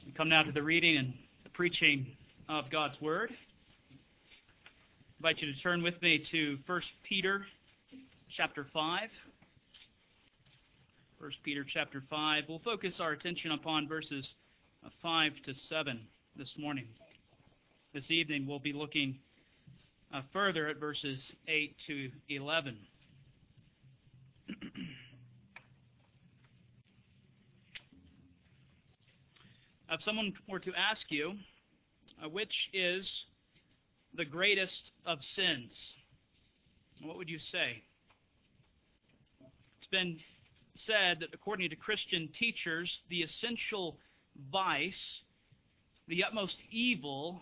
We 0.07 0.12
come 0.12 0.30
now 0.30 0.42
to 0.42 0.52
the 0.52 0.62
reading 0.62 0.96
and 0.96 1.12
the 1.42 1.50
preaching 1.50 2.07
of 2.48 2.70
God's 2.70 2.98
Word. 2.98 3.28
I 3.30 3.94
invite 5.18 5.42
you 5.42 5.52
to 5.52 5.61
turn 5.61 5.83
with 5.83 6.00
me 6.00 6.24
to 6.30 6.57
1 6.64 6.80
Peter 7.07 7.44
chapter 8.35 8.66
5. 8.72 9.11
1 11.18 11.30
Peter 11.44 11.66
chapter 11.70 12.02
5. 12.09 12.44
We'll 12.48 12.59
focus 12.61 12.94
our 13.00 13.12
attention 13.12 13.50
upon 13.50 13.87
verses 13.87 14.26
uh, 14.83 14.88
5 15.02 15.33
to 15.44 15.52
7 15.68 16.00
this 16.38 16.54
morning. 16.57 16.87
This 17.92 18.11
evening 18.11 18.46
we'll 18.46 18.61
be 18.61 18.72
looking 18.72 19.18
uh, 20.12 20.22
further 20.32 20.68
at 20.68 20.78
verses 20.78 21.20
8 21.48 21.76
to 21.86 22.10
11. 22.28 22.76
if 29.90 30.02
someone 30.02 30.32
were 30.48 30.58
to 30.58 30.72
ask 30.74 31.02
you, 31.08 31.34
uh, 32.24 32.28
which 32.28 32.54
is 32.72 33.10
the 34.14 34.24
greatest 34.24 34.90
of 35.06 35.18
sins, 35.34 35.72
what 37.02 37.16
would 37.16 37.28
you 37.28 37.38
say? 37.38 37.82
It's 39.78 39.88
been 39.90 40.18
said 40.86 41.18
that 41.20 41.28
according 41.32 41.70
to 41.70 41.76
Christian 41.76 42.28
teachers, 42.38 42.90
the 43.08 43.22
essential 43.22 43.98
vice, 44.50 45.20
the 46.08 46.24
utmost 46.24 46.56
evil, 46.70 47.40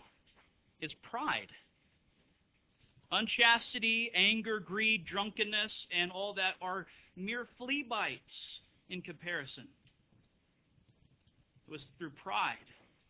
is 0.79 0.93
pride. 1.09 1.49
Unchastity, 3.13 4.11
anger, 4.15 4.59
greed, 4.59 5.05
drunkenness, 5.05 5.71
and 5.95 6.11
all 6.11 6.33
that 6.33 6.55
are 6.61 6.87
mere 7.15 7.47
flea 7.57 7.85
bites 7.87 8.33
in 8.89 9.01
comparison. 9.01 9.67
It 11.67 11.71
was 11.71 11.85
through 11.97 12.11
pride 12.23 12.57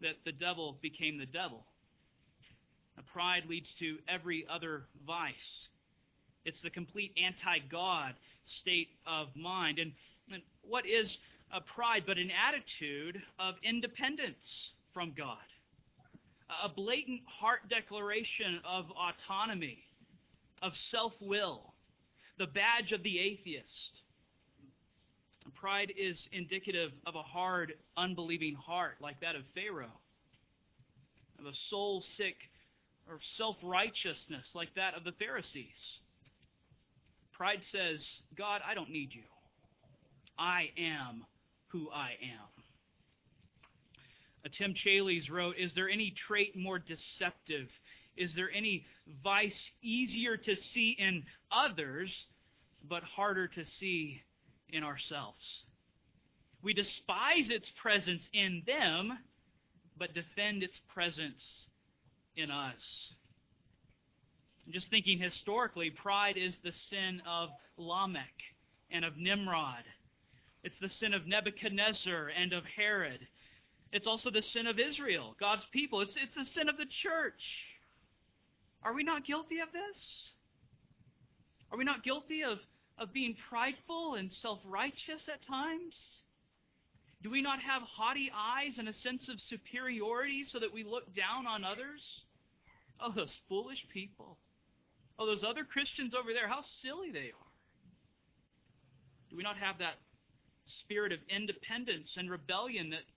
that 0.01 0.15
the 0.25 0.33
devil 0.33 0.77
became 0.81 1.17
the 1.17 1.25
devil. 1.25 1.65
Now, 2.97 3.03
pride 3.13 3.43
leads 3.49 3.69
to 3.79 3.97
every 4.07 4.45
other 4.51 4.83
vice. 5.07 5.33
It's 6.45 6.61
the 6.61 6.69
complete 6.69 7.13
anti 7.17 7.59
God 7.71 8.13
state 8.61 8.89
of 9.07 9.27
mind. 9.35 9.79
And, 9.79 9.93
and 10.31 10.43
what 10.61 10.85
is 10.85 11.09
a 11.51 11.61
pride 11.61 12.03
but 12.05 12.17
an 12.17 12.29
attitude 12.29 13.21
of 13.39 13.55
independence 13.63 14.35
from 14.93 15.13
God? 15.17 15.37
A 16.63 16.69
blatant 16.69 17.21
heart 17.39 17.61
declaration 17.69 18.59
of 18.67 18.85
autonomy, 18.91 19.79
of 20.63 20.73
self 20.89 21.13
will, 21.19 21.73
the 22.39 22.47
badge 22.47 22.91
of 22.91 23.03
the 23.03 23.19
atheist. 23.19 23.91
Pride 25.55 25.93
is 25.97 26.17
indicative 26.31 26.91
of 27.05 27.15
a 27.15 27.21
hard, 27.21 27.73
unbelieving 27.95 28.55
heart 28.55 28.95
like 28.99 29.19
that 29.21 29.35
of 29.35 29.43
Pharaoh, 29.53 29.99
of 31.39 31.45
a 31.45 31.55
soul 31.69 32.03
sick 32.17 32.35
or 33.07 33.19
self 33.37 33.57
righteousness 33.61 34.47
like 34.55 34.73
that 34.75 34.93
of 34.95 35.03
the 35.03 35.11
Pharisees. 35.13 35.99
Pride 37.33 37.61
says, 37.71 38.03
God, 38.37 38.61
I 38.65 38.73
don't 38.73 38.89
need 38.89 39.13
you. 39.13 39.23
I 40.37 40.69
am 40.77 41.25
who 41.67 41.89
I 41.91 42.11
am. 42.21 42.63
Uh, 44.45 44.49
Tim 44.57 44.73
Challies 44.73 45.29
wrote, 45.29 45.55
Is 45.57 45.71
there 45.75 45.89
any 45.89 46.13
trait 46.27 46.55
more 46.55 46.79
deceptive? 46.79 47.67
Is 48.15 48.33
there 48.35 48.51
any 48.51 48.85
vice 49.23 49.59
easier 49.81 50.37
to 50.37 50.55
see 50.55 50.95
in 50.97 51.23
others, 51.51 52.11
but 52.87 53.03
harder 53.03 53.47
to 53.47 53.65
see 53.65 54.21
in 54.69 54.83
ourselves? 54.83 55.63
We 56.61 56.73
despise 56.73 57.49
its 57.49 57.69
presence 57.81 58.23
in 58.33 58.63
them, 58.65 59.17
but 59.97 60.13
defend 60.13 60.63
its 60.63 60.79
presence 60.93 61.65
in 62.35 62.49
us. 62.49 63.11
Just 64.69 64.89
thinking 64.89 65.19
historically, 65.19 65.89
pride 65.89 66.37
is 66.37 66.55
the 66.63 66.71
sin 66.71 67.21
of 67.27 67.49
Lamech 67.77 68.33
and 68.89 69.03
of 69.03 69.17
Nimrod. 69.17 69.83
It's 70.63 70.79
the 70.79 70.87
sin 70.87 71.13
of 71.13 71.27
Nebuchadnezzar 71.27 72.29
and 72.29 72.53
of 72.53 72.63
Herod. 72.63 73.27
It's 73.91 74.07
also 74.07 74.31
the 74.31 74.41
sin 74.41 74.65
of 74.65 74.79
Israel, 74.79 75.35
God's 75.39 75.65
people. 75.73 75.99
It's, 76.01 76.15
it's 76.15 76.33
the 76.35 76.45
sin 76.45 76.69
of 76.69 76.77
the 76.77 76.85
church. 76.85 77.41
Are 78.83 78.93
we 78.93 79.03
not 79.03 79.25
guilty 79.25 79.59
of 79.59 79.71
this? 79.71 79.99
Are 81.71 81.77
we 81.77 81.83
not 81.83 82.03
guilty 82.03 82.43
of, 82.43 82.59
of 82.99 83.13
being 83.13 83.35
prideful 83.49 84.15
and 84.15 84.31
self 84.31 84.59
righteous 84.65 85.23
at 85.31 85.45
times? 85.47 85.95
Do 87.23 87.31
we 87.31 87.41
not 87.41 87.59
have 87.61 87.81
haughty 87.83 88.29
eyes 88.35 88.75
and 88.77 88.89
a 88.89 88.93
sense 88.93 89.29
of 89.29 89.39
superiority 89.49 90.45
so 90.51 90.59
that 90.59 90.73
we 90.73 90.83
look 90.83 91.15
down 91.15 91.47
on 91.47 91.63
others? 91.63 92.01
Oh, 92.99 93.13
those 93.15 93.31
foolish 93.47 93.79
people. 93.93 94.37
Oh, 95.17 95.25
those 95.25 95.43
other 95.47 95.63
Christians 95.63 96.13
over 96.13 96.33
there, 96.33 96.49
how 96.49 96.63
silly 96.81 97.11
they 97.11 97.31
are. 97.31 97.51
Do 99.29 99.37
we 99.37 99.43
not 99.43 99.57
have 99.57 99.79
that 99.79 99.95
spirit 100.81 101.11
of 101.11 101.19
independence 101.29 102.11
and 102.17 102.29
rebellion 102.29 102.89
that 102.89 103.07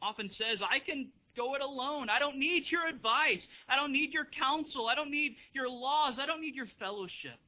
often 0.00 0.30
says, 0.30 0.60
I 0.62 0.78
can 0.84 1.10
go 1.40 1.54
it 1.54 1.62
alone. 1.62 2.10
I 2.10 2.18
don't 2.18 2.38
need 2.38 2.64
your 2.70 2.86
advice. 2.86 3.46
I 3.68 3.76
don't 3.76 3.92
need 3.92 4.12
your 4.12 4.26
counsel. 4.38 4.88
I 4.88 4.94
don't 4.94 5.10
need 5.10 5.36
your 5.54 5.68
laws. 5.68 6.18
I 6.20 6.26
don't 6.26 6.42
need 6.42 6.54
your 6.54 6.68
fellowship. 6.78 7.40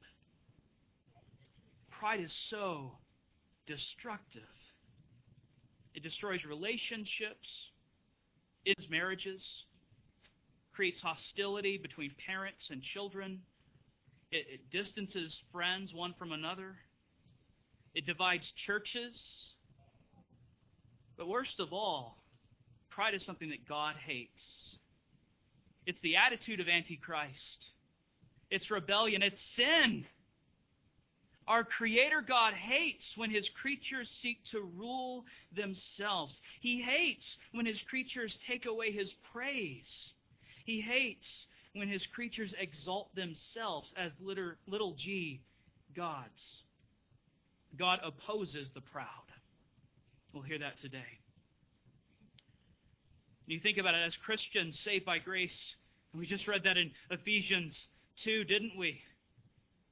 Pride 1.99 2.21
is 2.21 2.33
so 2.49 2.93
destructive. 3.67 4.41
It 5.93 6.01
destroys 6.01 6.43
relationships, 6.43 7.47
ends 8.65 8.87
marriages, 8.89 9.43
creates 10.73 10.99
hostility 10.99 11.77
between 11.77 12.11
parents 12.25 12.63
and 12.71 12.81
children. 12.81 13.41
It, 14.31 14.45
it 14.53 14.71
distances 14.71 15.37
friends 15.51 15.93
one 15.93 16.15
from 16.17 16.31
another. 16.31 16.75
It 17.93 18.07
divides 18.07 18.51
churches. 18.65 19.13
But 21.15 21.27
worst 21.27 21.59
of 21.59 21.71
all, 21.71 22.22
pride 22.95 23.13
is 23.13 23.25
something 23.25 23.49
that 23.49 23.67
God 23.67 23.95
hates. 24.05 24.77
It's 25.85 26.01
the 26.01 26.15
attitude 26.15 26.59
of 26.59 26.67
Antichrist. 26.67 27.65
It's 28.49 28.69
rebellion. 28.71 29.21
It's 29.21 29.39
sin. 29.55 30.05
Our 31.47 31.63
Creator 31.63 32.23
God 32.27 32.53
hates 32.53 33.03
when 33.15 33.29
His 33.29 33.47
creatures 33.61 34.09
seek 34.21 34.37
to 34.51 34.61
rule 34.61 35.25
themselves. 35.55 36.39
He 36.61 36.81
hates 36.81 37.25
when 37.51 37.65
His 37.65 37.79
creatures 37.89 38.37
take 38.47 38.65
away 38.65 38.91
His 38.91 39.11
praise. 39.33 39.89
He 40.65 40.79
hates 40.79 41.27
when 41.73 41.89
His 41.89 42.05
creatures 42.15 42.53
exalt 42.57 43.13
themselves 43.15 43.91
as 43.97 44.11
little, 44.21 44.53
little 44.67 44.95
g 44.95 45.41
gods. 45.95 46.61
God 47.77 47.99
opposes 48.03 48.69
the 48.73 48.81
proud. 48.81 49.07
We'll 50.31 50.43
hear 50.43 50.59
that 50.59 50.79
today. 50.81 51.22
You 53.45 53.59
think 53.59 53.77
about 53.77 53.95
it 53.95 54.05
as 54.05 54.13
Christians 54.25 54.77
saved 54.85 55.05
by 55.05 55.19
grace. 55.19 55.51
We 56.15 56.25
just 56.25 56.47
read 56.47 56.63
that 56.63 56.77
in 56.77 56.91
Ephesians 57.09 57.77
2, 58.23 58.45
didn't 58.45 58.77
we? 58.77 58.99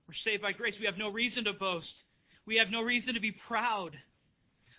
We're 0.07 0.13
saved 0.23 0.41
by 0.41 0.53
grace. 0.53 0.75
We 0.79 0.85
have 0.85 0.97
no 0.97 1.09
reason 1.09 1.43
to 1.45 1.53
boast. 1.53 1.93
We 2.45 2.57
have 2.57 2.69
no 2.69 2.81
reason 2.81 3.13
to 3.15 3.19
be 3.19 3.33
proud. 3.47 3.97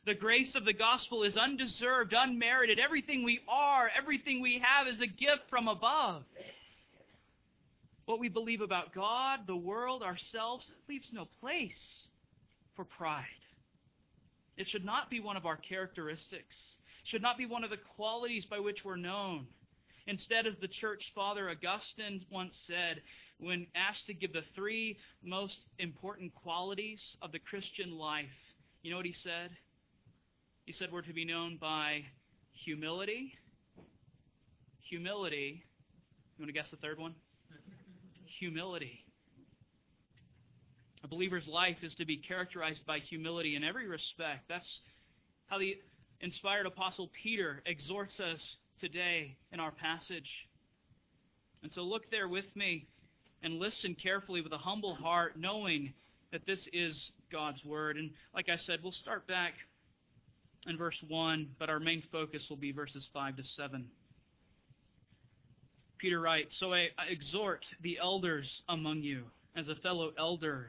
The 0.04 0.14
grace 0.14 0.54
of 0.54 0.64
the 0.64 0.72
gospel 0.72 1.22
is 1.22 1.36
undeserved, 1.36 2.12
unmerited. 2.16 2.78
Everything 2.78 3.22
we 3.22 3.40
are, 3.48 3.90
everything 3.96 4.40
we 4.40 4.62
have 4.62 4.92
is 4.92 5.00
a 5.00 5.06
gift 5.06 5.42
from 5.48 5.68
above. 5.68 6.24
What 8.06 8.18
we 8.18 8.28
believe 8.28 8.62
about 8.62 8.94
God, 8.94 9.40
the 9.46 9.56
world, 9.56 10.02
ourselves, 10.02 10.66
leaves 10.88 11.08
no 11.12 11.28
place 11.40 11.72
for 12.74 12.84
pride. 12.84 13.24
It 14.56 14.66
should 14.70 14.84
not 14.84 15.08
be 15.08 15.20
one 15.20 15.36
of 15.36 15.46
our 15.46 15.56
characteristics, 15.56 16.56
should 17.04 17.22
not 17.22 17.38
be 17.38 17.46
one 17.46 17.64
of 17.64 17.70
the 17.70 17.76
qualities 17.96 18.44
by 18.48 18.60
which 18.60 18.78
we're 18.84 18.96
known. 18.96 19.46
Instead, 20.06 20.46
as 20.46 20.54
the 20.60 20.68
church 20.68 21.02
father 21.14 21.48
Augustine 21.50 22.24
once 22.30 22.54
said, 22.66 23.02
when 23.38 23.66
asked 23.74 24.06
to 24.06 24.14
give 24.14 24.32
the 24.32 24.42
three 24.54 24.96
most 25.22 25.56
important 25.78 26.34
qualities 26.34 27.00
of 27.20 27.32
the 27.32 27.38
Christian 27.38 27.92
life, 27.92 28.26
you 28.82 28.90
know 28.90 28.96
what 28.96 29.06
he 29.06 29.14
said? 29.22 29.50
He 30.64 30.72
said 30.72 30.88
we're 30.92 31.02
to 31.02 31.12
be 31.12 31.24
known 31.24 31.56
by 31.60 32.02
humility, 32.64 33.34
humility. 34.88 35.64
You 36.36 36.42
want 36.42 36.48
to 36.48 36.52
guess 36.52 36.70
the 36.70 36.76
third 36.76 36.98
one? 36.98 37.14
Humility. 38.40 39.04
A 41.04 41.08
believer's 41.08 41.46
life 41.48 41.78
is 41.82 41.92
to 41.96 42.06
be 42.06 42.16
characterized 42.16 42.86
by 42.86 42.98
humility 42.98 43.56
in 43.56 43.64
every 43.64 43.88
respect. 43.88 44.44
That's 44.48 44.66
how 45.46 45.58
the 45.58 45.76
inspired 46.22 46.66
apostle 46.66 47.10
Peter 47.22 47.62
exhorts 47.66 48.18
us 48.20 48.40
today 48.80 49.36
in 49.52 49.60
our 49.60 49.72
passage. 49.72 50.28
And 51.62 51.70
so 51.74 51.82
look 51.82 52.10
there 52.10 52.28
with 52.28 52.44
me 52.54 52.86
and 53.42 53.58
listen 53.58 53.96
carefully 54.00 54.40
with 54.40 54.52
a 54.52 54.58
humble 54.58 54.94
heart, 54.94 55.34
knowing 55.36 55.92
that 56.30 56.46
this 56.46 56.60
is 56.72 56.96
God's 57.30 57.62
Word. 57.64 57.96
And 57.96 58.10
like 58.34 58.48
I 58.48 58.56
said, 58.66 58.78
we'll 58.82 58.92
start 58.92 59.26
back 59.26 59.52
in 60.66 60.78
verse 60.78 60.96
1, 61.08 61.48
but 61.58 61.68
our 61.68 61.80
main 61.80 62.02
focus 62.12 62.42
will 62.48 62.56
be 62.56 62.72
verses 62.72 63.08
5 63.12 63.36
to 63.36 63.42
7. 63.56 63.84
Peter 65.98 66.20
writes 66.20 66.54
So 66.58 66.72
I 66.72 66.88
exhort 67.08 67.64
the 67.82 67.98
elders 68.00 68.48
among 68.68 69.02
you 69.02 69.24
as 69.56 69.68
a 69.68 69.74
fellow 69.76 70.12
elder 70.18 70.68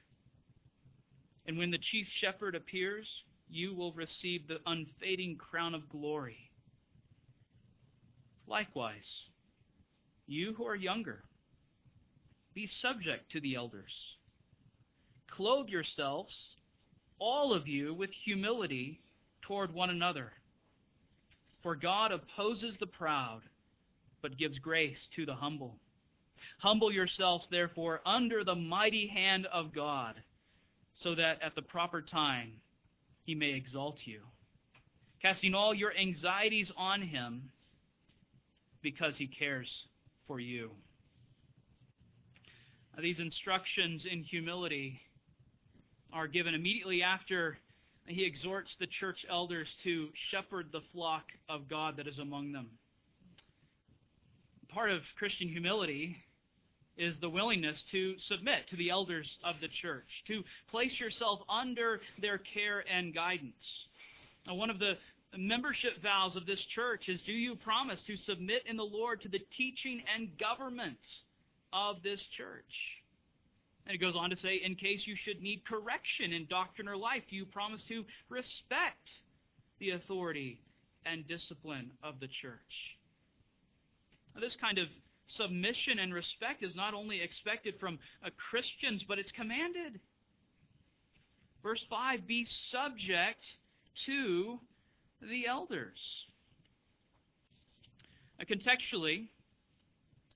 And 1.45 1.57
when 1.57 1.71
the 1.71 1.79
chief 1.91 2.07
shepherd 2.19 2.55
appears, 2.55 3.07
you 3.49 3.73
will 3.73 3.93
receive 3.93 4.47
the 4.47 4.59
unfading 4.65 5.37
crown 5.37 5.73
of 5.73 5.89
glory. 5.89 6.51
Likewise, 8.47 9.07
you 10.27 10.53
who 10.53 10.65
are 10.65 10.75
younger, 10.75 11.23
be 12.53 12.69
subject 12.81 13.31
to 13.31 13.41
the 13.41 13.55
elders. 13.55 13.91
Clothe 15.29 15.69
yourselves, 15.69 16.33
all 17.19 17.53
of 17.53 17.67
you, 17.67 17.93
with 17.93 18.09
humility 18.25 18.99
toward 19.41 19.73
one 19.73 19.89
another. 19.89 20.31
For 21.63 21.75
God 21.75 22.11
opposes 22.11 22.75
the 22.79 22.87
proud, 22.87 23.41
but 24.21 24.37
gives 24.37 24.59
grace 24.59 24.97
to 25.15 25.25
the 25.25 25.35
humble. 25.35 25.77
Humble 26.59 26.91
yourselves, 26.91 27.45
therefore, 27.49 28.01
under 28.05 28.43
the 28.43 28.55
mighty 28.55 29.07
hand 29.07 29.47
of 29.47 29.73
God 29.73 30.15
so 31.03 31.15
that 31.15 31.41
at 31.41 31.55
the 31.55 31.61
proper 31.61 32.01
time 32.01 32.51
he 33.23 33.35
may 33.35 33.53
exalt 33.53 33.97
you, 34.05 34.21
casting 35.21 35.53
all 35.53 35.73
your 35.73 35.95
anxieties 35.95 36.71
on 36.77 37.01
him 37.01 37.49
because 38.81 39.13
he 39.17 39.27
cares 39.27 39.69
for 40.27 40.39
you. 40.39 40.71
Now, 42.95 43.01
these 43.01 43.19
instructions 43.19 44.05
in 44.09 44.23
humility 44.23 44.99
are 46.11 46.27
given 46.27 46.53
immediately 46.53 47.03
after 47.03 47.57
he 48.07 48.25
exhorts 48.25 48.69
the 48.79 48.87
church 48.99 49.19
elders 49.29 49.67
to 49.83 50.09
shepherd 50.31 50.67
the 50.71 50.81
flock 50.91 51.23
of 51.47 51.69
God 51.69 51.97
that 51.97 52.07
is 52.07 52.19
among 52.19 52.51
them. 52.51 52.69
Part 54.69 54.91
of 54.91 55.01
Christian 55.17 55.47
humility 55.47 56.17
is 56.97 57.15
the 57.19 57.29
willingness 57.29 57.81
to 57.91 58.15
submit 58.27 58.67
to 58.69 58.75
the 58.75 58.89
elders 58.89 59.29
of 59.43 59.55
the 59.61 59.69
church, 59.81 60.07
to 60.27 60.43
place 60.69 60.99
yourself 60.99 61.39
under 61.49 62.01
their 62.21 62.37
care 62.37 62.83
and 62.91 63.13
guidance. 63.13 63.53
Now, 64.45 64.55
one 64.55 64.69
of 64.69 64.79
the 64.79 64.93
membership 65.37 66.01
vows 66.03 66.35
of 66.35 66.45
this 66.45 66.61
church 66.75 67.07
is 67.07 67.21
do 67.25 67.31
you 67.31 67.55
promise 67.55 67.99
to 68.07 68.17
submit 68.17 68.63
in 68.65 68.75
the 68.75 68.83
Lord 68.83 69.21
to 69.21 69.29
the 69.29 69.39
teaching 69.57 70.01
and 70.13 70.29
government 70.37 70.97
of 71.71 72.03
this 72.03 72.19
church? 72.37 72.65
And 73.85 73.95
it 73.95 73.99
goes 73.99 74.15
on 74.15 74.29
to 74.29 74.37
say, 74.37 74.61
in 74.63 74.75
case 74.75 75.01
you 75.05 75.15
should 75.25 75.41
need 75.41 75.63
correction 75.65 76.33
in 76.33 76.45
doctrine 76.47 76.87
or 76.87 76.97
life, 76.97 77.23
do 77.29 77.35
you 77.35 77.45
promise 77.45 77.81
to 77.87 78.03
respect 78.29 79.09
the 79.79 79.91
authority 79.91 80.59
and 81.05 81.27
discipline 81.27 81.91
of 82.03 82.19
the 82.19 82.27
church? 82.41 82.59
Now, 84.35 84.41
this 84.41 84.55
kind 84.61 84.77
of 84.77 84.87
submission 85.37 85.99
and 85.99 86.13
respect 86.13 86.63
is 86.63 86.75
not 86.75 86.93
only 86.93 87.21
expected 87.21 87.75
from 87.79 87.99
uh, 88.25 88.29
Christians, 88.49 89.03
but 89.07 89.19
it's 89.19 89.31
commanded. 89.31 89.99
Verse 91.63 91.83
5 91.89 92.27
Be 92.27 92.47
subject 92.71 93.43
to 94.05 94.59
the 95.21 95.47
elders. 95.47 95.99
Now, 98.39 98.45
contextually, 98.45 99.27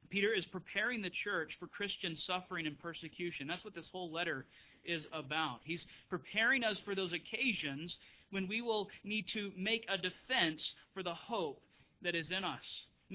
Peter 0.09 0.33
is 0.33 0.45
preparing 0.45 1.01
the 1.01 1.11
church 1.23 1.51
for 1.59 1.67
Christian 1.67 2.15
suffering 2.27 2.67
and 2.67 2.79
persecution. 2.79 3.47
That's 3.47 3.65
what 3.65 3.73
this 3.73 3.89
whole 3.91 4.11
letter 4.11 4.45
is 4.85 5.03
about. 5.11 5.59
He's 5.63 5.83
preparing 6.09 6.63
us 6.63 6.77
for 6.85 6.93
those 6.93 7.11
occasions 7.11 7.95
when 8.29 8.47
we 8.47 8.61
will 8.61 8.87
need 9.03 9.25
to 9.33 9.51
make 9.57 9.85
a 9.89 9.97
defense 9.97 10.61
for 10.93 11.01
the 11.01 11.13
hope 11.13 11.61
that 12.03 12.15
is 12.15 12.29
in 12.29 12.43
us 12.43 12.63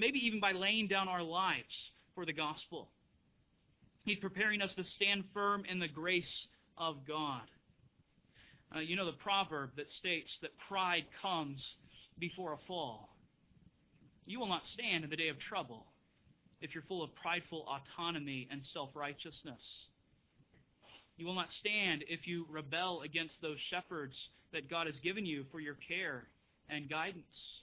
maybe 0.01 0.19
even 0.27 0.41
by 0.41 0.53
laying 0.53 0.89
down 0.89 1.09
our 1.09 1.23
lives 1.23 1.93
for 2.15 2.25
the 2.25 2.33
gospel. 2.33 2.89
He's 4.05 4.19
preparing 4.19 4.63
us 4.63 4.71
to 4.77 4.85
stand 4.97 5.25
firm 5.35 5.65
in 5.71 5.79
the 5.79 5.89
grace 5.89 6.47
of 6.79 7.07
God. 7.07 7.43
Uh, 8.75 8.81
you 8.81 8.97
know 8.97 9.05
the 9.05 9.13
proverb 9.13 9.71
that 9.77 9.91
states 9.99 10.31
that 10.41 10.51
pride 10.69 11.05
comes 11.21 11.61
before 12.19 12.55
a 12.55 12.59
fall. 12.67 13.11
You 14.25 14.41
will 14.41 14.47
not 14.49 14.63
stand 14.73 15.05
in 15.05 15.11
the 15.11 15.17
day 15.17 15.29
of 15.29 15.39
trouble. 15.39 15.87
if 16.63 16.75
you're 16.75 16.85
full 16.89 17.03
of 17.03 17.15
prideful 17.15 17.67
autonomy 17.67 18.47
and 18.51 18.61
self 18.75 18.91
righteousness. 18.95 19.63
You 21.17 21.27
will 21.27 21.35
not 21.35 21.49
stand 21.61 22.05
if 22.09 22.27
you 22.27 22.47
rebel 22.51 23.03
against 23.03 23.35
those 23.41 23.57
shepherds 23.71 24.15
that 24.53 24.69
God 24.71 24.87
has 24.87 24.97
given 25.03 25.25
you 25.25 25.45
for 25.51 25.61
your 25.61 25.77
care 25.89 26.25
and 26.69 26.89
guidance. 26.89 27.60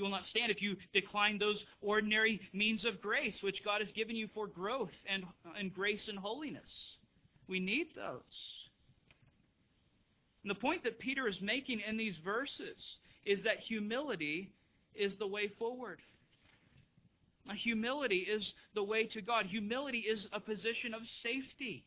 You 0.00 0.04
will 0.04 0.10
not 0.12 0.24
stand 0.24 0.50
if 0.50 0.62
you 0.62 0.76
decline 0.94 1.36
those 1.36 1.62
ordinary 1.82 2.40
means 2.54 2.86
of 2.86 3.02
grace 3.02 3.34
which 3.42 3.62
God 3.62 3.82
has 3.82 3.90
given 3.90 4.16
you 4.16 4.28
for 4.32 4.46
growth 4.46 4.88
and, 5.06 5.24
and 5.58 5.74
grace 5.74 6.08
and 6.08 6.18
holiness. 6.18 6.70
We 7.48 7.60
need 7.60 7.88
those. 7.94 8.22
And 10.42 10.50
the 10.50 10.54
point 10.54 10.84
that 10.84 11.00
Peter 11.00 11.28
is 11.28 11.36
making 11.42 11.82
in 11.86 11.98
these 11.98 12.16
verses 12.24 12.78
is 13.26 13.42
that 13.42 13.58
humility 13.58 14.50
is 14.94 15.12
the 15.18 15.26
way 15.26 15.48
forward. 15.58 15.98
Humility 17.62 18.20
is 18.20 18.54
the 18.74 18.82
way 18.82 19.04
to 19.04 19.20
God. 19.20 19.44
Humility 19.44 19.98
is 19.98 20.28
a 20.32 20.40
position 20.40 20.94
of 20.94 21.02
safety. 21.22 21.84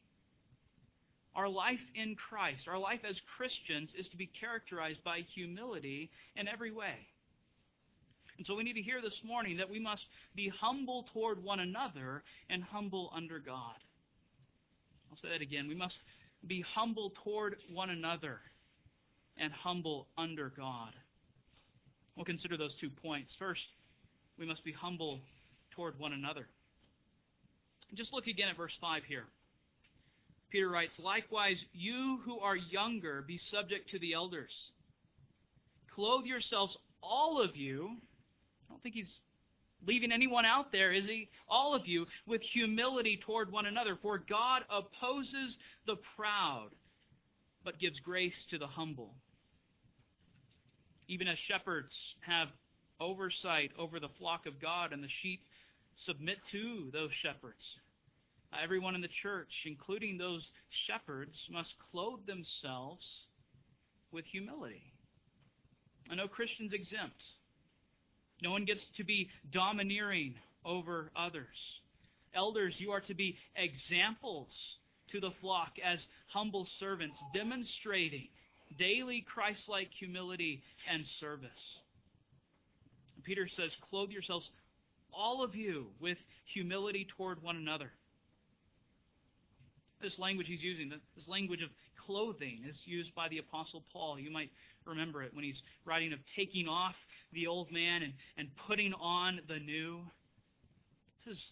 Our 1.34 1.50
life 1.50 1.82
in 1.96 2.16
Christ, 2.16 2.68
our 2.68 2.78
life 2.78 3.00
as 3.10 3.16
Christians, 3.38 3.90
is 3.98 4.08
to 4.10 4.18
be 4.18 4.30
characterized 4.40 5.04
by 5.04 5.22
humility 5.34 6.12
in 6.36 6.48
every 6.48 6.72
way. 6.72 7.08
And 8.38 8.46
so 8.46 8.56
we 8.56 8.64
need 8.64 8.74
to 8.74 8.82
hear 8.82 9.02
this 9.02 9.20
morning 9.24 9.58
that 9.58 9.70
we 9.70 9.80
must 9.80 10.02
be 10.36 10.52
humble 10.60 11.06
toward 11.14 11.44
one 11.44 11.60
another 11.60 12.24
and 12.50 12.64
humble 12.64 13.12
under 13.16 13.40
God. 13.40 13.76
I'll 15.12 15.18
say 15.22 15.30
that 15.30 15.42
again. 15.42 15.68
We 15.68 15.76
must 15.76 15.96
be 16.48 16.64
humble 16.76 17.14
toward 17.24 17.56
one 17.72 17.90
another 17.90 18.40
and 19.38 19.54
humble 19.54 20.08
under 20.18 20.50
God. 20.50 20.94
We'll 22.16 22.26
consider 22.26 22.58
those 22.58 22.76
two 22.80 22.90
points. 22.90 23.32
First, 23.40 23.62
we 24.38 24.46
must 24.46 24.64
be 24.64 24.72
humble 24.72 25.22
toward 25.76 25.98
one 26.00 26.14
another. 26.14 26.48
Just 27.96 28.14
look 28.14 28.28
again 28.28 28.50
at 28.50 28.58
verse 28.58 28.74
5 28.82 29.04
here. 29.08 29.26
Peter 30.52 30.70
writes, 30.70 30.94
Likewise, 31.00 31.58
you 31.74 32.20
who 32.26 32.40
are 32.40 32.56
younger, 32.56 33.24
be 33.28 33.40
subject 33.52 33.90
to 33.92 34.00
the 34.00 34.14
elders. 34.14 34.52
Clothe 35.94 36.26
yourselves, 36.26 36.76
all 37.02 37.42
of 37.42 37.56
you. 37.56 37.98
I 38.74 38.76
don't 38.76 38.82
think 38.82 38.96
he's 38.96 39.20
leaving 39.86 40.12
anyone 40.12 40.46
out 40.46 40.72
there, 40.72 40.92
is 40.92 41.06
he? 41.06 41.30
All 41.48 41.76
of 41.76 41.86
you, 41.86 42.08
with 42.26 42.42
humility 42.42 43.20
toward 43.24 43.52
one 43.52 43.68
another. 43.68 44.00
For 44.02 44.18
God 44.18 44.64
opposes 44.68 45.56
the 45.86 45.98
proud, 46.16 46.70
but 47.64 47.80
gives 47.80 48.00
grace 48.00 48.34
to 48.50 48.58
the 48.58 48.66
humble. 48.66 49.14
Even 51.08 51.28
as 51.28 51.38
shepherds 51.48 51.94
have 52.22 52.48
oversight 53.00 53.70
over 53.78 54.00
the 54.00 54.10
flock 54.18 54.48
of 54.48 54.60
God 54.60 54.92
and 54.92 55.04
the 55.04 55.08
sheep 55.22 55.44
submit 56.08 56.38
to 56.52 56.90
those 56.92 57.12
shepherds. 57.22 57.62
Everyone 58.64 58.96
in 58.96 59.02
the 59.02 59.10
church, 59.22 59.52
including 59.68 60.18
those 60.18 60.44
shepherds, 60.88 61.38
must 61.52 61.70
clothe 61.92 62.26
themselves 62.26 63.06
with 64.12 64.26
humility. 64.26 64.94
And 66.10 66.18
no 66.18 66.28
Christian's 66.28 66.74
exempt. 66.74 67.22
No 68.44 68.52
one 68.52 68.66
gets 68.66 68.82
to 68.98 69.06
be 69.06 69.30
domineering 69.54 70.36
over 70.66 71.12
others. 71.16 71.48
Elders, 72.36 72.76
you 72.78 72.92
are 72.92 73.00
to 73.02 73.14
be 73.14 73.38
examples 73.56 74.50
to 75.14 75.22
the 75.22 75.32
flock 75.40 75.72
as 75.84 76.00
humble 76.28 76.68
servants, 76.80 77.18
demonstrating 77.34 78.28
daily 78.78 79.26
Christ 79.34 79.62
like 79.70 79.88
humility 79.98 80.62
and 80.92 81.06
service. 81.22 81.50
Peter 83.24 83.48
says, 83.56 83.72
Clothe 83.90 84.10
yourselves, 84.10 84.50
all 85.14 85.42
of 85.42 85.56
you, 85.56 85.88
with 86.02 86.18
humility 86.54 87.08
toward 87.16 87.42
one 87.42 87.56
another 87.56 87.92
this 90.04 90.20
language 90.20 90.48
he's 90.48 90.62
using, 90.62 90.90
this 90.90 91.28
language 91.28 91.62
of 91.64 91.70
clothing, 92.06 92.60
is 92.68 92.76
used 92.86 93.16
by 93.16 93.30
the 93.30 93.40
Apostle 93.40 93.84
Paul. 93.92 94.20
You 94.20 94.30
might 94.30 94.52
remember 94.86 95.24
it 95.24 95.34
when 95.34 95.44
he's 95.44 95.62
writing 95.86 96.14
of 96.14 96.20
taking 96.36 96.68
off 96.68 96.96
the 97.34 97.48
old 97.48 97.72
man 97.72 98.04
and, 98.04 98.14
and 98.38 98.48
putting 98.68 98.94
on 98.94 99.40
the 99.48 99.60
new. 99.60 100.02
This 101.26 101.36
is 101.36 101.44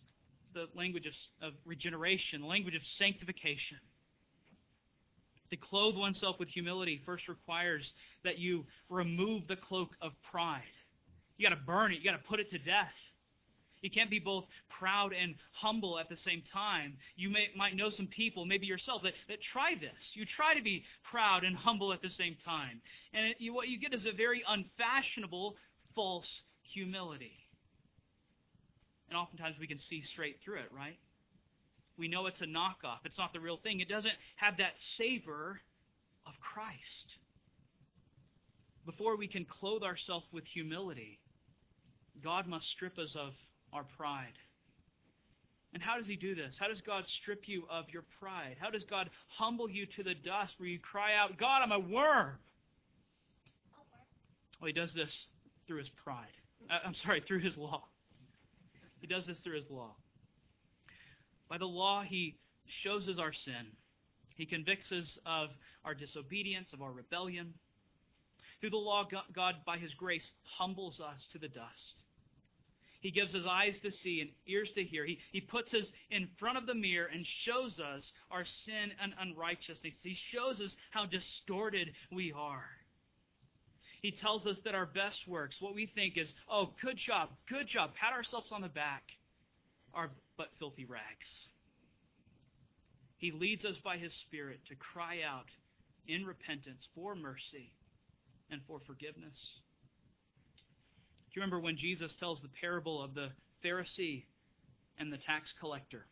the 0.53 0.65
language 0.75 1.05
of, 1.05 1.47
of 1.47 1.53
regeneration, 1.65 2.41
the 2.41 2.47
language 2.47 2.75
of 2.75 2.82
sanctification. 2.97 3.77
To 5.51 5.57
clothe 5.57 5.95
oneself 5.95 6.38
with 6.39 6.49
humility 6.49 7.01
first 7.05 7.27
requires 7.27 7.84
that 8.23 8.38
you 8.38 8.65
remove 8.89 9.47
the 9.47 9.57
cloak 9.57 9.89
of 10.01 10.13
pride. 10.32 10.61
You 11.38 11.49
got 11.49 11.55
to 11.55 11.61
burn 11.61 11.91
it, 11.91 11.99
you 11.99 12.09
got 12.09 12.17
to 12.17 12.27
put 12.29 12.39
it 12.39 12.49
to 12.51 12.57
death. 12.57 12.93
You 13.82 13.89
can't 13.89 14.09
be 14.09 14.19
both 14.19 14.45
proud 14.79 15.11
and 15.13 15.36
humble 15.53 15.97
at 15.99 16.07
the 16.07 16.17
same 16.17 16.43
time. 16.53 16.97
You 17.15 17.29
may, 17.29 17.47
might 17.55 17.75
know 17.75 17.89
some 17.89 18.07
people, 18.07 18.45
maybe 18.45 18.67
yourself, 18.67 19.01
that, 19.03 19.13
that 19.27 19.39
try 19.51 19.73
this. 19.73 19.97
You 20.13 20.25
try 20.25 20.53
to 20.53 20.61
be 20.61 20.84
proud 21.09 21.43
and 21.43 21.55
humble 21.55 21.91
at 21.91 22.01
the 22.01 22.11
same 22.17 22.38
time. 22.45 22.82
And 23.13 23.27
it, 23.27 23.38
you, 23.39 23.53
what 23.53 23.69
you 23.69 23.79
get 23.79 23.93
is 23.93 24.05
a 24.05 24.15
very 24.15 24.43
unfashionable, 24.47 25.55
false 25.95 26.27
humility. 26.73 27.34
And 29.09 29.17
oftentimes 29.17 29.55
we 29.59 29.67
can 29.67 29.79
see 29.79 30.03
straight 30.13 30.38
through 30.45 30.59
it, 30.59 30.71
right? 30.75 30.97
We 31.97 32.07
know 32.07 32.27
it's 32.27 32.41
a 32.41 32.45
knockoff. 32.45 33.03
It's 33.03 33.17
not 33.17 33.34
the 33.34 33.39
real 33.39 33.57
thing. 33.61 33.79
It 33.79 33.89
doesn't 33.89 34.13
have 34.38 34.57
that 34.57 34.73
savor 34.97 35.59
of 36.25 36.34
Christ. 36.39 36.77
Before 38.86 39.17
we 39.17 39.27
can 39.27 39.45
clothe 39.45 39.84
ourselves 39.84 40.25
with 40.32 40.43
humility, 40.53 41.19
God 42.23 42.47
must 42.47 42.65
strip 42.69 42.97
us 42.97 43.15
of 43.19 43.34
our 43.74 43.86
pride. 43.97 44.38
And 45.74 45.82
how 45.82 45.97
does 45.97 46.05
he 46.05 46.17
do 46.17 46.36
this? 46.36 46.55
How 46.59 46.67
does 46.67 46.82
God 46.82 47.05
strip 47.22 47.43
you 47.45 47.63
of 47.69 47.86
your 47.89 48.03
pride? 48.19 48.57
How 48.59 48.69
does 48.69 48.84
God 48.84 49.09
humble 49.28 49.69
you 49.69 49.86
to 49.95 50.03
the 50.03 50.13
dust 50.13 50.53
where 50.57 50.67
you 50.67 50.80
cry 50.80 51.15
out, 51.15 51.38
God, 51.38 51.61
I'm 51.63 51.72
a 51.72 51.80
worm? 51.80 52.38
Well, 54.59 54.67
he 54.67 54.74
does 54.74 54.93
this 54.93 55.11
through 55.67 55.80
his 55.80 55.89
pride. 56.03 56.28
Uh, 56.69 56.80
I'm 56.86 56.95
sorry, 57.03 57.24
through 57.26 57.39
his 57.39 57.55
law. 57.55 57.84
He 58.99 59.07
does 59.07 59.26
this 59.26 59.38
through 59.43 59.55
his 59.55 59.69
law. 59.69 59.95
By 61.49 61.57
the 61.57 61.65
law, 61.65 62.03
he 62.03 62.38
shows 62.84 63.07
us 63.07 63.17
our 63.17 63.34
sin. 63.34 63.72
He 64.36 64.45
convicts 64.45 64.91
us 64.91 65.17
of 65.26 65.49
our 65.84 65.93
disobedience, 65.93 66.69
of 66.74 66.82
our 66.82 66.91
rebellion. 66.91 67.53
Through 68.59 68.69
the 68.72 68.78
law, 68.78 69.07
God, 69.34 69.55
by 69.65 69.78
his 69.78 69.93
grace, 69.95 70.26
humbles 70.43 70.99
us 70.99 71.26
to 71.34 71.39
the 71.39 71.47
dust. 71.47 72.03
He 73.01 73.11
gives 73.11 73.33
us 73.33 73.41
eyes 73.49 73.75
to 73.81 73.91
see 73.91 74.21
and 74.21 74.29
ears 74.47 74.69
to 74.75 74.83
hear. 74.83 75.05
He, 75.05 75.17
he 75.31 75.41
puts 75.41 75.73
us 75.73 75.85
in 76.11 76.29
front 76.39 76.57
of 76.57 76.67
the 76.67 76.75
mirror 76.75 77.07
and 77.11 77.25
shows 77.45 77.79
us 77.79 78.03
our 78.29 78.45
sin 78.65 78.91
and 79.01 79.13
unrighteousness. 79.19 79.93
He 80.03 80.15
shows 80.31 80.61
us 80.61 80.71
how 80.91 81.07
distorted 81.07 81.89
we 82.11 82.31
are. 82.31 82.65
He 84.03 84.11
tells 84.11 84.45
us 84.45 84.57
that 84.65 84.75
our 84.75 84.85
best 84.85 85.27
works, 85.27 85.55
what 85.59 85.75
we 85.75 85.87
think 85.93 86.17
is, 86.17 86.31
oh, 86.49 86.73
good 86.83 86.97
job, 87.05 87.29
good 87.49 87.67
job, 87.67 87.91
pat 87.99 88.13
ourselves 88.13 88.51
on 88.51 88.61
the 88.61 88.69
back, 88.69 89.03
are 89.93 90.09
but 90.37 90.49
filthy 90.59 90.85
rags. 90.85 91.27
He 93.17 93.31
leads 93.31 93.65
us 93.65 93.75
by 93.83 93.97
His 93.97 94.13
Spirit 94.27 94.59
to 94.69 94.75
cry 94.75 95.19
out 95.27 95.45
in 96.07 96.25
repentance 96.25 96.87
for 96.95 97.15
mercy 97.15 97.73
and 98.49 98.61
for 98.67 98.79
forgiveness. 98.85 99.37
Do 101.32 101.39
you 101.39 101.43
remember 101.43 101.61
when 101.61 101.77
Jesus 101.77 102.11
tells 102.19 102.41
the 102.41 102.49
parable 102.59 103.01
of 103.01 103.13
the 103.13 103.29
Pharisee 103.63 104.25
and 104.99 105.13
the 105.13 105.17
tax 105.17 105.49
collector? 105.61 106.05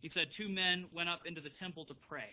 He 0.00 0.08
said 0.08 0.28
two 0.38 0.48
men 0.48 0.86
went 0.94 1.10
up 1.10 1.20
into 1.26 1.42
the 1.42 1.50
temple 1.60 1.84
to 1.86 1.94
pray, 2.08 2.30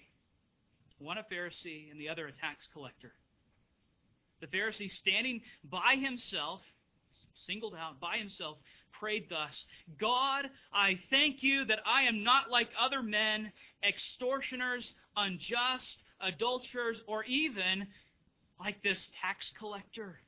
one 0.99 1.17
a 1.17 1.23
Pharisee 1.23 1.91
and 1.91 1.99
the 1.99 2.07
other 2.07 2.27
a 2.27 2.31
tax 2.31 2.65
collector. 2.71 3.11
The 4.39 4.47
Pharisee, 4.47 4.89
standing 5.01 5.41
by 5.69 5.95
himself, 5.99 6.61
singled 7.47 7.75
out 7.75 7.99
by 7.99 8.17
himself, 8.17 8.57
prayed 8.97 9.25
thus 9.29 9.53
God, 9.99 10.45
I 10.73 10.99
thank 11.09 11.43
you 11.43 11.65
that 11.65 11.79
I 11.85 12.03
am 12.03 12.23
not 12.23 12.49
like 12.49 12.69
other 12.79 13.03
men, 13.03 13.51
extortioners, 13.85 14.85
unjust, 15.17 15.97
adulterers, 16.21 16.97
or 17.07 17.25
even 17.25 17.87
like 18.57 18.81
this 18.83 18.99
tax 19.21 19.51
collector. 19.59 20.19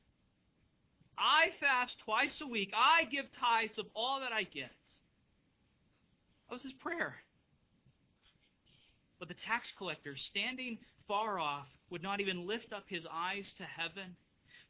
I 1.17 1.47
fast 1.59 1.93
twice 2.03 2.35
a 2.41 2.47
week. 2.47 2.71
I 2.75 3.05
give 3.05 3.25
tithes 3.39 3.77
of 3.77 3.85
all 3.95 4.19
that 4.19 4.31
I 4.31 4.43
get. 4.43 4.71
That 6.49 6.55
was 6.55 6.63
his 6.63 6.73
prayer. 6.73 7.15
But 9.19 9.27
the 9.29 9.35
tax 9.47 9.67
collector, 9.77 10.15
standing 10.29 10.77
far 11.07 11.39
off, 11.39 11.67
would 11.89 12.03
not 12.03 12.19
even 12.19 12.47
lift 12.47 12.73
up 12.73 12.83
his 12.87 13.05
eyes 13.11 13.45
to 13.57 13.63
heaven, 13.63 14.15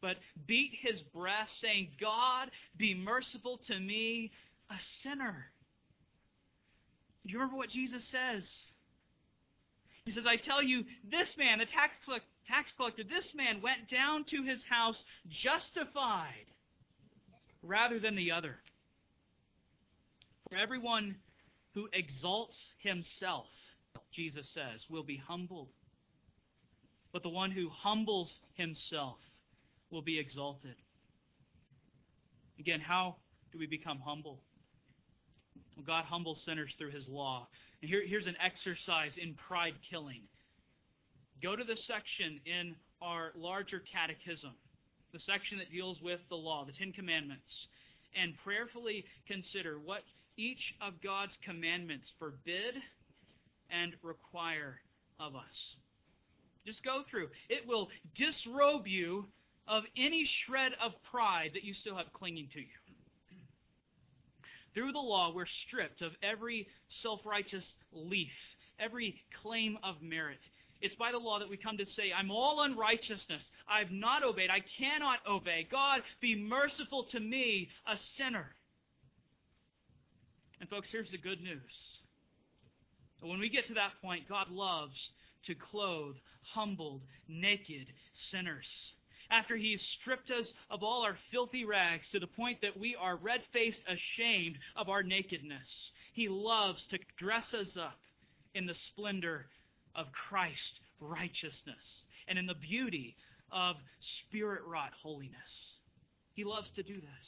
but 0.01 0.17
beat 0.47 0.71
his 0.81 1.01
breast, 1.13 1.51
saying, 1.61 1.89
God, 1.99 2.51
be 2.77 2.93
merciful 2.93 3.59
to 3.67 3.79
me, 3.79 4.31
a 4.69 4.75
sinner. 5.03 5.45
Do 7.25 7.31
you 7.31 7.39
remember 7.39 7.57
what 7.57 7.69
Jesus 7.69 8.03
says? 8.11 8.43
He 10.05 10.11
says, 10.11 10.25
I 10.27 10.37
tell 10.37 10.61
you, 10.61 10.83
this 11.09 11.29
man, 11.37 11.57
the 11.59 11.65
tax 11.65 11.93
collector, 12.05 12.27
tax 12.47 12.69
collector, 12.77 13.03
this 13.03 13.25
man 13.33 13.61
went 13.61 13.89
down 13.89 14.23
to 14.29 14.43
his 14.43 14.61
house 14.69 15.01
justified 15.43 16.45
rather 17.63 17.99
than 17.99 18.15
the 18.15 18.31
other. 18.31 18.57
For 20.49 20.57
everyone 20.57 21.15
who 21.73 21.89
exalts 21.91 22.55
himself, 22.77 23.47
Jesus 24.13 24.47
says, 24.53 24.81
will 24.89 25.03
be 25.03 25.17
humbled. 25.17 25.69
But 27.11 27.23
the 27.23 27.29
one 27.29 27.49
who 27.49 27.69
humbles 27.69 28.29
himself 28.53 29.17
will 29.89 30.03
be 30.03 30.19
exalted. 30.19 30.75
Again, 32.59 32.79
how 32.79 33.15
do 33.51 33.57
we 33.57 33.65
become 33.65 33.99
humble? 34.05 34.39
Well, 35.75 35.85
God 35.85 36.05
humbles 36.05 36.41
sinners 36.45 36.71
through 36.77 36.91
his 36.91 37.07
law. 37.07 37.47
Here, 37.85 38.03
here's 38.05 38.25
an 38.25 38.35
exercise 38.43 39.11
in 39.21 39.35
pride 39.47 39.75
killing. 39.89 40.21
Go 41.43 41.55
to 41.55 41.63
the 41.63 41.77
section 41.87 42.39
in 42.45 42.75
our 43.01 43.31
larger 43.35 43.83
catechism, 43.91 44.53
the 45.13 45.19
section 45.19 45.59
that 45.59 45.71
deals 45.71 46.01
with 46.01 46.19
the 46.29 46.35
law, 46.35 46.65
the 46.65 46.71
Ten 46.71 46.91
Commandments, 46.91 47.67
and 48.15 48.33
prayerfully 48.43 49.05
consider 49.27 49.77
what 49.77 50.01
each 50.37 50.73
of 50.81 51.01
God's 51.01 51.33
commandments 51.43 52.07
forbid 52.17 52.75
and 53.69 53.93
require 54.01 54.79
of 55.19 55.35
us. 55.35 55.75
Just 56.65 56.83
go 56.83 57.03
through. 57.09 57.29
It 57.49 57.67
will 57.67 57.89
disrobe 58.15 58.87
you 58.87 59.25
of 59.67 59.83
any 59.97 60.27
shred 60.45 60.71
of 60.81 60.91
pride 61.11 61.51
that 61.53 61.63
you 61.63 61.73
still 61.73 61.95
have 61.95 62.11
clinging 62.13 62.49
to 62.53 62.59
you. 62.59 62.84
Through 64.75 64.91
the 64.91 64.99
law, 64.99 65.31
we're 65.33 65.45
stripped 65.67 66.01
of 66.01 66.11
every 66.21 66.67
self 67.01 67.21
righteous 67.25 67.63
leaf, 67.91 68.31
every 68.79 69.15
claim 69.41 69.79
of 69.83 69.95
merit. 70.01 70.39
It's 70.81 70.95
by 70.95 71.11
the 71.11 71.17
law 71.17 71.39
that 71.39 71.49
we 71.49 71.57
come 71.57 71.77
to 71.77 71.85
say, 71.85 72.11
I'm 72.15 72.29
all 72.29 72.61
unrighteousness. 72.61 73.41
I've 73.67 73.89
not 73.89 74.23
obeyed. 74.23 74.49
I 74.49 74.61
cannot 74.77 75.19
obey. 75.27 75.67
God, 75.71 76.01
be 76.21 76.35
merciful 76.35 77.07
to 77.11 77.19
me, 77.19 77.69
a 77.87 77.95
sinner. 78.17 78.47
And, 80.59 80.69
folks, 80.69 80.89
here's 80.91 81.09
the 81.11 81.17
good 81.17 81.41
news. 81.41 81.61
When 83.21 83.39
we 83.39 83.49
get 83.49 83.67
to 83.67 83.73
that 83.75 83.93
point, 84.01 84.29
God 84.29 84.51
loves 84.51 84.95
to 85.47 85.55
clothe 85.55 86.15
humbled, 86.53 87.01
naked 87.27 87.87
sinners. 88.31 88.67
After 89.31 89.55
He's 89.55 89.81
stripped 89.99 90.31
us 90.31 90.47
of 90.69 90.83
all 90.83 91.03
our 91.03 91.17
filthy 91.31 91.65
rags 91.65 92.05
to 92.11 92.19
the 92.19 92.27
point 92.27 92.61
that 92.61 92.77
we 92.77 92.95
are 92.99 93.15
red 93.15 93.41
faced 93.53 93.79
ashamed 93.87 94.57
of 94.75 94.89
our 94.89 95.03
nakedness, 95.03 95.67
He 96.13 96.27
loves 96.29 96.79
to 96.91 96.99
dress 97.17 97.53
us 97.53 97.77
up 97.79 97.97
in 98.53 98.65
the 98.65 98.75
splendor 98.91 99.47
of 99.95 100.07
Christ's 100.11 100.79
righteousness 100.99 102.03
and 102.27 102.39
in 102.39 102.45
the 102.45 102.55
beauty 102.55 103.15
of 103.51 103.75
spirit 104.27 104.61
wrought 104.67 104.93
holiness. 105.01 105.35
He 106.33 106.43
loves 106.43 106.69
to 106.75 106.83
do 106.83 106.95
this. 106.95 107.27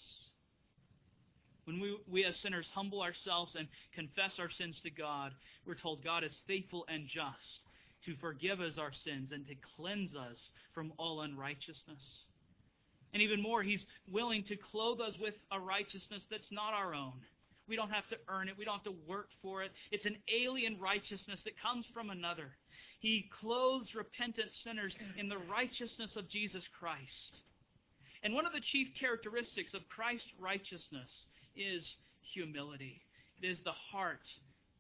When 1.66 1.80
we, 1.80 1.98
we 2.10 2.26
as 2.26 2.36
sinners 2.38 2.66
humble 2.74 3.02
ourselves 3.02 3.56
and 3.58 3.68
confess 3.94 4.32
our 4.40 4.50
sins 4.58 4.80
to 4.84 4.90
God, 4.90 5.34
we're 5.66 5.76
told 5.76 6.04
God 6.04 6.24
is 6.24 6.32
faithful 6.48 6.86
and 6.88 7.08
just 7.08 7.60
to 8.08 8.16
forgive 8.20 8.60
us 8.60 8.80
our 8.80 8.92
sins 9.04 9.32
and 9.32 9.46
to 9.48 9.54
cleanse 9.76 10.16
us 10.16 10.40
from 10.74 10.94
all 10.98 11.22
unrighteousness. 11.22 12.02
And 13.14 13.22
even 13.22 13.42
more, 13.42 13.62
He's 13.62 13.84
willing 14.12 14.44
to 14.46 14.56
clothe 14.72 15.00
us 15.02 15.14
with 15.20 15.36
a 15.52 15.60
righteousness 15.60 16.24
that's 16.32 16.52
not 16.52 16.74
our 16.74 16.96
own. 16.96 17.14
We 17.68 17.76
don't 17.76 17.92
have 17.92 18.08
to 18.10 18.18
earn 18.30 18.48
it. 18.48 18.56
We 18.58 18.64
don't 18.64 18.76
have 18.76 18.94
to 18.94 19.00
work 19.08 19.28
for 19.42 19.62
it. 19.62 19.72
It's 19.92 20.06
an 20.06 20.16
alien 20.34 20.80
righteousness 20.80 21.40
that 21.44 21.62
comes 21.62 21.86
from 21.94 22.10
another. 22.10 22.56
He 23.00 23.30
clothes 23.42 23.94
repentant 23.94 24.50
sinners 24.64 24.94
in 25.20 25.30
the 25.30 25.38
righteousness 25.38 26.16
of 26.16 26.30
Jesus 26.30 26.64
Christ. 26.80 27.36
And 28.24 28.34
one 28.34 28.46
of 28.46 28.54
the 28.54 28.64
chief 28.72 28.88
characteristics 29.00 29.74
of 29.74 29.82
Christ's 29.90 30.32
righteousness 30.40 31.12
is 31.56 31.84
humility. 32.34 33.02
It 33.42 33.48
is 33.48 33.60
the 33.64 33.76
heart 33.92 34.26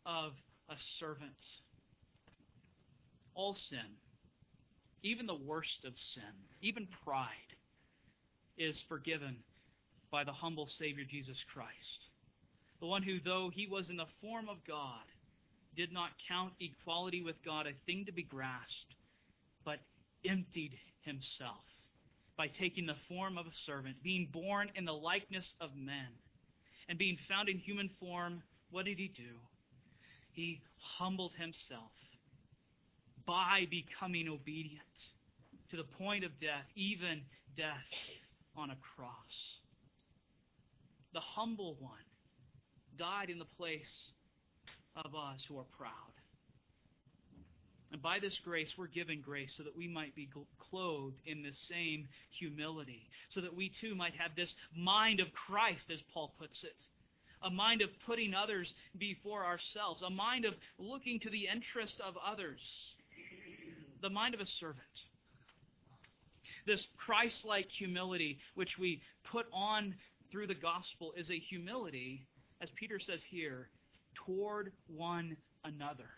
of 0.05 0.31
a 0.69 0.75
servant. 0.99 1.37
All 3.37 3.55
sin, 3.69 3.85
even 5.03 5.27
the 5.27 5.35
worst 5.35 5.85
of 5.85 5.93
sin, 6.15 6.23
even 6.63 6.87
pride, 7.05 7.29
is 8.57 8.75
forgiven 8.89 9.37
by 10.11 10.23
the 10.23 10.31
humble 10.31 10.67
Savior 10.79 11.03
Jesus 11.07 11.37
Christ. 11.53 12.09
The 12.79 12.87
one 12.87 13.03
who, 13.03 13.19
though 13.23 13.51
he 13.53 13.67
was 13.67 13.89
in 13.91 13.97
the 13.97 14.09
form 14.21 14.49
of 14.49 14.57
God, 14.67 15.05
did 15.75 15.93
not 15.93 16.09
count 16.27 16.53
equality 16.59 17.21
with 17.21 17.35
God 17.45 17.67
a 17.67 17.73
thing 17.85 18.05
to 18.07 18.11
be 18.11 18.23
grasped, 18.23 18.95
but 19.63 19.77
emptied 20.27 20.73
himself 21.01 21.61
by 22.37 22.47
taking 22.47 22.87
the 22.87 22.97
form 23.07 23.37
of 23.37 23.45
a 23.45 23.61
servant, 23.67 23.97
being 24.03 24.29
born 24.33 24.71
in 24.73 24.83
the 24.83 24.93
likeness 24.93 25.45
of 25.61 25.69
men, 25.75 26.09
and 26.89 26.97
being 26.97 27.19
found 27.29 27.49
in 27.49 27.59
human 27.59 27.91
form, 27.99 28.41
what 28.71 28.85
did 28.85 28.97
he 28.97 29.09
do? 29.15 29.37
He 30.33 30.59
humbled 30.97 31.33
himself 31.37 31.91
by 33.27 33.67
becoming 33.69 34.29
obedient 34.29 34.81
to 35.69 35.77
the 35.77 35.83
point 35.83 36.23
of 36.23 36.31
death, 36.39 36.65
even 36.75 37.21
death 37.57 37.91
on 38.55 38.71
a 38.71 38.77
cross. 38.95 39.35
The 41.13 41.19
humble 41.19 41.75
one 41.79 41.91
died 42.97 43.29
in 43.29 43.37
the 43.37 43.45
place 43.57 43.81
of 44.95 45.13
us 45.13 45.39
who 45.47 45.59
are 45.59 45.65
proud. 45.77 45.91
And 47.91 48.01
by 48.01 48.19
this 48.19 48.33
grace, 48.43 48.69
we're 48.77 48.87
given 48.87 49.21
grace 49.21 49.51
so 49.57 49.63
that 49.63 49.77
we 49.77 49.87
might 49.87 50.15
be 50.15 50.29
clothed 50.69 51.19
in 51.25 51.41
the 51.41 51.53
same 51.69 52.07
humility, 52.37 53.09
so 53.33 53.41
that 53.41 53.55
we 53.55 53.71
too 53.79 53.95
might 53.95 54.13
have 54.15 54.35
this 54.35 54.49
mind 54.75 55.19
of 55.19 55.27
Christ, 55.33 55.85
as 55.93 55.99
Paul 56.13 56.33
puts 56.39 56.63
it. 56.63 56.75
A 57.43 57.49
mind 57.49 57.81
of 57.81 57.89
putting 58.05 58.33
others 58.33 58.67
before 58.97 59.45
ourselves, 59.45 60.01
a 60.01 60.09
mind 60.09 60.43
of 60.43 60.53
looking 60.79 61.19
to 61.21 61.29
the 61.29 61.47
interest 61.47 61.93
of 62.05 62.15
others, 62.25 62.59
the 64.01 64.09
mind 64.09 64.33
of 64.33 64.39
a 64.39 64.45
servant. 64.59 64.81
This 66.65 66.85
Christ 66.97 67.45
like 67.45 67.67
humility, 67.69 68.39
which 68.55 68.77
we 68.79 69.01
put 69.31 69.45
on 69.53 69.95
through 70.31 70.47
the 70.47 70.55
gospel, 70.55 71.13
is 71.17 71.29
a 71.29 71.39
humility, 71.39 72.25
as 72.61 72.69
Peter 72.75 72.99
says 72.99 73.21
here, 73.29 73.69
toward 74.25 74.71
one 74.87 75.37
another. 75.63 76.09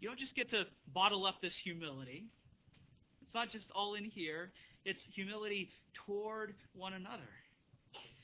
You 0.00 0.08
don't 0.08 0.18
just 0.18 0.34
get 0.34 0.50
to 0.50 0.64
bottle 0.92 1.26
up 1.26 1.40
this 1.40 1.54
humility. 1.62 2.26
It's 3.22 3.34
not 3.34 3.50
just 3.50 3.66
all 3.74 3.94
in 3.94 4.04
here, 4.04 4.52
it's 4.84 5.00
humility 5.14 5.70
toward 6.06 6.54
one 6.74 6.94
another. 6.94 7.28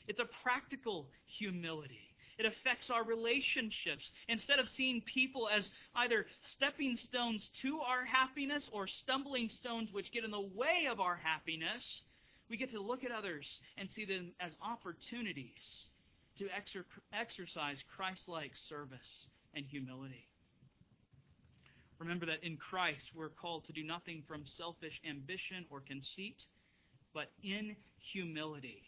It's 0.07 0.21
a 0.21 0.27
practical 0.43 1.09
humility. 1.39 2.14
It 2.39 2.47
affects 2.47 2.91
our 2.91 3.05
relationships. 3.05 4.05
Instead 4.28 4.59
of 4.59 4.66
seeing 4.76 5.03
people 5.03 5.49
as 5.49 5.64
either 5.95 6.26
stepping 6.57 6.97
stones 7.05 7.43
to 7.62 7.80
our 7.80 8.05
happiness 8.05 8.68
or 8.72 8.87
stumbling 8.87 9.51
stones 9.61 9.89
which 9.93 10.12
get 10.12 10.24
in 10.24 10.30
the 10.30 10.49
way 10.55 10.87
of 10.91 11.01
our 11.01 11.16
happiness, 11.16 11.82
we 12.51 12.57
get 12.57 12.72
to 12.72 12.80
look 12.80 13.05
at 13.05 13.11
others 13.11 13.47
and 13.78 13.89
see 13.95 14.05
them 14.05 14.32
as 14.41 14.53
opportunities 14.62 15.89
to 16.39 16.45
exer- 16.45 16.85
exercise 17.12 17.78
Christ 17.97 18.22
like 18.26 18.53
service 18.68 19.28
and 19.55 19.64
humility. 19.64 20.26
Remember 21.99 22.26
that 22.26 22.43
in 22.43 22.57
Christ 22.57 23.05
we're 23.14 23.28
called 23.28 23.64
to 23.66 23.72
do 23.72 23.85
nothing 23.85 24.24
from 24.26 24.45
selfish 24.59 25.01
ambition 25.09 25.64
or 25.70 25.80
conceit, 25.80 26.37
but 27.14 27.30
in 27.43 27.76
humility 28.12 28.82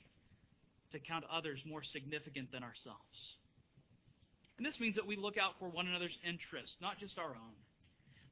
to 0.92 0.98
count 0.98 1.24
others 1.32 1.60
more 1.66 1.82
significant 1.82 2.52
than 2.52 2.62
ourselves. 2.62 3.18
And 4.56 4.64
this 4.64 4.78
means 4.80 4.96
that 4.96 5.06
we 5.06 5.16
look 5.16 5.36
out 5.36 5.52
for 5.58 5.68
one 5.68 5.86
another's 5.86 6.16
interests, 6.26 6.76
not 6.80 6.98
just 6.98 7.18
our 7.18 7.30
own. 7.36 7.56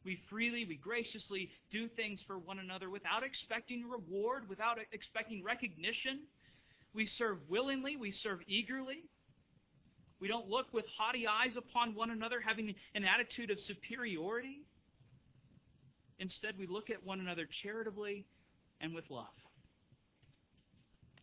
We 0.05 0.21
freely, 0.29 0.65
we 0.69 0.77
graciously 0.77 1.51
do 1.73 1.89
things 1.89 2.21
for 2.27 2.39
one 2.39 2.59
another 2.59 2.91
without 2.91 3.23
expecting 3.25 3.89
reward, 3.89 4.49
without 4.49 4.79
expecting 4.93 5.43
recognition, 5.43 6.21
we 6.95 7.09
serve 7.19 7.39
willingly, 7.49 7.97
we 7.97 8.13
serve 8.23 8.39
eagerly. 8.47 9.03
We 10.21 10.29
don't 10.29 10.49
look 10.49 10.73
with 10.73 10.85
haughty 10.97 11.27
eyes 11.27 11.57
upon 11.57 11.95
one 11.95 12.11
another, 12.11 12.41
having 12.41 12.75
an 12.95 13.05
attitude 13.05 13.51
of 13.51 13.59
superiority. 13.67 14.63
Instead, 16.21 16.57
we 16.57 16.69
look 16.69 16.89
at 16.91 17.05
one 17.05 17.19
another 17.19 17.49
charitably 17.63 18.25
and 18.81 18.95
with 18.95 19.05
love. 19.11 19.27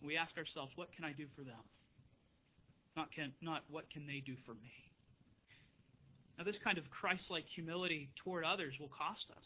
We 0.03 0.17
ask 0.17 0.37
ourselves, 0.37 0.71
what 0.75 0.89
can 0.95 1.05
I 1.05 1.11
do 1.11 1.25
for 1.35 1.43
them? 1.43 1.61
Not, 2.95 3.11
can, 3.13 3.31
not 3.41 3.63
what 3.69 3.89
can 3.89 4.05
they 4.07 4.21
do 4.25 4.35
for 4.45 4.53
me? 4.53 4.73
Now, 6.37 6.43
this 6.43 6.57
kind 6.63 6.77
of 6.77 6.89
Christ 6.89 7.25
like 7.29 7.45
humility 7.53 8.09
toward 8.23 8.43
others 8.43 8.73
will 8.79 8.89
cost 8.89 9.25
us, 9.37 9.45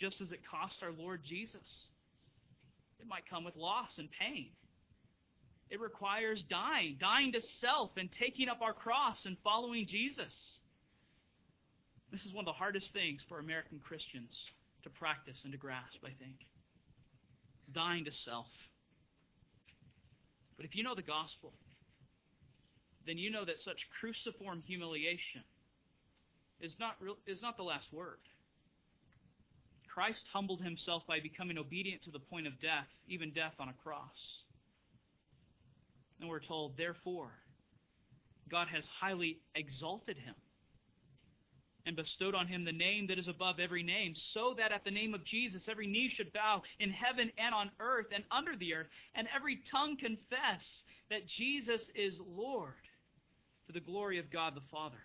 just 0.00 0.20
as 0.20 0.32
it 0.32 0.40
cost 0.50 0.76
our 0.82 0.92
Lord 0.92 1.20
Jesus. 1.24 1.68
It 2.98 3.06
might 3.06 3.28
come 3.28 3.44
with 3.44 3.56
loss 3.56 3.90
and 3.98 4.08
pain. 4.18 4.48
It 5.68 5.80
requires 5.80 6.42
dying, 6.48 6.96
dying 7.00 7.32
to 7.32 7.40
self 7.60 7.90
and 7.96 8.08
taking 8.18 8.48
up 8.48 8.62
our 8.62 8.72
cross 8.72 9.18
and 9.24 9.36
following 9.42 9.86
Jesus. 9.86 10.32
This 12.12 12.24
is 12.24 12.32
one 12.32 12.42
of 12.42 12.46
the 12.46 12.58
hardest 12.58 12.92
things 12.92 13.20
for 13.28 13.38
American 13.38 13.80
Christians 13.80 14.30
to 14.84 14.90
practice 14.90 15.36
and 15.42 15.52
to 15.52 15.58
grasp, 15.58 15.98
I 16.04 16.14
think. 16.18 16.36
Dying 17.74 18.04
to 18.04 18.12
self. 18.24 18.46
But 20.56 20.66
if 20.66 20.74
you 20.74 20.82
know 20.82 20.94
the 20.94 21.02
gospel, 21.02 21.52
then 23.06 23.18
you 23.18 23.30
know 23.30 23.44
that 23.44 23.56
such 23.64 23.78
cruciform 24.00 24.62
humiliation 24.66 25.44
is 26.60 26.72
not, 26.80 26.96
real, 27.00 27.16
is 27.26 27.42
not 27.42 27.56
the 27.56 27.62
last 27.62 27.86
word. 27.92 28.18
Christ 29.92 30.20
humbled 30.32 30.60
himself 30.60 31.02
by 31.06 31.20
becoming 31.20 31.58
obedient 31.58 32.04
to 32.04 32.10
the 32.10 32.18
point 32.18 32.46
of 32.46 32.60
death, 32.60 32.88
even 33.08 33.32
death 33.32 33.54
on 33.58 33.68
a 33.68 33.74
cross. 33.82 34.16
And 36.20 36.28
we're 36.28 36.40
told, 36.40 36.76
therefore, 36.76 37.32
God 38.50 38.68
has 38.68 38.84
highly 39.00 39.38
exalted 39.54 40.16
him 40.16 40.34
and 41.86 41.96
bestowed 41.96 42.34
on 42.34 42.48
him 42.48 42.64
the 42.64 42.72
name 42.72 43.06
that 43.06 43.18
is 43.18 43.28
above 43.28 43.60
every 43.60 43.82
name, 43.82 44.14
so 44.34 44.54
that 44.58 44.72
at 44.72 44.84
the 44.84 44.90
name 44.90 45.14
of 45.14 45.24
Jesus 45.24 45.62
every 45.70 45.86
knee 45.86 46.12
should 46.14 46.32
bow 46.32 46.62
in 46.80 46.90
heaven 46.90 47.30
and 47.38 47.54
on 47.54 47.70
earth 47.78 48.06
and 48.12 48.24
under 48.30 48.56
the 48.56 48.74
earth, 48.74 48.88
and 49.14 49.28
every 49.34 49.60
tongue 49.70 49.96
confess 49.96 50.62
that 51.10 51.26
Jesus 51.38 51.80
is 51.94 52.14
Lord 52.18 52.74
to 53.68 53.72
the 53.72 53.80
glory 53.80 54.18
of 54.18 54.30
God 54.30 54.54
the 54.54 54.66
Father. 54.70 54.96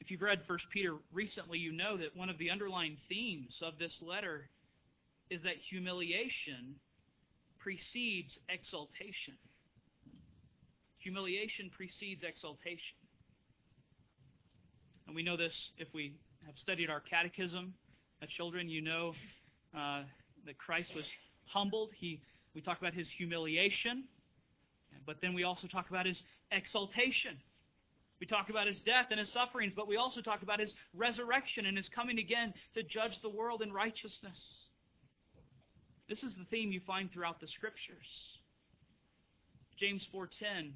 If 0.00 0.10
you've 0.10 0.22
read 0.22 0.42
1 0.46 0.58
Peter 0.72 0.96
recently, 1.12 1.58
you 1.58 1.70
know 1.70 1.96
that 1.96 2.16
one 2.16 2.28
of 2.28 2.38
the 2.38 2.50
underlying 2.50 2.96
themes 3.08 3.54
of 3.62 3.78
this 3.78 3.92
letter 4.02 4.50
is 5.30 5.40
that 5.44 5.62
humiliation 5.70 6.74
precedes 7.60 8.36
exaltation. 8.48 9.38
Humiliation 10.98 11.70
precedes 11.70 12.24
exaltation. 12.24 13.01
And 15.12 15.16
we 15.18 15.22
know 15.22 15.36
this 15.36 15.52
if 15.76 15.88
we 15.92 16.14
have 16.46 16.54
studied 16.56 16.88
our 16.88 17.00
catechism 17.00 17.74
as 18.22 18.30
children. 18.30 18.70
You 18.70 18.80
know 18.80 19.12
uh, 19.76 20.04
that 20.46 20.56
Christ 20.56 20.88
was 20.96 21.04
humbled. 21.44 21.90
He, 21.94 22.22
we 22.54 22.62
talk 22.62 22.78
about 22.78 22.94
his 22.94 23.06
humiliation, 23.18 24.04
but 25.04 25.16
then 25.20 25.34
we 25.34 25.44
also 25.44 25.66
talk 25.66 25.90
about 25.90 26.06
his 26.06 26.16
exaltation. 26.50 27.36
We 28.20 28.26
talk 28.26 28.48
about 28.48 28.66
his 28.66 28.78
death 28.86 29.08
and 29.10 29.20
his 29.20 29.30
sufferings, 29.34 29.74
but 29.76 29.86
we 29.86 29.98
also 29.98 30.22
talk 30.22 30.40
about 30.40 30.58
his 30.58 30.72
resurrection 30.96 31.66
and 31.66 31.76
his 31.76 31.90
coming 31.94 32.18
again 32.18 32.54
to 32.72 32.82
judge 32.82 33.12
the 33.20 33.28
world 33.28 33.60
in 33.60 33.70
righteousness. 33.70 34.40
This 36.08 36.22
is 36.22 36.32
the 36.38 36.46
theme 36.46 36.72
you 36.72 36.80
find 36.86 37.12
throughout 37.12 37.38
the 37.38 37.48
scriptures. 37.48 38.08
James 39.78 40.06
4:10 40.10 40.72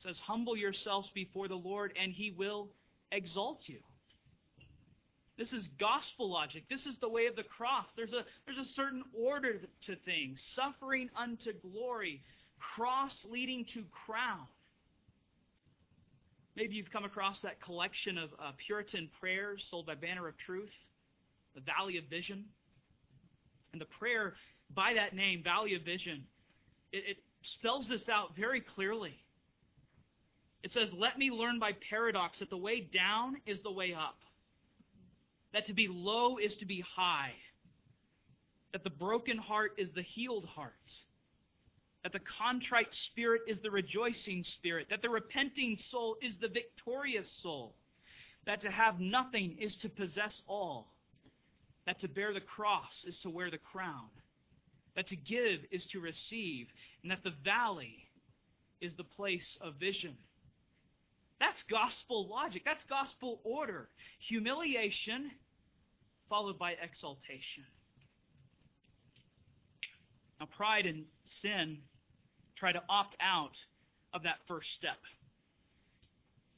says, 0.00 0.18
"Humble 0.18 0.58
yourselves 0.58 1.08
before 1.14 1.48
the 1.48 1.56
Lord, 1.56 1.96
and 1.96 2.12
he 2.12 2.32
will 2.32 2.68
exalt 3.16 3.60
you." 3.66 3.80
This 5.38 5.52
is 5.52 5.68
gospel 5.78 6.30
logic. 6.30 6.64
This 6.70 6.86
is 6.86 6.96
the 7.00 7.08
way 7.08 7.26
of 7.26 7.36
the 7.36 7.42
cross. 7.42 7.84
There's 7.94 8.12
a, 8.12 8.24
there's 8.46 8.58
a 8.58 8.72
certain 8.74 9.02
order 9.12 9.60
to 9.86 9.96
things 10.04 10.40
suffering 10.54 11.10
unto 11.14 11.52
glory, 11.60 12.22
cross 12.74 13.12
leading 13.30 13.66
to 13.74 13.84
crown. 14.06 14.46
Maybe 16.56 16.74
you've 16.76 16.90
come 16.90 17.04
across 17.04 17.36
that 17.42 17.60
collection 17.60 18.16
of 18.16 18.30
uh, 18.32 18.52
Puritan 18.66 19.10
prayers 19.20 19.62
sold 19.70 19.84
by 19.84 19.94
Banner 19.94 20.26
of 20.26 20.38
Truth, 20.38 20.70
the 21.54 21.60
Valley 21.60 21.98
of 21.98 22.04
Vision. 22.08 22.46
And 23.72 23.80
the 23.80 23.86
prayer 23.98 24.32
by 24.74 24.94
that 24.94 25.14
name, 25.14 25.42
Valley 25.44 25.74
of 25.74 25.82
Vision, 25.82 26.24
it, 26.92 27.04
it 27.06 27.16
spells 27.58 27.86
this 27.90 28.08
out 28.08 28.34
very 28.34 28.62
clearly. 28.62 29.14
It 30.62 30.72
says, 30.72 30.88
Let 30.92 31.18
me 31.18 31.30
learn 31.30 31.58
by 31.58 31.72
paradox 31.90 32.38
that 32.40 32.50
the 32.50 32.56
way 32.56 32.80
down 32.80 33.36
is 33.46 33.60
the 33.62 33.72
way 33.72 33.94
up, 33.94 34.18
that 35.52 35.66
to 35.66 35.74
be 35.74 35.88
low 35.88 36.38
is 36.38 36.54
to 36.56 36.66
be 36.66 36.84
high, 36.96 37.32
that 38.72 38.84
the 38.84 38.90
broken 38.90 39.38
heart 39.38 39.72
is 39.78 39.88
the 39.94 40.02
healed 40.02 40.44
heart 40.44 40.72
that 42.06 42.12
the 42.12 42.30
contrite 42.38 42.86
spirit 43.10 43.42
is 43.48 43.58
the 43.64 43.70
rejoicing 43.70 44.44
spirit, 44.58 44.86
that 44.90 45.02
the 45.02 45.08
repenting 45.08 45.76
soul 45.90 46.16
is 46.22 46.34
the 46.40 46.46
victorious 46.46 47.26
soul, 47.42 47.74
that 48.46 48.62
to 48.62 48.70
have 48.70 49.00
nothing 49.00 49.56
is 49.60 49.74
to 49.82 49.88
possess 49.88 50.32
all, 50.46 50.92
that 51.84 52.00
to 52.00 52.06
bear 52.06 52.32
the 52.32 52.40
cross 52.40 52.92
is 53.08 53.18
to 53.24 53.28
wear 53.28 53.50
the 53.50 53.58
crown, 53.58 54.06
that 54.94 55.08
to 55.08 55.16
give 55.16 55.58
is 55.72 55.84
to 55.90 55.98
receive, 55.98 56.68
and 57.02 57.10
that 57.10 57.24
the 57.24 57.34
valley 57.44 58.06
is 58.80 58.92
the 58.96 59.02
place 59.02 59.58
of 59.60 59.74
vision. 59.80 60.14
That's 61.40 61.62
gospel 61.70 62.28
logic. 62.28 62.62
That's 62.64 62.84
gospel 62.88 63.40
order. 63.44 63.88
Humiliation 64.28 65.30
followed 66.28 66.58
by 66.58 66.72
exaltation. 66.72 67.64
Now, 70.40 70.46
pride 70.56 70.86
and 70.86 71.04
sin 71.42 71.78
try 72.56 72.72
to 72.72 72.82
opt 72.88 73.16
out 73.20 73.52
of 74.12 74.22
that 74.24 74.36
first 74.48 74.68
step. 74.76 74.98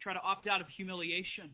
Try 0.00 0.14
to 0.14 0.20
opt 0.20 0.46
out 0.46 0.60
of 0.60 0.68
humiliation. 0.68 1.50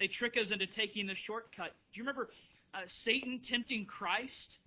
They 0.00 0.08
trick 0.08 0.34
us 0.40 0.50
into 0.50 0.66
taking 0.66 1.06
the 1.06 1.14
shortcut. 1.26 1.74
Do 1.92 1.98
you 1.98 2.02
remember 2.02 2.30
uh, 2.74 2.80
Satan 3.04 3.40
tempting 3.48 3.86
Christ 3.86 4.58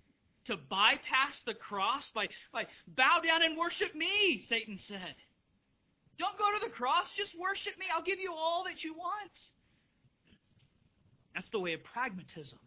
to 0.46 0.56
bypass 0.70 1.34
the 1.44 1.54
cross 1.54 2.04
by, 2.14 2.26
by 2.52 2.64
bow 2.96 3.20
down 3.24 3.42
and 3.42 3.56
worship 3.58 3.94
me, 3.94 4.44
Satan 4.48 4.78
said. 4.88 5.14
Don't 6.18 6.38
go 6.38 6.48
to 6.58 6.64
the 6.64 6.72
cross, 6.72 7.06
just 7.16 7.32
worship 7.38 7.78
me. 7.78 7.86
I'll 7.94 8.04
give 8.04 8.20
you 8.20 8.32
all 8.32 8.64
that 8.64 8.82
you 8.82 8.94
want. 8.94 9.34
That's 11.34 11.48
the 11.52 11.60
way 11.60 11.74
of 11.74 11.84
pragmatism, 11.84 12.58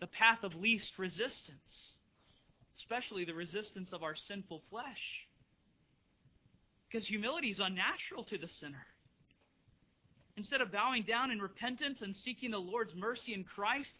the 0.00 0.06
path 0.06 0.44
of 0.44 0.54
least 0.54 0.92
resistance 0.98 1.96
especially 2.78 3.24
the 3.24 3.34
resistance 3.34 3.88
of 3.92 4.02
our 4.02 4.14
sinful 4.28 4.62
flesh. 4.70 4.84
Because 6.88 7.06
humility 7.06 7.48
is 7.48 7.58
unnatural 7.58 8.24
to 8.30 8.38
the 8.38 8.48
sinner. 8.60 8.86
Instead 10.36 10.60
of 10.60 10.70
bowing 10.70 11.02
down 11.02 11.30
in 11.30 11.40
repentance 11.40 11.98
and 12.02 12.14
seeking 12.24 12.50
the 12.50 12.58
Lord's 12.58 12.94
mercy 12.94 13.34
in 13.34 13.42
Christ, 13.42 13.90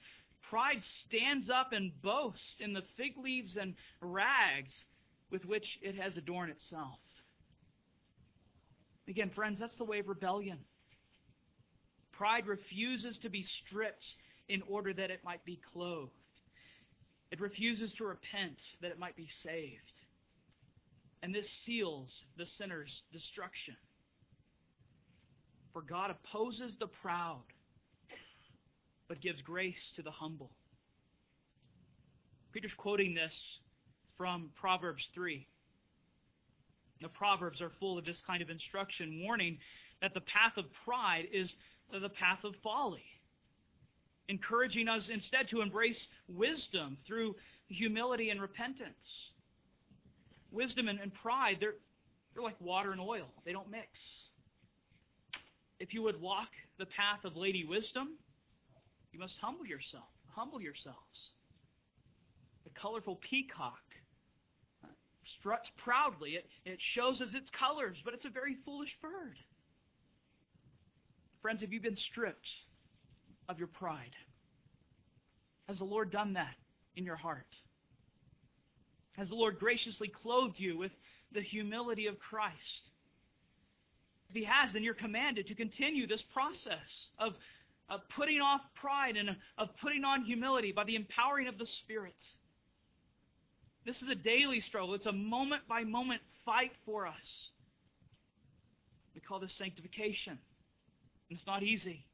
pride 0.51 0.82
stands 1.07 1.51
up 1.51 1.72
and 1.72 1.90
boasts 2.03 2.57
in 2.61 2.74
the 2.74 2.82
fig 2.97 3.16
leaves 3.22 3.57
and 3.61 3.74
rags 4.01 4.72
with 5.30 5.44
which 5.47 5.66
it 5.82 5.97
has 5.97 6.16
adorned 6.16 6.53
itself. 6.53 6.99
Again, 9.09 9.30
friends, 9.34 9.61
that's 9.61 9.76
the 9.78 9.84
way 9.84 10.00
of 10.00 10.09
rebellion. 10.09 10.59
Pride 12.12 12.46
refuses 12.46 13.16
to 13.22 13.28
be 13.28 13.44
stripped 13.66 14.04
in 14.48 14.62
order 14.68 14.92
that 14.92 15.11
it 15.11 15.20
might 15.24 15.44
be 15.44 15.61
clothed. 15.72 16.12
It 17.30 17.40
refuses 17.40 17.92
to 17.98 18.04
repent 18.04 18.57
that 18.80 18.90
it 18.90 18.98
might 18.98 19.16
be 19.16 19.28
saved. 19.42 19.80
And 21.22 21.34
this 21.34 21.48
seals 21.64 22.11
the 22.36 22.46
sinner's 22.59 23.02
destruction. 23.12 23.76
For 25.72 25.82
God 25.82 26.11
opposes 26.11 26.74
the 26.78 26.86
proud, 26.86 27.42
but 29.09 29.20
gives 29.20 29.42
grace 29.42 29.74
to 29.96 30.02
the 30.02 30.11
humble. 30.11 30.50
Peter's 32.52 32.72
quoting 32.78 33.14
this 33.14 33.34
from 34.16 34.50
Proverbs 34.59 35.02
3. 35.14 35.46
The 37.03 37.09
Proverbs 37.09 37.61
are 37.61 37.70
full 37.78 37.99
of 37.99 38.05
this 38.05 38.20
kind 38.26 38.42
of 38.42 38.51
instruction, 38.51 39.22
warning 39.22 39.59
that 40.01 40.14
the 40.14 40.20
path 40.20 40.57
of 40.57 40.64
pride 40.84 41.26
is 41.32 41.51
the 41.92 42.09
path 42.09 42.40
of 42.44 42.55
folly 42.62 43.05
encouraging 44.28 44.88
us 44.88 45.03
instead 45.12 45.49
to 45.51 45.61
embrace 45.61 45.99
wisdom 46.28 46.97
through 47.07 47.34
humility 47.68 48.30
and 48.30 48.40
repentance. 48.40 48.94
Wisdom 50.51 50.88
and, 50.88 50.99
and 51.01 51.12
pride, 51.14 51.57
they're, 51.61 51.74
they're 52.34 52.42
like 52.42 52.61
water 52.61 52.92
and 52.92 53.01
oil, 53.01 53.26
they 53.44 53.53
don't 53.53 53.70
mix. 53.70 53.88
If 55.78 55.92
you 55.92 56.03
would 56.03 56.20
walk 56.20 56.49
the 56.78 56.86
path 56.86 57.24
of 57.24 57.36
Lady 57.36 57.64
Wisdom, 57.64 58.16
you 59.12 59.18
must 59.18 59.34
humble 59.40 59.66
yourself. 59.66 60.09
Humble 60.34 60.61
yourselves. 60.61 60.97
The 62.64 62.70
colorful 62.80 63.20
peacock 63.28 63.78
struts 65.38 65.68
proudly. 65.82 66.30
It, 66.32 66.46
it 66.64 66.78
shows 66.94 67.20
us 67.20 67.28
its 67.34 67.50
colors, 67.58 67.96
but 68.04 68.14
it's 68.14 68.24
a 68.24 68.30
very 68.30 68.56
foolish 68.64 68.90
bird. 69.00 69.36
Friends, 71.42 71.60
have 71.60 71.72
you 71.72 71.80
been 71.80 71.96
stripped 72.10 72.48
of 73.48 73.58
your 73.58 73.68
pride? 73.68 74.14
Has 75.68 75.78
the 75.78 75.84
Lord 75.84 76.10
done 76.10 76.34
that 76.34 76.54
in 76.96 77.04
your 77.04 77.16
heart? 77.16 77.46
Has 79.12 79.28
the 79.28 79.34
Lord 79.34 79.58
graciously 79.58 80.08
clothed 80.08 80.56
you 80.58 80.76
with 80.76 80.92
the 81.32 81.42
humility 81.42 82.06
of 82.06 82.18
Christ? 82.18 82.54
If 84.28 84.36
He 84.36 84.44
has, 84.44 84.72
then 84.72 84.82
you're 84.82 84.94
commanded 84.94 85.46
to 85.46 85.54
continue 85.54 86.06
this 86.06 86.22
process 86.32 86.90
of, 87.18 87.32
of 87.88 88.00
putting 88.16 88.40
off 88.40 88.60
pride 88.74 89.16
and 89.16 89.30
of 89.58 89.68
putting 89.80 90.04
on 90.04 90.24
humility 90.24 90.72
by 90.72 90.84
the 90.84 90.96
empowering 90.96 91.48
of 91.48 91.58
the 91.58 91.66
Spirit. 91.82 92.14
This 93.87 93.97
is 94.03 94.09
a 94.11 94.14
daily 94.14 94.61
struggle. 94.61 94.95
It's 94.95 95.07
a 95.07 95.12
moment 95.12 95.62
by 95.68 95.84
moment 95.84 96.20
fight 96.45 96.72
for 96.84 97.07
us. 97.07 97.14
We 99.14 99.20
call 99.20 99.41
this 99.41 99.57
sanctification. 99.57 100.39
And 101.30 101.39
it's 101.39 101.47
not 101.47 101.62
easy 101.62 102.05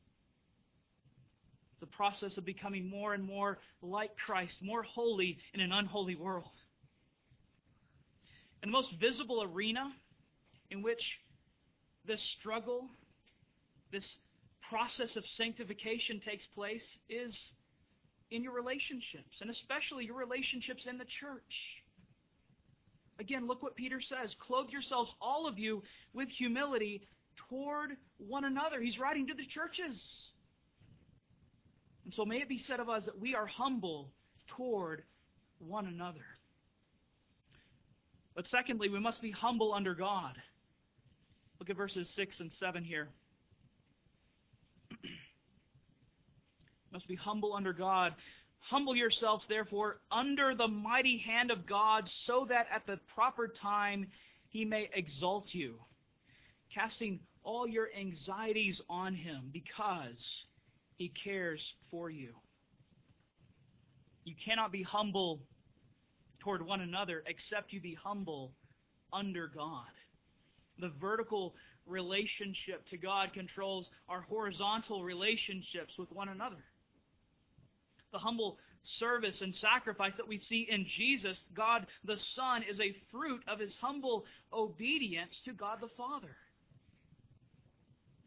the 1.83 1.87
process 1.89 2.39
of 2.39 2.47
becoming 2.47 2.89
more 2.89 3.13
and 3.13 3.25
more 3.25 3.59
like 3.83 4.13
Christ, 4.25 4.55
more 4.63 4.85
holy 4.85 5.37
in 5.53 5.59
an 5.59 5.73
unholy 5.73 6.15
world. 6.15 6.47
And 8.63 8.71
the 8.71 8.73
most 8.73 8.91
visible 9.01 9.43
arena 9.43 9.93
in 10.71 10.81
which 10.83 11.03
this 12.07 12.21
struggle, 12.39 12.89
this 13.91 14.07
process 14.71 15.17
of 15.17 15.25
sanctification 15.37 16.21
takes 16.25 16.45
place 16.55 16.85
is 17.09 17.37
in 18.33 18.43
your 18.43 18.55
relationships, 18.55 19.37
and 19.41 19.51
especially 19.51 20.07
your 20.07 20.17
relationships 20.17 20.87
in 20.89 20.99
the 20.99 21.05
church. 21.21 21.55
Again, 23.21 23.47
look 23.47 23.63
what 23.63 23.77
Peter 23.77 24.01
says 24.01 24.35
clothe 24.41 24.71
yourselves, 24.71 25.11
all 25.21 25.47
of 25.47 25.59
you, 25.59 25.83
with 26.15 26.29
humility 26.31 27.03
toward 27.49 27.91
one 28.17 28.45
another. 28.45 28.81
He's 28.81 28.99
writing 28.99 29.27
to 29.29 29.35
the 29.35 29.47
churches. 29.47 30.01
And 32.05 32.13
so 32.15 32.25
may 32.25 32.39
it 32.39 32.49
be 32.49 32.63
said 32.67 32.81
of 32.81 32.89
us 32.89 33.05
that 33.05 33.21
we 33.21 33.35
are 33.35 33.47
humble 33.47 34.11
toward 34.57 35.03
one 35.59 35.87
another. 35.87 36.25
But 38.35 38.47
secondly, 38.49 38.89
we 38.89 38.99
must 38.99 39.21
be 39.21 39.31
humble 39.31 39.75
under 39.75 39.95
God. 39.95 40.37
Look 41.61 41.71
at 41.71 41.77
verses 41.77 42.11
6 42.17 42.41
and 42.41 42.51
7 42.59 42.83
here. 42.83 43.09
Must 46.93 47.09
be 47.09 47.17
humble 47.17 47.55
under 47.55 47.73
God. 47.73 48.15
Humble 48.61 48.95
yourselves, 48.95 49.45
therefore, 49.49 50.01
under 50.11 50.55
the 50.55 50.69
mighty 50.69 51.19
hand 51.19 51.51
of 51.51 51.67
God, 51.67 52.09
so 52.27 52.47
that 52.49 52.67
at 52.73 52.87
the 52.87 52.99
proper 53.15 53.49
time 53.49 54.07
he 54.49 54.65
may 54.65 54.89
exalt 54.95 55.47
you, 55.53 55.75
casting 56.73 57.21
all 57.43 57.67
your 57.67 57.89
anxieties 57.99 58.81
on 58.89 59.15
him, 59.15 59.51
because 59.53 60.23
he 60.97 61.13
cares 61.25 61.61
for 61.91 62.11
you. 62.11 62.35
You 64.25 64.35
cannot 64.45 64.71
be 64.71 64.83
humble 64.83 65.41
toward 66.39 66.65
one 66.65 66.81
another 66.81 67.25
except 67.27 67.73
you 67.73 67.81
be 67.81 67.97
humble 68.01 68.53
under 69.13 69.49
God. 69.49 69.87
The 70.79 70.93
vertical 71.01 71.55
relationship 71.87 72.87
to 72.91 72.97
God 72.97 73.33
controls 73.35 73.87
our 74.09 74.21
horizontal 74.21 75.03
relationships 75.03 75.93
with 75.99 76.11
one 76.13 76.29
another. 76.29 76.63
The 78.13 78.19
humble 78.19 78.59
service 78.99 79.41
and 79.41 79.55
sacrifice 79.55 80.13
that 80.17 80.29
we 80.29 80.39
see 80.39 80.67
in 80.71 80.87
Jesus, 80.97 81.39
God 81.55 81.87
the 82.05 82.19
Son, 82.35 82.63
is 82.69 82.79
a 82.81 82.97
fruit 83.11 83.43
of 83.49 83.59
his 83.59 83.75
humble 83.81 84.25
obedience 84.53 85.33
to 85.45 85.53
God 85.53 85.79
the 85.81 85.89
Father. 85.97 86.37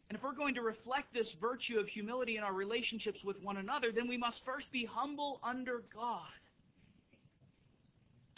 And 0.08 0.16
if 0.16 0.22
we're 0.22 0.34
going 0.34 0.54
to 0.54 0.62
reflect 0.62 1.12
this 1.12 1.28
virtue 1.40 1.78
of 1.78 1.88
humility 1.88 2.36
in 2.36 2.44
our 2.44 2.52
relationships 2.52 3.18
with 3.24 3.42
one 3.42 3.56
another, 3.56 3.90
then 3.92 4.08
we 4.08 4.16
must 4.16 4.38
first 4.44 4.70
be 4.72 4.84
humble 4.84 5.40
under 5.42 5.82
God. 5.92 6.22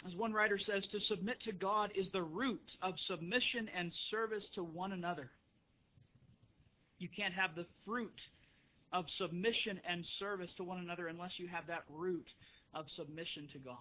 As 0.07 0.15
one 0.15 0.33
writer 0.33 0.57
says, 0.57 0.85
to 0.91 0.99
submit 1.01 1.41
to 1.43 1.51
God 1.51 1.91
is 1.95 2.09
the 2.11 2.23
root 2.23 2.61
of 2.81 2.95
submission 3.07 3.69
and 3.75 3.91
service 4.09 4.45
to 4.55 4.63
one 4.63 4.93
another. 4.93 5.29
You 6.97 7.09
can't 7.15 7.33
have 7.33 7.55
the 7.55 7.65
fruit 7.85 8.19
of 8.91 9.05
submission 9.17 9.79
and 9.87 10.05
service 10.17 10.51
to 10.57 10.63
one 10.63 10.79
another 10.79 11.07
unless 11.07 11.31
you 11.37 11.47
have 11.47 11.67
that 11.67 11.83
root 11.89 12.27
of 12.73 12.85
submission 12.95 13.47
to 13.53 13.59
God. 13.59 13.75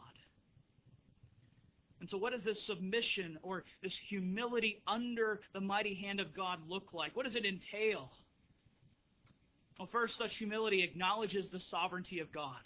And 2.00 2.08
so, 2.08 2.16
what 2.16 2.32
does 2.32 2.44
this 2.44 2.64
submission 2.66 3.38
or 3.42 3.64
this 3.82 3.92
humility 4.08 4.82
under 4.86 5.40
the 5.52 5.60
mighty 5.60 5.94
hand 5.94 6.20
of 6.20 6.34
God 6.34 6.60
look 6.68 6.92
like? 6.92 7.16
What 7.16 7.26
does 7.26 7.34
it 7.34 7.44
entail? 7.44 8.10
Well, 9.78 9.88
first, 9.90 10.14
such 10.18 10.34
humility 10.38 10.82
acknowledges 10.82 11.48
the 11.50 11.60
sovereignty 11.70 12.20
of 12.20 12.32
God. 12.32 12.60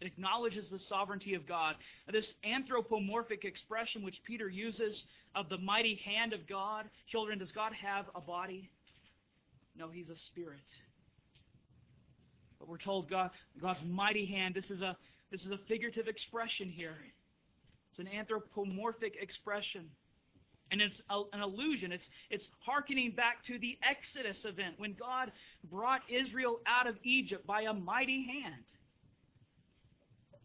It 0.00 0.06
acknowledges 0.06 0.68
the 0.70 0.80
sovereignty 0.88 1.34
of 1.34 1.46
God. 1.46 1.76
This 2.10 2.26
anthropomorphic 2.44 3.44
expression 3.44 4.02
which 4.04 4.16
Peter 4.26 4.48
uses 4.48 5.02
of 5.34 5.48
the 5.48 5.58
mighty 5.58 6.00
hand 6.04 6.32
of 6.32 6.48
God. 6.48 6.86
Children, 7.10 7.38
does 7.38 7.52
God 7.52 7.72
have 7.80 8.06
a 8.14 8.20
body? 8.20 8.70
No, 9.76 9.88
he's 9.88 10.08
a 10.08 10.16
spirit. 10.30 10.60
But 12.58 12.68
we're 12.68 12.78
told 12.78 13.10
God, 13.10 13.30
God's 13.60 13.80
mighty 13.86 14.26
hand. 14.26 14.54
This 14.54 14.70
is 14.70 14.80
a 14.80 14.96
this 15.30 15.40
is 15.44 15.50
a 15.50 15.58
figurative 15.68 16.06
expression 16.06 16.68
here. 16.68 16.96
It's 17.90 17.98
an 17.98 18.08
anthropomorphic 18.08 19.14
expression. 19.20 19.90
And 20.70 20.80
it's 20.80 21.00
a, 21.10 21.22
an 21.32 21.40
allusion. 21.40 21.92
It's, 21.92 22.04
it's 22.30 22.46
hearkening 22.64 23.12
back 23.16 23.44
to 23.46 23.58
the 23.58 23.76
Exodus 23.82 24.44
event 24.44 24.74
when 24.78 24.94
God 24.98 25.30
brought 25.70 26.00
Israel 26.08 26.60
out 26.66 26.86
of 26.86 26.96
Egypt 27.04 27.46
by 27.46 27.62
a 27.62 27.72
mighty 27.72 28.26
hand. 28.26 28.64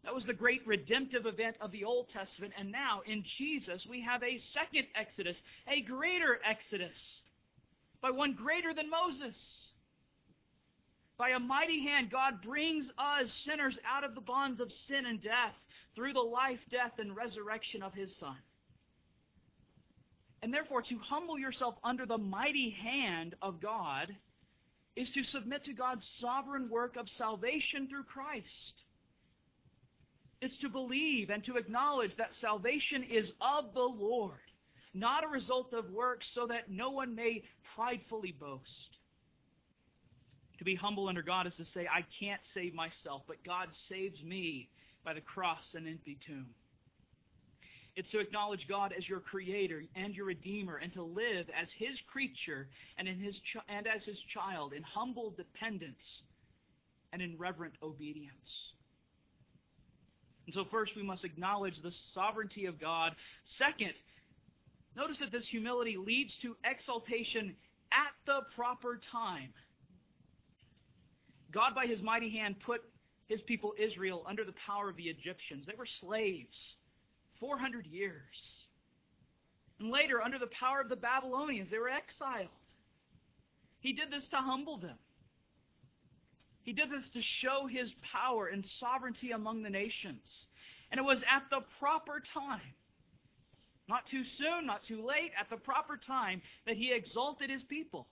That 0.04 0.16
was 0.16 0.24
the 0.26 0.34
great 0.34 0.66
redemptive 0.66 1.26
event 1.26 1.58
of 1.62 1.72
the 1.72 1.84
Old 1.84 2.10
Testament. 2.10 2.54
And 2.58 2.72
now, 2.72 3.02
in 3.06 3.24
Jesus, 3.38 3.86
we 3.90 4.02
have 4.02 4.24
a 4.24 4.40
second 4.54 4.88
Exodus, 4.96 5.38
a 5.68 5.82
greater 5.82 6.40
Exodus, 6.48 6.98
by 8.02 8.12
one 8.12 8.34
greater 8.34 8.74
than 8.74 8.90
Moses. 8.90 9.36
By 11.20 11.32
a 11.32 11.40
mighty 11.40 11.84
hand, 11.84 12.10
God 12.10 12.42
brings 12.42 12.86
us 12.98 13.30
sinners 13.46 13.78
out 13.86 14.06
of 14.06 14.16
the 14.16 14.22
bonds 14.22 14.62
of 14.62 14.72
sin 14.88 15.06
and 15.06 15.22
death 15.22 15.54
through 15.94 16.14
the 16.14 16.22
life, 16.22 16.60
death, 16.72 16.94
and 16.98 17.14
resurrection 17.14 17.84
of 17.84 17.94
His 17.94 18.10
Son. 18.22 18.38
And 20.42 20.54
therefore, 20.54 20.82
to 20.84 20.98
humble 20.98 21.38
yourself 21.38 21.76
under 21.84 22.06
the 22.06 22.18
mighty 22.18 22.70
hand 22.70 23.36
of 23.42 23.62
God 23.62 24.16
is 24.96 25.10
to 25.10 25.24
submit 25.24 25.66
to 25.66 25.74
God's 25.74 26.10
sovereign 26.22 26.70
work 26.70 26.96
of 26.96 27.10
salvation 27.18 27.90
through 27.90 28.04
Christ. 28.04 28.74
It's 30.42 30.58
to 30.60 30.70
believe 30.70 31.30
and 31.30 31.44
to 31.44 31.58
acknowledge 31.58 32.16
that 32.16 32.30
salvation 32.40 33.04
is 33.04 33.30
of 33.42 33.74
the 33.74 33.82
Lord, 33.82 34.40
not 34.94 35.26
a 35.26 35.28
result 35.28 35.74
of 35.74 35.92
works, 35.92 36.26
so 36.34 36.48
that 36.48 36.72
no 36.72 36.92
one 36.92 37.14
may 37.14 37.44
pridefully 37.76 38.32
boast. 38.32 38.99
To 40.60 40.66
be 40.66 40.76
humble 40.76 41.08
under 41.08 41.24
God 41.24 41.48
is 41.48 41.56
to 41.56 41.66
say, 41.66 41.88
I 41.88 42.06
can't 42.20 42.42
save 42.54 42.74
myself, 42.74 43.24
but 43.28 43.38
God 43.46 43.70
saves 43.88 44.22
me 44.22 44.70
by 45.06 45.14
the 45.14 45.22
cross 45.22 45.64
and 45.74 45.88
empty 45.88 46.20
tomb. 46.28 46.48
It's 47.96 48.12
to 48.12 48.20
acknowledge 48.20 48.68
God 48.68 48.94
as 48.96 49.08
your 49.08 49.22
creator 49.22 49.84
and 49.96 50.14
your 50.14 50.26
redeemer 50.26 50.76
and 50.76 50.94
to 50.94 51.04
live 51.04 51.48
as 51.60 51.70
his 51.78 51.98
creature 52.12 52.68
and, 52.98 53.08
in 53.08 53.20
his 53.20 53.36
and 53.70 53.88
as 53.88 54.04
his 54.04 54.18
child 54.34 54.74
in 54.74 54.84
humble 54.84 55.32
dependence 55.32 56.04
and 57.14 57.22
in 57.22 57.38
reverent 57.38 57.76
obedience. 57.82 58.34
And 60.46 60.54
so, 60.54 60.66
first, 60.70 60.92
we 60.96 61.04
must 61.04 61.24
acknowledge 61.24 61.82
the 61.82 61.92
sovereignty 62.14 62.66
of 62.66 62.82
God. 62.82 63.14
Second, 63.58 63.94
notice 64.96 65.18
that 65.20 65.32
this 65.32 65.48
humility 65.50 65.96
leads 65.98 66.34
to 66.42 66.58
exaltation 66.66 67.56
at 67.92 68.14
the 68.26 68.42
proper 68.56 69.00
time. 69.12 69.54
God, 71.54 71.74
by 71.76 71.86
his 71.86 72.02
mighty 72.02 72.30
hand, 72.30 72.56
put 72.66 72.82
his 73.28 73.42
people 73.42 73.74
Israel 73.78 74.26
under 74.28 74.44
the 74.44 74.54
power 74.66 74.90
of 74.90 74.98
the 74.98 75.04
Egyptians. 75.04 75.66
They 75.66 75.76
were 75.78 75.88
slaves 76.02 76.58
400 77.40 77.86
years. 77.86 78.36
And 79.80 79.92
later, 79.92 80.22
under 80.22 80.40
the 80.40 80.50
power 80.60 80.82
of 80.82 80.90
the 80.90 80.96
Babylonians, 80.96 81.70
they 81.72 81.78
were 81.78 81.90
exiled. 81.90 82.50
He 83.80 83.94
did 83.94 84.12
this 84.12 84.28
to 84.32 84.38
humble 84.38 84.78
them. 84.78 84.98
He 86.64 86.74
did 86.74 86.92
this 86.92 87.08
to 87.14 87.22
show 87.42 87.68
his 87.68 87.90
power 88.12 88.48
and 88.48 88.66
sovereignty 88.80 89.32
among 89.32 89.64
the 89.64 89.70
nations. 89.70 90.22
And 90.92 91.00
it 91.00 91.04
was 91.04 91.20
at 91.20 91.44
the 91.50 91.62
proper 91.80 92.22
time, 92.34 92.76
not 93.88 94.04
too 94.12 94.24
soon, 94.38 94.66
not 94.66 94.82
too 94.88 95.06
late, 95.06 95.32
at 95.40 95.50
the 95.50 95.58
proper 95.58 95.98
time, 95.98 96.42
that 96.68 96.76
he 96.76 96.92
exalted 96.94 97.50
his 97.50 97.64
people. 97.64 98.08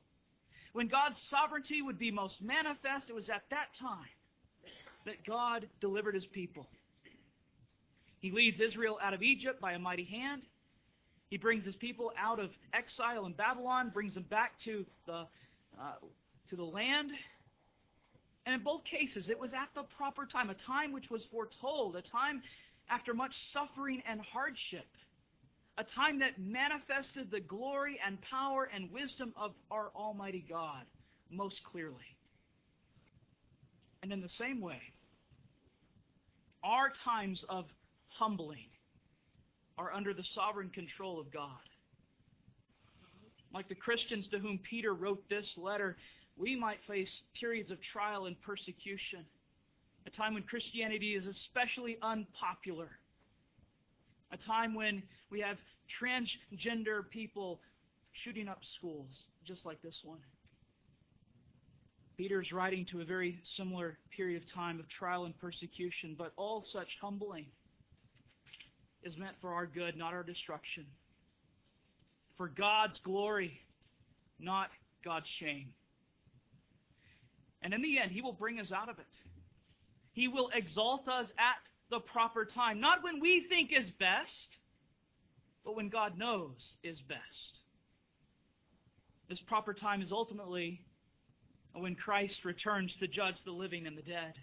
When 0.73 0.87
God's 0.87 1.17
sovereignty 1.29 1.81
would 1.81 1.97
be 1.97 2.11
most 2.11 2.35
manifest, 2.41 3.09
it 3.09 3.15
was 3.15 3.29
at 3.29 3.43
that 3.49 3.67
time 3.79 4.09
that 5.05 5.25
God 5.25 5.67
delivered 5.81 6.15
his 6.15 6.25
people. 6.33 6.67
He 8.19 8.31
leads 8.31 8.59
Israel 8.59 8.97
out 9.01 9.13
of 9.13 9.21
Egypt 9.21 9.61
by 9.61 9.73
a 9.73 9.79
mighty 9.79 10.03
hand. 10.03 10.41
He 11.29 11.37
brings 11.37 11.65
his 11.65 11.75
people 11.75 12.11
out 12.19 12.39
of 12.39 12.49
exile 12.73 13.25
in 13.25 13.33
Babylon, 13.33 13.91
brings 13.93 14.13
them 14.13 14.25
back 14.29 14.53
to 14.65 14.85
the, 15.05 15.27
uh, 15.79 15.93
to 16.49 16.55
the 16.55 16.63
land. 16.63 17.11
And 18.45 18.55
in 18.55 18.63
both 18.63 18.81
cases, 18.85 19.27
it 19.29 19.37
was 19.37 19.51
at 19.53 19.69
the 19.75 19.83
proper 19.97 20.25
time, 20.25 20.49
a 20.49 20.55
time 20.65 20.93
which 20.93 21.09
was 21.09 21.21
foretold, 21.31 21.95
a 21.95 22.01
time 22.01 22.41
after 22.89 23.13
much 23.13 23.33
suffering 23.51 24.01
and 24.09 24.21
hardship, 24.21 24.87
a 25.77 25.83
time 25.95 26.19
that 26.19 26.39
manifested 26.39 27.29
the 27.29 27.39
glory 27.39 27.99
and 28.05 28.17
power 28.21 28.69
and 28.73 28.91
wisdom 28.91 29.33
of 29.39 29.51
our 29.69 29.91
Almighty 29.95 30.43
God 30.49 30.83
most 31.29 31.55
clearly. 31.69 31.95
And 34.01 34.11
in 34.11 34.21
the 34.21 34.29
same 34.39 34.59
way, 34.59 34.81
our 36.63 36.91
times 37.03 37.43
of 37.49 37.65
humbling 38.07 38.69
are 39.77 39.93
under 39.93 40.13
the 40.13 40.23
sovereign 40.33 40.69
control 40.69 41.19
of 41.19 41.31
God. 41.31 41.49
Like 43.53 43.69
the 43.69 43.75
Christians 43.75 44.27
to 44.31 44.39
whom 44.39 44.59
Peter 44.69 44.93
wrote 44.93 45.23
this 45.29 45.45
letter, 45.55 45.97
we 46.35 46.55
might 46.55 46.79
face 46.87 47.09
periods 47.39 47.71
of 47.71 47.77
trial 47.93 48.25
and 48.25 48.35
persecution, 48.41 49.25
a 50.05 50.09
time 50.09 50.33
when 50.33 50.43
Christianity 50.43 51.15
is 51.15 51.25
especially 51.27 51.97
unpopular. 52.01 52.89
A 54.31 54.37
time 54.37 54.73
when 54.73 55.03
we 55.31 55.39
have 55.41 55.57
transgender 56.01 57.09
people 57.09 57.59
shooting 58.23 58.47
up 58.47 58.59
schools, 58.77 59.07
just 59.45 59.65
like 59.65 59.81
this 59.81 59.95
one. 60.03 60.19
Peter 62.17 62.41
is 62.41 62.51
writing 62.51 62.85
to 62.91 63.01
a 63.01 63.05
very 63.05 63.39
similar 63.55 63.97
period 64.15 64.41
of 64.41 64.53
time 64.53 64.79
of 64.79 64.89
trial 64.89 65.25
and 65.25 65.37
persecution, 65.39 66.15
but 66.17 66.33
all 66.35 66.65
such 66.73 66.87
humbling 66.99 67.45
is 69.03 69.15
meant 69.17 69.35
for 69.39 69.53
our 69.53 69.67
good, 69.67 69.95
not 69.95 70.13
our 70.13 70.23
destruction. 70.23 70.85
For 72.35 72.47
God's 72.47 72.99
glory, 73.03 73.59
not 74.39 74.69
God's 75.05 75.27
shame. 75.39 75.69
And 77.61 77.73
in 77.73 77.81
the 77.81 77.99
end, 77.99 78.11
He 78.11 78.21
will 78.21 78.33
bring 78.33 78.59
us 78.59 78.71
out 78.71 78.89
of 78.89 78.97
it. 78.99 79.05
He 80.13 80.27
will 80.27 80.49
exalt 80.55 81.07
us 81.07 81.27
at 81.37 81.57
the 81.89 81.99
proper 81.99 82.45
time. 82.45 82.79
Not 82.79 83.03
when 83.03 83.19
we 83.19 83.45
think 83.49 83.71
is 83.71 83.89
best, 83.99 84.57
but 85.63 85.75
when 85.75 85.89
God 85.89 86.17
knows 86.17 86.55
is 86.83 86.99
best. 87.07 87.21
This 89.29 89.39
proper 89.47 89.73
time 89.73 90.01
is 90.01 90.11
ultimately 90.11 90.81
when 91.73 91.95
Christ 91.95 92.45
returns 92.45 92.91
to 92.99 93.07
judge 93.07 93.35
the 93.45 93.51
living 93.51 93.85
and 93.85 93.97
the 93.97 94.01
dead. 94.01 94.33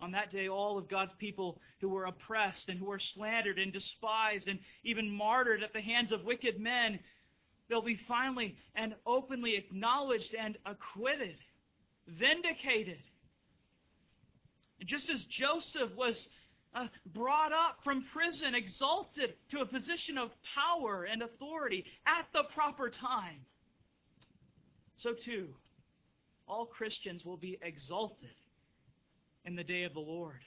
On 0.00 0.12
that 0.12 0.32
day, 0.32 0.48
all 0.48 0.78
of 0.78 0.88
God's 0.88 1.12
people 1.18 1.60
who 1.80 1.88
were 1.88 2.06
oppressed 2.06 2.68
and 2.68 2.78
who 2.78 2.86
were 2.86 3.00
slandered 3.14 3.58
and 3.58 3.72
despised 3.72 4.48
and 4.48 4.58
even 4.82 5.10
martyred 5.10 5.62
at 5.62 5.72
the 5.72 5.80
hands 5.80 6.10
of 6.10 6.24
wicked 6.24 6.58
men, 6.58 6.98
they'll 7.68 7.82
be 7.82 8.00
finally 8.08 8.56
and 8.74 8.94
openly 9.06 9.56
acknowledged 9.56 10.34
and 10.38 10.56
acquitted, 10.64 11.36
vindicated. 12.08 12.98
Just 14.86 15.10
as 15.10 15.20
Joseph 15.24 15.96
was 15.96 16.16
uh, 16.74 16.86
brought 17.14 17.52
up 17.52 17.78
from 17.84 18.04
prison, 18.12 18.54
exalted 18.54 19.34
to 19.50 19.60
a 19.60 19.66
position 19.66 20.16
of 20.16 20.30
power 20.54 21.04
and 21.04 21.22
authority 21.22 21.84
at 22.06 22.26
the 22.32 22.42
proper 22.54 22.88
time, 22.90 23.40
so 25.02 25.10
too, 25.24 25.48
all 26.46 26.66
Christians 26.66 27.24
will 27.24 27.36
be 27.36 27.58
exalted 27.62 28.34
in 29.44 29.56
the 29.56 29.64
day 29.64 29.84
of 29.84 29.94
the 29.94 30.00
Lord. 30.00 30.40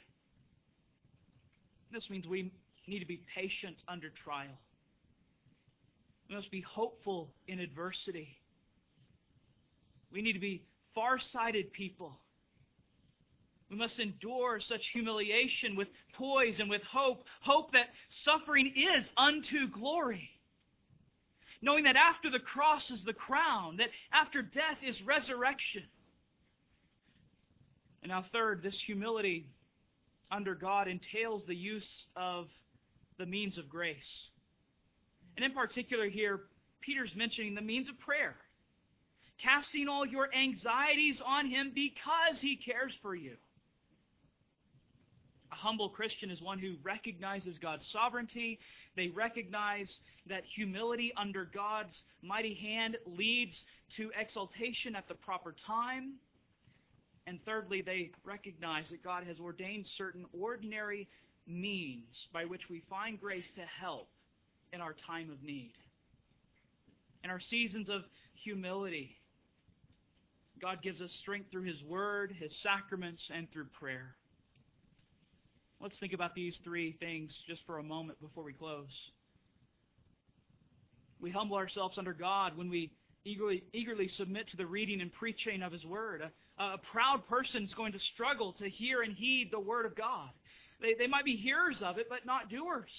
This 1.92 2.10
means 2.10 2.28
we 2.28 2.52
need 2.88 3.00
to 3.00 3.06
be 3.06 3.22
patient 3.36 3.78
under 3.88 4.10
trial. 4.24 4.60
We 6.30 6.36
must 6.36 6.52
be 6.52 6.62
hopeful 6.62 7.30
in 7.48 7.60
adversity. 7.60 8.38
We 10.12 10.22
need 10.22 10.34
to 10.34 10.40
be 10.40 10.64
far-sighted 10.96 11.74
people. 11.74 12.18
We 13.74 13.80
must 13.80 14.00
endure 14.00 14.60
such 14.62 14.82
humiliation 14.94 15.76
with 15.76 15.88
poise 16.16 16.60
and 16.60 16.70
with 16.70 16.84
hope, 16.84 17.24
hope 17.42 17.72
that 17.72 17.88
suffering 18.24 18.68
is 18.68 19.06
unto 19.18 19.68
glory 19.72 20.30
knowing 21.64 21.86
that 21.86 21.96
after 21.96 22.30
the 22.30 22.40
cross 22.40 22.92
is 22.92 23.04
the 23.06 23.14
crown, 23.14 23.78
that 23.78 23.88
after 24.12 24.42
death 24.42 24.78
is 24.86 25.02
resurrection. 25.08 25.84
And 28.04 28.10
now, 28.10 28.26
third, 28.34 28.62
this 28.62 28.78
humility 28.86 29.48
under 30.30 30.56
God 30.56 30.90
entails 30.90 31.44
the 31.48 31.56
use 31.56 31.88
of 32.18 32.48
the 33.18 33.26
means 33.26 33.58
of 33.58 33.70
grace. 33.70 33.96
And 35.38 35.46
in 35.46 35.54
particular, 35.54 36.10
here, 36.10 36.42
Peter's 36.82 37.12
mentioning 37.16 37.56
the 37.56 37.62
means 37.62 37.88
of 37.88 37.98
prayer. 38.00 38.36
Casting 39.42 39.88
all 39.88 40.06
your 40.06 40.28
anxieties 40.36 41.22
on 41.26 41.50
Him 41.50 41.72
because 41.74 42.42
He 42.42 42.58
cares 42.58 42.92
for 43.02 43.16
you. 43.16 43.38
A 45.54 45.56
humble 45.56 45.90
Christian 45.90 46.32
is 46.32 46.42
one 46.42 46.58
who 46.58 46.74
recognizes 46.84 47.60
God's 47.60 47.86
sovereignty 47.94 48.58
they 48.96 49.10
recognize 49.10 49.92
that 50.28 50.44
humility 50.56 51.14
under 51.16 51.46
God's 51.46 51.94
mighty 52.24 52.56
hand 52.56 52.98
leads 53.06 53.54
to 53.98 54.12
exaltation 54.20 54.96
at 54.96 55.08
the 55.08 55.14
proper 55.14 55.56
time. 55.68 56.14
And 57.28 57.40
thirdly, 57.46 57.82
they 57.82 58.12
recognize 58.24 58.86
that 58.90 59.04
God 59.04 59.26
has 59.26 59.40
ordained 59.40 59.86
certain 59.98 60.26
ordinary 60.40 61.08
means 61.48 62.14
by 62.32 62.46
which 62.46 62.62
we 62.70 62.84
find 62.90 63.20
grace 63.20 63.46
to 63.56 63.64
help 63.80 64.10
in 64.74 64.82
our 64.82 64.96
time 65.08 65.30
of 65.30 65.44
need. 65.44 65.74
In 67.24 67.30
our 67.30 67.40
seasons 67.40 67.90
of 67.90 68.02
humility, 68.44 69.16
God 70.60 70.82
gives 70.82 71.00
us 71.00 71.12
strength 71.22 71.52
through 71.52 71.64
His 71.64 71.82
Word, 71.84 72.36
His 72.40 72.52
sacraments, 72.64 73.22
and 73.34 73.52
through 73.52 73.68
prayer. 73.80 74.16
Let's 75.84 76.00
think 76.00 76.14
about 76.14 76.34
these 76.34 76.56
three 76.64 76.96
things 77.02 77.36
just 77.46 77.60
for 77.66 77.78
a 77.78 77.84
moment 77.84 78.18
before 78.22 78.46
we 78.46 78.54
close. 78.54 78.88
We 81.20 81.30
humble 81.30 81.58
ourselves 81.58 81.98
under 81.98 82.14
God 82.14 82.56
when 82.58 82.70
we 82.70 82.94
eagerly, 83.26 83.66
eagerly 83.74 84.08
submit 84.16 84.50
to 84.52 84.58
the 84.58 84.66
reading 84.66 85.02
and 85.02 85.12
preaching 85.12 85.62
of 85.62 85.74
His 85.74 85.84
Word. 85.84 86.22
A, 86.22 86.64
a 86.64 86.78
proud 86.94 87.28
person 87.28 87.66
is 87.66 87.74
going 87.74 87.92
to 87.92 88.00
struggle 88.14 88.54
to 88.60 88.70
hear 88.70 89.02
and 89.02 89.14
heed 89.14 89.50
the 89.52 89.60
Word 89.60 89.86
of 89.86 89.94
God. 89.94 90.30
They, 90.80 90.94
they 90.98 91.08
might 91.08 91.26
be 91.26 91.36
hearers 91.36 91.82
of 91.84 91.98
it, 91.98 92.08
but 92.08 92.26
not 92.26 92.50
doers. 92.50 92.90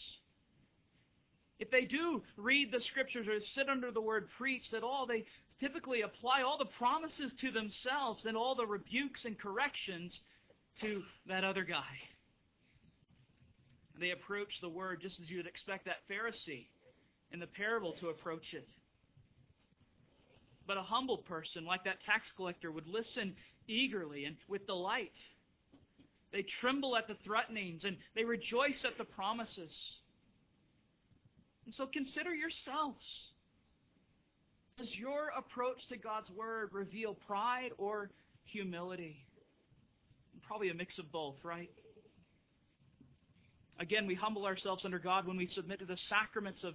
If 1.58 1.70
they 1.70 1.86
do 1.86 2.22
read 2.36 2.70
the 2.70 2.82
Scriptures 2.90 3.26
or 3.26 3.38
sit 3.54 3.70
under 3.70 3.92
the 3.92 4.02
Word 4.02 4.28
preached 4.36 4.74
at 4.74 4.82
all, 4.82 5.06
they 5.06 5.24
typically 5.58 6.02
apply 6.02 6.42
all 6.42 6.58
the 6.58 6.68
promises 6.76 7.32
to 7.40 7.50
themselves 7.50 8.26
and 8.26 8.36
all 8.36 8.54
the 8.54 8.66
rebukes 8.66 9.24
and 9.24 9.38
corrections 9.38 10.12
to 10.82 11.02
that 11.26 11.44
other 11.44 11.64
guy. 11.64 11.80
They 13.98 14.10
approach 14.10 14.60
the 14.60 14.68
word 14.68 15.00
just 15.00 15.20
as 15.20 15.30
you 15.30 15.36
would 15.36 15.46
expect 15.46 15.84
that 15.86 16.08
Pharisee 16.10 16.66
in 17.32 17.40
the 17.40 17.46
parable 17.46 17.94
to 18.00 18.08
approach 18.08 18.52
it. 18.52 18.68
But 20.66 20.78
a 20.78 20.82
humble 20.82 21.18
person, 21.18 21.64
like 21.64 21.84
that 21.84 22.02
tax 22.04 22.26
collector, 22.36 22.72
would 22.72 22.86
listen 22.86 23.34
eagerly 23.68 24.24
and 24.24 24.36
with 24.48 24.66
delight. 24.66 25.12
They 26.32 26.44
tremble 26.60 26.96
at 26.96 27.06
the 27.06 27.16
threatenings 27.24 27.84
and 27.84 27.96
they 28.14 28.24
rejoice 28.24 28.84
at 28.84 28.98
the 28.98 29.04
promises. 29.04 29.72
And 31.66 31.74
so 31.74 31.86
consider 31.86 32.34
yourselves. 32.34 33.04
Does 34.76 34.92
your 34.96 35.30
approach 35.36 35.78
to 35.90 35.96
God's 35.96 36.28
Word 36.30 36.70
reveal 36.72 37.14
pride 37.14 37.70
or 37.78 38.10
humility? 38.44 39.24
Probably 40.42 40.70
a 40.70 40.74
mix 40.74 40.98
of 40.98 41.12
both, 41.12 41.36
right? 41.44 41.70
Again, 43.78 44.06
we 44.06 44.14
humble 44.14 44.46
ourselves 44.46 44.84
under 44.84 44.98
God 44.98 45.26
when 45.26 45.36
we 45.36 45.46
submit 45.46 45.80
to 45.80 45.84
the 45.86 45.96
sacraments 46.08 46.62
of 46.62 46.74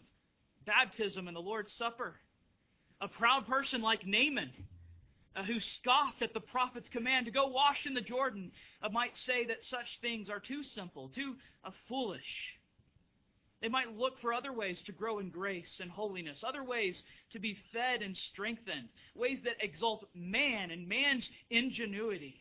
baptism 0.65 1.27
and 1.27 1.35
the 1.35 1.41
Lord's 1.41 1.73
Supper. 1.73 2.15
A 3.01 3.07
proud 3.07 3.47
person 3.47 3.81
like 3.81 4.05
Naaman, 4.05 4.51
uh, 5.35 5.43
who 5.43 5.59
scoffed 5.59 6.21
at 6.21 6.33
the 6.33 6.41
prophet's 6.41 6.89
command 6.89 7.25
to 7.25 7.31
go 7.31 7.47
wash 7.47 7.85
in 7.85 7.93
the 7.93 8.01
Jordan, 8.01 8.51
uh, 8.83 8.89
might 8.89 9.15
say 9.25 9.45
that 9.45 9.63
such 9.63 9.99
things 10.01 10.29
are 10.29 10.41
too 10.41 10.63
simple, 10.75 11.09
too 11.15 11.35
uh, 11.63 11.71
foolish. 11.87 12.57
They 13.61 13.69
might 13.69 13.97
look 13.97 14.19
for 14.21 14.33
other 14.33 14.53
ways 14.53 14.77
to 14.85 14.91
grow 14.91 15.19
in 15.19 15.29
grace 15.29 15.79
and 15.81 15.91
holiness, 15.91 16.43
other 16.45 16.63
ways 16.63 17.01
to 17.31 17.39
be 17.39 17.57
fed 17.73 18.01
and 18.01 18.15
strengthened, 18.31 18.89
ways 19.15 19.39
that 19.43 19.55
exalt 19.61 20.07
man 20.13 20.71
and 20.71 20.87
man's 20.87 21.29
ingenuity. 21.49 22.35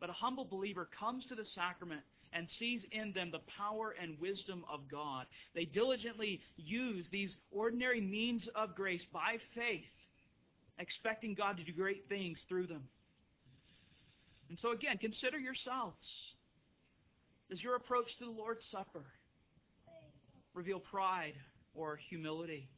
But 0.00 0.10
a 0.10 0.14
humble 0.14 0.44
believer 0.44 0.88
comes 0.98 1.24
to 1.26 1.34
the 1.34 1.44
sacrament 1.44 2.02
and 2.34 2.48
sees 2.58 2.84
in 2.90 3.12
them 3.12 3.30
the 3.30 3.40
power 3.56 3.94
and 4.00 4.18
wisdom 4.20 4.64
of 4.70 4.80
God. 4.90 5.26
They 5.54 5.64
diligently 5.64 6.40
use 6.56 7.06
these 7.10 7.34
ordinary 7.50 8.00
means 8.00 8.48
of 8.54 8.74
grace 8.74 9.02
by 9.12 9.36
faith, 9.54 9.84
expecting 10.78 11.34
God 11.34 11.56
to 11.56 11.64
do 11.64 11.72
great 11.72 12.08
things 12.08 12.38
through 12.48 12.66
them. 12.66 12.82
And 14.50 14.58
so, 14.58 14.72
again, 14.72 14.98
consider 14.98 15.38
yourselves. 15.38 15.96
Does 17.48 17.62
your 17.62 17.76
approach 17.76 18.06
to 18.18 18.24
the 18.24 18.30
Lord's 18.30 18.64
Supper 18.70 19.04
reveal 20.54 20.80
pride 20.80 21.34
or 21.74 21.98
humility? 22.08 22.68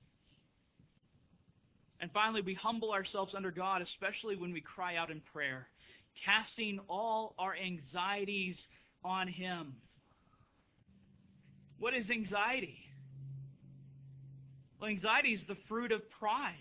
And 2.00 2.10
finally, 2.12 2.42
we 2.42 2.54
humble 2.54 2.92
ourselves 2.92 3.34
under 3.34 3.50
God, 3.50 3.80
especially 3.80 4.36
when 4.36 4.52
we 4.52 4.60
cry 4.60 4.96
out 4.96 5.10
in 5.10 5.22
prayer, 5.32 5.66
casting 6.24 6.78
all 6.88 7.34
our 7.38 7.56
anxieties 7.56 8.58
on 9.06 9.28
Him. 9.28 9.76
What 11.78 11.94
is 11.94 12.10
anxiety? 12.10 12.78
Well, 14.80 14.90
anxiety 14.90 15.32
is 15.32 15.40
the 15.48 15.56
fruit 15.68 15.92
of 15.92 16.02
pride. 16.18 16.54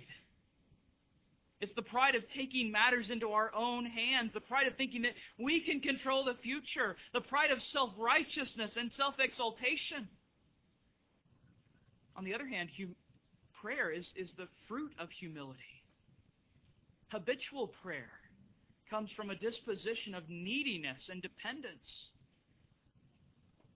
It's 1.62 1.74
the 1.74 1.82
pride 1.82 2.16
of 2.16 2.24
taking 2.36 2.72
matters 2.72 3.10
into 3.10 3.30
our 3.30 3.54
own 3.56 3.86
hands, 3.86 4.32
the 4.34 4.41
pride 4.41 4.68
of 4.68 4.76
thinking 4.76 5.02
that 5.04 5.14
we 5.39 5.62
can 5.62 5.80
control 5.80 6.26
the 6.26 6.36
future, 6.43 6.96
the 7.14 7.22
pride 7.22 7.52
of 7.52 7.58
self 7.72 7.91
righteousness 7.98 8.72
and 8.76 8.91
self 8.93 9.16
exaltation. 9.20 10.08
On 12.18 12.24
the 12.24 12.34
other 12.34 12.48
hand, 12.48 12.70
hum- 12.78 12.96
prayer 13.62 13.91
is, 13.91 14.06
is 14.16 14.30
the 14.38 14.48
fruit 14.68 14.91
of 15.00 15.10
humility. 15.10 15.60
Habitual 17.10 17.72
prayer 17.82 18.12
comes 18.89 19.10
from 19.16 19.30
a 19.30 19.36
disposition 19.36 20.14
of 20.14 20.30
neediness 20.30 21.00
and 21.10 21.22
dependence. 21.22 22.10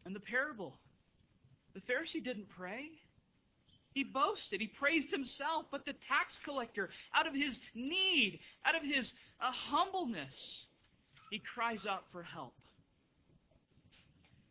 In 0.10 0.14
the 0.14 0.20
parable. 0.20 0.74
The 1.76 1.82
Pharisee 1.82 2.24
didn't 2.24 2.50
pray. 2.50 2.90
He 3.94 4.04
boasted. 4.04 4.60
He 4.60 4.68
praised 4.68 5.12
himself. 5.12 5.66
But 5.72 5.86
the 5.86 5.94
tax 5.94 6.34
collector, 6.44 6.90
out 7.16 7.28
of 7.28 7.34
his 7.34 7.58
need, 7.76 8.40
out 8.66 8.76
of 8.76 8.82
his 8.82 9.10
uh, 9.40 9.52
humbleness, 9.70 10.34
he 11.30 11.40
cries 11.54 11.86
out 11.88 12.04
for 12.12 12.24
help. 12.24 12.56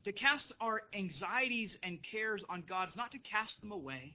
To 0.04 0.12
cast 0.12 0.44
our 0.60 0.82
anxieties 0.94 1.76
and 1.82 1.98
cares 2.08 2.40
on 2.48 2.62
God 2.68 2.88
is 2.88 2.96
not 2.96 3.10
to 3.10 3.18
cast 3.18 3.60
them 3.60 3.72
away. 3.72 4.14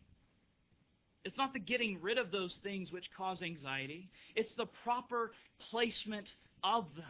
It's 1.26 1.38
not 1.38 1.52
the 1.52 1.60
getting 1.60 2.02
rid 2.02 2.18
of 2.18 2.32
those 2.32 2.56
things 2.64 2.92
which 2.92 3.06
cause 3.18 3.42
anxiety. 3.42 4.10
It's 4.36 4.54
the 4.56 4.68
proper 4.84 5.34
placement 5.70 6.28
of 6.64 6.86
them. 6.96 7.06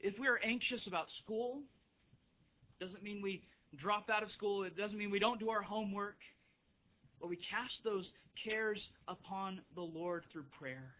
If 0.00 0.18
we 0.18 0.26
are 0.26 0.40
anxious 0.44 0.86
about 0.88 1.06
school, 1.22 1.62
doesn't 2.80 3.02
mean 3.02 3.20
we 3.22 3.42
drop 3.76 4.08
out 4.10 4.22
of 4.22 4.30
school. 4.32 4.64
It 4.64 4.76
doesn't 4.76 4.96
mean 4.96 5.10
we 5.10 5.18
don't 5.18 5.38
do 5.38 5.50
our 5.50 5.62
homework. 5.62 6.16
But 7.20 7.28
we 7.28 7.36
cast 7.36 7.74
those 7.84 8.10
cares 8.44 8.82
upon 9.06 9.60
the 9.74 9.82
Lord 9.82 10.24
through 10.32 10.44
prayer. 10.58 10.94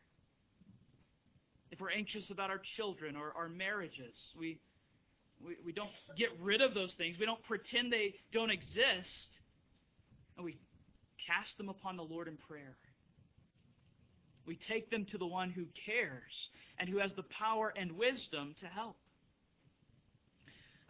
If 1.71 1.81
we're 1.81 1.91
anxious 1.91 2.31
about 2.31 2.51
our 2.51 2.61
children 2.77 3.17
or 3.17 3.33
our 3.37 3.49
marriages, 3.49 4.15
we, 4.39 4.59
we, 5.45 5.57
we 5.65 5.73
don't 5.73 5.91
get 6.19 6.29
rid 6.41 6.61
of 6.61 6.75
those 6.75 6.93
things. 6.99 7.17
We 7.19 7.27
don't 7.27 7.43
pretend 7.45 7.93
they 7.93 8.15
don't 8.33 8.51
exist. 8.51 9.31
And 10.37 10.45
we 10.45 10.59
cast 11.27 11.57
them 11.57 11.69
upon 11.69 11.97
the 11.97 12.03
Lord 12.03 12.29
in 12.29 12.37
prayer. 12.49 12.77
We 14.47 14.59
take 14.69 14.91
them 14.91 15.07
to 15.13 15.19
the 15.19 15.27
one 15.27 15.51
who 15.51 15.65
cares 15.87 16.33
and 16.79 16.89
who 16.89 16.99
has 16.99 17.13
the 17.15 17.25
power 17.39 17.73
and 17.77 17.93
wisdom 17.93 18.55
to 18.61 18.67
help. 18.67 18.97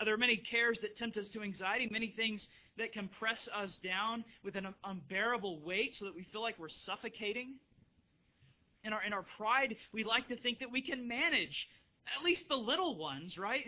There 0.04 0.14
are 0.14 0.18
many 0.18 0.42
cares 0.50 0.78
that 0.82 0.96
tempt 0.96 1.16
us 1.18 1.26
to 1.34 1.42
anxiety, 1.42 1.88
many 1.90 2.14
things 2.16 2.40
that 2.78 2.92
can 2.92 3.08
press 3.18 3.38
us 3.54 3.70
down 3.84 4.24
with 4.44 4.56
an 4.56 4.74
unbearable 4.84 5.60
weight 5.60 5.94
so 5.98 6.06
that 6.06 6.14
we 6.14 6.26
feel 6.32 6.40
like 6.40 6.58
we're 6.58 6.68
suffocating. 6.86 7.54
In 8.82 8.94
our, 8.94 9.02
in 9.02 9.12
our 9.12 9.26
pride, 9.36 9.76
we 9.92 10.04
like 10.04 10.26
to 10.28 10.36
think 10.36 10.60
that 10.60 10.72
we 10.72 10.80
can 10.80 11.06
manage 11.06 11.68
at 12.16 12.24
least 12.24 12.42
the 12.48 12.56
little 12.56 12.96
ones, 12.96 13.36
right? 13.36 13.64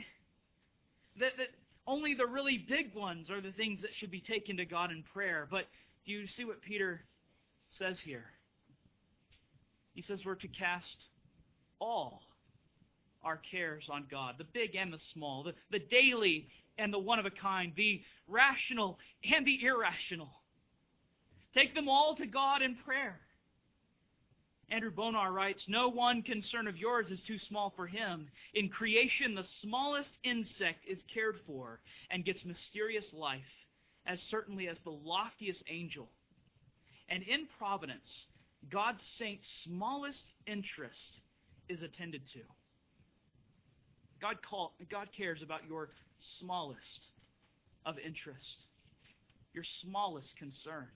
That, 1.20 1.32
that 1.36 1.48
only 1.86 2.14
the 2.14 2.26
really 2.26 2.64
big 2.66 2.94
ones 2.94 3.28
are 3.28 3.42
the 3.42 3.52
things 3.52 3.82
that 3.82 3.90
should 3.98 4.10
be 4.10 4.20
taken 4.20 4.56
to 4.56 4.64
God 4.64 4.90
in 4.90 5.04
prayer. 5.12 5.46
But 5.50 5.66
do 6.06 6.12
you 6.12 6.26
see 6.26 6.46
what 6.46 6.62
Peter 6.62 7.02
says 7.78 7.98
here? 8.02 8.24
He 9.94 10.00
says 10.00 10.20
we're 10.24 10.36
to 10.36 10.48
cast 10.48 10.96
all 11.78 12.22
our 13.24 13.40
cares 13.50 13.88
on 13.90 14.06
God, 14.10 14.34
the 14.38 14.44
big 14.44 14.74
and 14.74 14.92
the 14.92 14.98
small, 15.12 15.42
the, 15.42 15.54
the 15.70 15.78
daily 15.78 16.48
and 16.78 16.92
the 16.92 16.98
one 16.98 17.18
of 17.18 17.26
a 17.26 17.30
kind, 17.30 17.72
the 17.76 18.00
rational 18.28 18.98
and 19.24 19.46
the 19.46 19.64
irrational. 19.64 20.30
Take 21.54 21.74
them 21.74 21.88
all 21.88 22.16
to 22.16 22.26
God 22.26 22.62
in 22.62 22.76
prayer. 22.76 23.20
Andrew 24.70 24.90
Bonar 24.90 25.32
writes 25.32 25.62
No 25.68 25.88
one 25.88 26.22
concern 26.22 26.66
of 26.66 26.78
yours 26.78 27.10
is 27.10 27.20
too 27.26 27.38
small 27.38 27.74
for 27.76 27.86
him. 27.86 28.28
In 28.54 28.70
creation, 28.70 29.34
the 29.34 29.44
smallest 29.60 30.08
insect 30.24 30.86
is 30.88 30.98
cared 31.12 31.36
for 31.46 31.80
and 32.10 32.24
gets 32.24 32.44
mysterious 32.44 33.04
life, 33.12 33.40
as 34.06 34.18
certainly 34.30 34.68
as 34.68 34.78
the 34.84 34.90
loftiest 34.90 35.62
angel. 35.68 36.08
And 37.10 37.22
in 37.24 37.46
providence, 37.58 38.08
God's 38.70 39.02
saint's 39.18 39.46
smallest 39.64 40.24
interest 40.46 41.20
is 41.68 41.82
attended 41.82 42.22
to. 42.32 42.40
God, 44.22 44.36
call, 44.48 44.72
God 44.88 45.08
cares 45.16 45.40
about 45.42 45.60
your 45.68 45.88
smallest 46.38 46.78
of 47.84 47.96
interest, 47.98 48.62
your 49.52 49.64
smallest 49.82 50.28
concerns. 50.38 50.86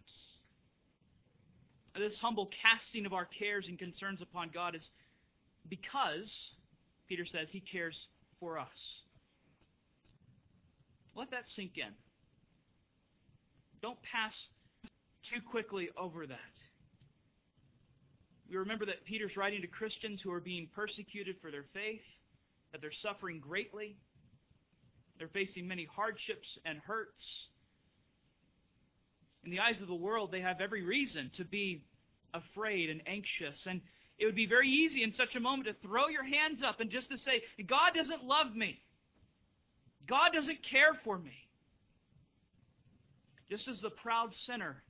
This 1.99 2.17
humble 2.21 2.49
casting 2.63 3.05
of 3.05 3.13
our 3.13 3.27
cares 3.39 3.67
and 3.69 3.79
concerns 3.79 4.23
upon 4.23 4.51
God 4.55 4.77
is 4.77 4.83
because, 5.69 6.31
Peter 7.09 7.27
says, 7.27 7.49
he 7.51 7.61
cares 7.61 7.97
for 8.39 8.59
us. 8.59 8.69
Let 11.17 11.31
that 11.33 11.45
sink 11.57 11.73
in. 11.77 11.93
Don't 13.83 13.99
pass 14.03 14.33
too 15.33 15.41
quickly 15.51 15.89
over 15.99 16.27
that. 16.27 16.39
We 18.49 18.57
remember 18.59 18.87
that 18.87 19.05
Peter's 19.07 19.37
writing 19.37 19.63
to 19.63 19.67
Christians 19.67 20.21
who 20.23 20.31
are 20.31 20.41
being 20.41 20.69
persecuted 20.75 21.37
for 21.41 21.51
their 21.51 21.65
faith 21.75 22.03
that 22.73 22.81
they're 22.81 22.91
suffering 23.03 23.41
greatly. 23.41 23.97
They're 25.19 25.29
facing 25.29 25.67
many 25.67 25.87
hardships 25.87 26.59
and 26.65 26.79
hurts. 26.79 27.25
In 29.45 29.51
the 29.51 29.61
eyes 29.61 29.81
of 29.81 29.89
the 29.89 29.95
world, 29.95 30.31
they 30.33 30.41
have 30.41 30.61
every 30.61 30.83
reason 30.83 31.31
to 31.37 31.45
be 31.45 31.85
afraid 32.35 32.91
and 32.91 33.01
anxious. 33.07 33.59
And 33.67 33.81
it 34.19 34.27
would 34.27 34.35
be 34.35 34.47
very 34.47 34.69
easy 34.69 35.03
in 35.03 35.13
such 35.15 35.35
a 35.37 35.41
moment 35.41 35.69
to 35.69 35.87
throw 35.87 36.09
your 36.09 36.25
hands 36.25 36.63
up 36.67 36.81
and 36.81 36.91
just 36.91 37.09
to 37.11 37.19
say, 37.19 37.43
God 37.67 37.93
doesn't 37.95 38.25
love 38.25 38.55
me. 38.55 38.81
God 40.09 40.31
doesn't 40.35 40.59
care 40.71 40.99
for 41.05 41.19
me. 41.19 41.33
Just 43.51 43.69
as 43.69 43.81
the 43.81 43.91
proud 43.91 44.31
sinner 44.47 44.83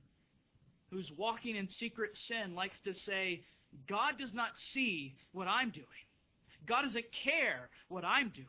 who's 0.91 1.11
walking 1.17 1.55
in 1.55 1.67
secret 1.69 2.11
sin 2.27 2.55
likes 2.55 2.77
to 2.85 2.93
say, 2.93 3.43
God 3.87 4.13
does 4.19 4.33
not 4.33 4.49
see 4.73 5.15
what 5.31 5.47
I'm 5.47 5.69
doing. 5.69 5.85
God 6.67 6.83
doesn't 6.83 7.05
care 7.23 7.69
what 7.87 8.03
I'm 8.03 8.29
doing. 8.29 8.47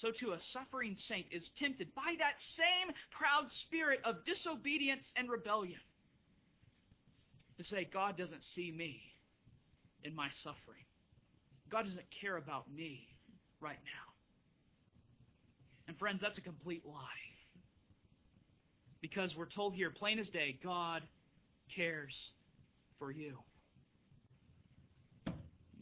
So 0.00 0.10
too, 0.10 0.32
a 0.32 0.38
suffering 0.52 0.96
saint 1.08 1.26
is 1.30 1.44
tempted 1.58 1.94
by 1.94 2.14
that 2.18 2.34
same 2.56 2.94
proud 3.10 3.46
spirit 3.66 4.00
of 4.04 4.24
disobedience 4.24 5.06
and 5.16 5.30
rebellion 5.30 5.80
to 7.58 7.64
say, 7.64 7.88
God 7.92 8.16
doesn't 8.16 8.42
see 8.54 8.72
me 8.72 9.00
in 10.02 10.14
my 10.14 10.28
suffering. 10.42 10.84
God 11.70 11.84
doesn't 11.84 12.06
care 12.20 12.36
about 12.36 12.72
me 12.72 13.06
right 13.60 13.78
now. 13.84 14.12
And 15.88 15.98
friends, 15.98 16.20
that's 16.22 16.38
a 16.38 16.42
complete 16.42 16.84
lie. 16.86 16.98
Because 19.00 19.34
we're 19.36 19.46
told 19.46 19.74
here, 19.74 19.90
plain 19.90 20.18
as 20.18 20.28
day, 20.28 20.58
God 20.62 21.02
cares 21.74 22.14
for 22.98 23.10
you. 23.10 23.38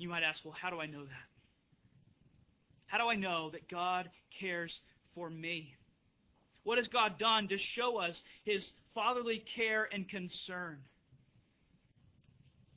You 0.01 0.09
might 0.09 0.23
ask, 0.23 0.43
well, 0.47 0.57
how 0.59 0.71
do 0.71 0.81
I 0.81 0.87
know 0.87 1.03
that? 1.03 1.29
How 2.87 2.97
do 2.97 3.05
I 3.05 3.17
know 3.17 3.51
that 3.51 3.69
God 3.69 4.09
cares 4.41 4.73
for 5.15 5.29
me? 5.29 5.75
What 6.65 6.79
has 6.79 6.89
God 6.89 7.19
done 7.19 7.49
to 7.49 7.59
show 7.77 7.99
us 7.99 8.17
his 8.45 8.67
fatherly 8.95 9.45
care 9.57 9.87
and 9.93 10.09
concern? 10.09 10.79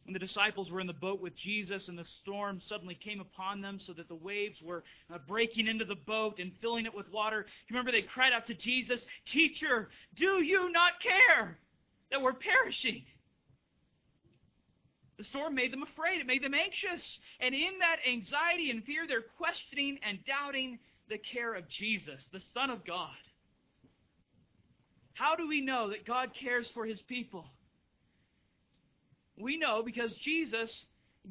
When 0.04 0.12
the 0.12 0.20
disciples 0.20 0.70
were 0.70 0.82
in 0.82 0.88
the 0.88 0.92
boat 0.92 1.22
with 1.22 1.32
Jesus 1.38 1.88
and 1.88 1.98
the 1.98 2.06
storm 2.22 2.62
suddenly 2.68 3.00
came 3.02 3.22
upon 3.22 3.62
them 3.62 3.80
so 3.88 3.94
that 3.94 4.10
the 4.10 4.16
waves 4.16 4.58
were 4.62 4.84
uh, 5.10 5.18
breaking 5.26 5.68
into 5.68 5.86
the 5.86 5.96
boat 5.96 6.40
and 6.40 6.52
filling 6.60 6.86
it 6.86 6.94
with 6.94 7.10
water, 7.10 7.46
remember 7.70 7.94
they 7.94 8.02
cried 8.02 8.34
out 8.34 8.48
to 8.48 8.54
Jesus, 8.54 9.00
Teacher, 9.32 9.88
do 10.18 10.44
you 10.44 10.70
not 10.74 10.92
care 11.02 11.58
that 12.12 12.22
we're 12.22 12.34
perishing? 12.34 13.04
The 15.18 15.24
storm 15.26 15.56
made 15.56 15.72
them 15.72 15.84
afraid. 15.84 16.22
It 16.22 16.28
made 16.28 16.44
them 16.44 16.54
anxious. 16.54 17.04
And 17.40 17.54
in 17.54 17.80
that 17.80 17.98
anxiety 18.10 18.72
and 18.72 18.84
fear, 18.84 19.06
they're 19.08 19.22
questioning 19.38 20.00
and 20.08 20.20
doubting 20.26 20.80
the 21.10 21.18
care 21.18 21.54
of 21.54 21.70
Jesus, 21.70 22.24
the 22.32 22.42
Son 22.54 22.70
of 22.70 22.86
God. 22.86 23.10
How 25.14 25.36
do 25.36 25.48
we 25.48 25.62
know 25.62 25.90
that 25.90 26.08
God 26.08 26.30
cares 26.40 26.68
for 26.74 26.86
his 26.86 27.00
people? 27.08 27.46
We 29.38 29.58
know 29.58 29.84
because 29.86 30.12
Jesus 30.24 30.72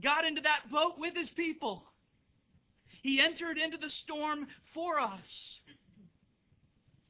got 0.02 0.24
into 0.24 0.40
that 0.42 0.70
boat 0.70 0.94
with 0.98 1.14
his 1.16 1.28
people. 1.30 1.84
He 3.02 3.20
entered 3.20 3.58
into 3.58 3.76
the 3.78 3.90
storm 4.04 4.46
for 4.74 5.00
us. 5.00 5.26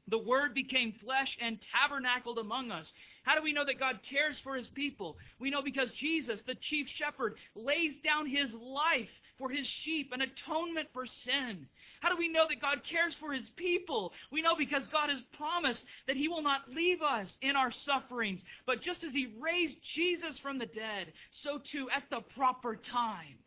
The 0.07 0.17
Word 0.17 0.53
became 0.53 0.93
flesh 1.03 1.29
and 1.39 1.59
tabernacled 1.71 2.39
among 2.39 2.71
us. 2.71 2.85
How 3.23 3.35
do 3.35 3.41
we 3.43 3.53
know 3.53 3.65
that 3.65 3.79
God 3.79 3.99
cares 4.09 4.35
for 4.43 4.55
his 4.55 4.67
people? 4.75 5.17
We 5.39 5.49
know 5.49 5.61
because 5.61 5.89
Jesus, 5.99 6.39
the 6.45 6.55
chief 6.69 6.87
shepherd, 6.97 7.35
lays 7.55 7.93
down 8.03 8.27
his 8.27 8.49
life 8.53 9.09
for 9.37 9.49
his 9.49 9.65
sheep, 9.83 10.11
an 10.11 10.21
atonement 10.21 10.89
for 10.93 11.05
sin. 11.25 11.65
How 12.01 12.09
do 12.09 12.17
we 12.17 12.27
know 12.27 12.45
that 12.49 12.61
God 12.61 12.81
cares 12.89 13.15
for 13.19 13.33
his 13.33 13.49
people? 13.55 14.11
We 14.31 14.41
know 14.41 14.55
because 14.57 14.83
God 14.91 15.09
has 15.09 15.21
promised 15.37 15.81
that 16.05 16.17
he 16.17 16.27
will 16.27 16.43
not 16.43 16.69
leave 16.69 17.01
us 17.01 17.29
in 17.41 17.55
our 17.55 17.71
sufferings. 17.85 18.41
But 18.67 18.81
just 18.81 19.03
as 19.03 19.13
he 19.13 19.33
raised 19.41 19.77
Jesus 19.95 20.37
from 20.39 20.59
the 20.59 20.65
dead, 20.65 21.13
so 21.43 21.59
too 21.71 21.87
at 21.95 22.03
the 22.09 22.21
proper 22.35 22.75
time, 22.91 23.39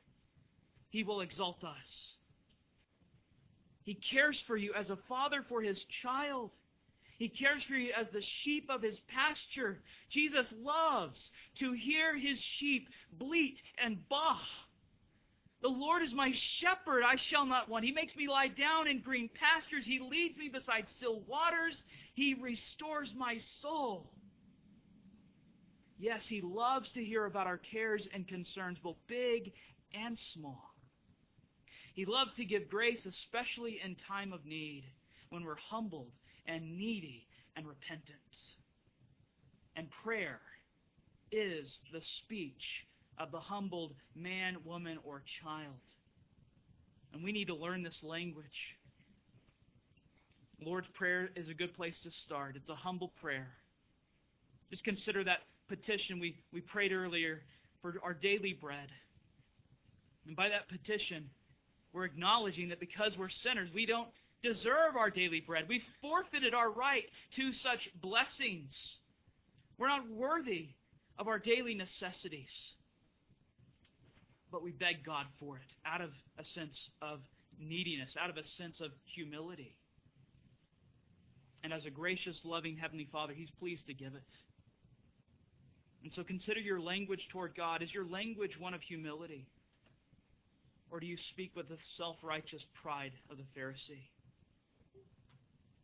he 0.88 1.04
will 1.04 1.20
exalt 1.20 1.62
us. 1.62 2.16
He 3.82 3.98
cares 4.10 4.38
for 4.46 4.56
you 4.56 4.72
as 4.74 4.90
a 4.90 4.98
father 5.08 5.44
for 5.48 5.62
his 5.62 5.78
child. 6.02 6.50
He 7.18 7.28
cares 7.28 7.62
for 7.64 7.74
you 7.74 7.92
as 7.98 8.06
the 8.12 8.22
sheep 8.42 8.68
of 8.68 8.82
his 8.82 8.98
pasture. 9.08 9.78
Jesus 10.10 10.46
loves 10.60 11.18
to 11.58 11.72
hear 11.72 12.16
his 12.16 12.38
sheep 12.58 12.88
bleat 13.12 13.56
and 13.82 14.06
baa. 14.08 14.38
The 15.62 15.68
Lord 15.68 16.02
is 16.02 16.12
my 16.12 16.32
shepherd, 16.60 17.02
I 17.02 17.16
shall 17.16 17.46
not 17.46 17.68
want. 17.68 17.84
He 17.84 17.92
makes 17.92 18.14
me 18.14 18.28
lie 18.28 18.48
down 18.48 18.86
in 18.86 19.00
green 19.00 19.30
pastures. 19.34 19.86
He 19.86 19.98
leads 19.98 20.36
me 20.36 20.48
beside 20.48 20.86
still 20.98 21.20
waters. 21.20 21.82
He 22.14 22.34
restores 22.34 23.12
my 23.16 23.38
soul. 23.62 24.12
Yes, 25.98 26.20
He 26.28 26.42
loves 26.42 26.90
to 26.90 27.02
hear 27.02 27.24
about 27.24 27.46
our 27.46 27.56
cares 27.56 28.06
and 28.12 28.28
concerns, 28.28 28.76
both 28.82 28.98
big 29.08 29.52
and 29.94 30.18
small. 30.34 30.74
He 31.94 32.04
loves 32.04 32.34
to 32.34 32.44
give 32.44 32.68
grace, 32.68 33.06
especially 33.06 33.80
in 33.82 33.96
time 34.06 34.34
of 34.34 34.44
need, 34.44 34.84
when 35.30 35.42
we're 35.42 35.56
humbled 35.56 36.12
and 36.47 36.78
needy 36.78 37.26
and 37.57 37.66
repentant. 37.66 38.18
And 39.76 39.88
prayer 40.05 40.40
is 41.32 41.66
the 41.92 42.01
speech 42.18 42.53
of 43.18 43.30
the 43.30 43.40
humbled 43.40 43.94
man, 44.14 44.57
woman, 44.64 44.99
or 45.05 45.22
child. 45.42 45.74
And 47.12 47.22
we 47.22 47.32
need 47.32 47.47
to 47.47 47.55
learn 47.55 47.82
this 47.82 47.99
language. 48.03 48.44
Lord's 50.61 50.88
Prayer 50.94 51.30
is 51.36 51.49
a 51.49 51.55
good 51.55 51.74
place 51.74 51.97
to 52.03 52.11
start. 52.24 52.57
It's 52.57 52.70
a 52.70 52.74
humble 52.74 53.12
prayer. 53.20 53.49
Just 54.70 54.84
consider 54.84 55.22
that 55.24 55.40
petition 55.68 56.18
we, 56.18 56.36
we 56.53 56.61
prayed 56.61 56.92
earlier 56.92 57.42
for 57.82 57.94
our 58.03 58.14
daily 58.14 58.57
bread. 58.59 58.88
And 60.26 60.34
by 60.34 60.49
that 60.49 60.68
petition, 60.68 61.30
we're 61.92 62.05
acknowledging 62.05 62.70
that 62.70 62.80
because 62.80 63.12
we're 63.18 63.30
sinners, 63.30 63.68
we 63.74 63.86
don't 63.86 64.09
deserve 64.43 64.97
our 64.99 65.11
daily 65.11 65.41
bread. 65.41 65.64
We've 65.68 65.82
forfeited 66.01 66.55
our 66.55 66.70
right 66.70 67.05
to 67.37 67.53
such 67.62 67.89
blessings. 68.01 68.70
We're 69.78 69.89
not 69.89 70.09
worthy 70.11 70.68
of 71.18 71.28
our 71.28 71.39
daily 71.39 71.74
necessities. 71.74 72.51
But 74.53 74.62
we 74.62 74.70
beg 74.70 75.05
God 75.05 75.26
for 75.41 75.57
it 75.57 75.70
out 75.84 76.01
of 76.01 76.11
a 76.39 76.45
sense 76.55 76.76
of 77.03 77.20
neediness, 77.59 78.14
out 78.20 78.30
of 78.30 78.37
a 78.37 78.45
sense 78.57 78.80
of 78.80 78.91
humility. 79.14 79.74
And 81.64 81.72
as 81.72 81.84
a 81.84 81.91
gracious, 81.91 82.37
loving 82.45 82.76
Heavenly 82.76 83.09
Father, 83.11 83.32
He's 83.32 83.51
pleased 83.59 83.87
to 83.87 83.95
give 83.95 84.14
it. 84.14 84.22
And 86.05 86.12
so 86.14 86.22
consider 86.22 86.61
your 86.61 86.80
language 86.80 87.26
toward 87.32 87.57
God. 87.57 87.82
Is 87.82 87.93
your 87.93 88.07
language 88.07 88.53
one 88.59 88.74
of 88.74 88.80
humility? 88.82 89.49
Or 90.91 91.01
do 91.01 91.07
you 91.07 91.16
speak 91.32 91.57
with 91.57 91.68
the 91.68 91.78
self 91.97 92.16
righteous 92.22 92.62
pride 92.80 93.12
of 93.28 93.39
the 93.39 93.43
Pharisee? 93.59 94.07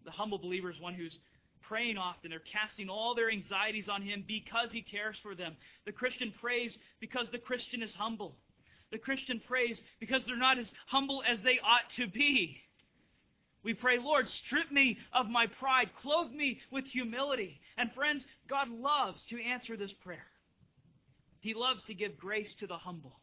The 0.04 0.10
humble 0.10 0.38
believer 0.38 0.70
is 0.70 0.80
one 0.80 0.94
who's 0.94 1.16
praying 1.62 1.96
often. 1.96 2.30
They're 2.30 2.40
casting 2.52 2.88
all 2.88 3.14
their 3.14 3.30
anxieties 3.30 3.88
on 3.88 4.02
Him 4.02 4.24
because 4.26 4.68
He 4.72 4.82
cares 4.82 5.16
for 5.22 5.34
them. 5.34 5.56
The 5.86 5.92
Christian 5.92 6.32
prays 6.40 6.76
because 7.00 7.26
the 7.32 7.38
Christian 7.38 7.82
is 7.82 7.92
humble. 7.96 8.36
The 8.90 8.98
Christian 8.98 9.40
prays 9.48 9.80
because 10.00 10.22
they're 10.26 10.36
not 10.36 10.58
as 10.58 10.70
humble 10.86 11.22
as 11.26 11.38
they 11.42 11.58
ought 11.64 11.88
to 11.96 12.06
be. 12.06 12.58
We 13.64 13.74
pray, 13.74 13.98
Lord, 13.98 14.26
strip 14.46 14.70
me 14.72 14.98
of 15.12 15.28
my 15.28 15.46
pride, 15.46 15.90
clothe 16.02 16.32
me 16.32 16.60
with 16.70 16.84
humility. 16.86 17.60
And 17.78 17.92
friends, 17.92 18.24
God 18.50 18.68
loves 18.68 19.22
to 19.30 19.40
answer 19.40 19.76
this 19.76 19.92
prayer. 20.04 20.26
He 21.40 21.54
loves 21.54 21.80
to 21.86 21.94
give 21.94 22.18
grace 22.18 22.52
to 22.60 22.66
the 22.66 22.76
humble. 22.76 23.21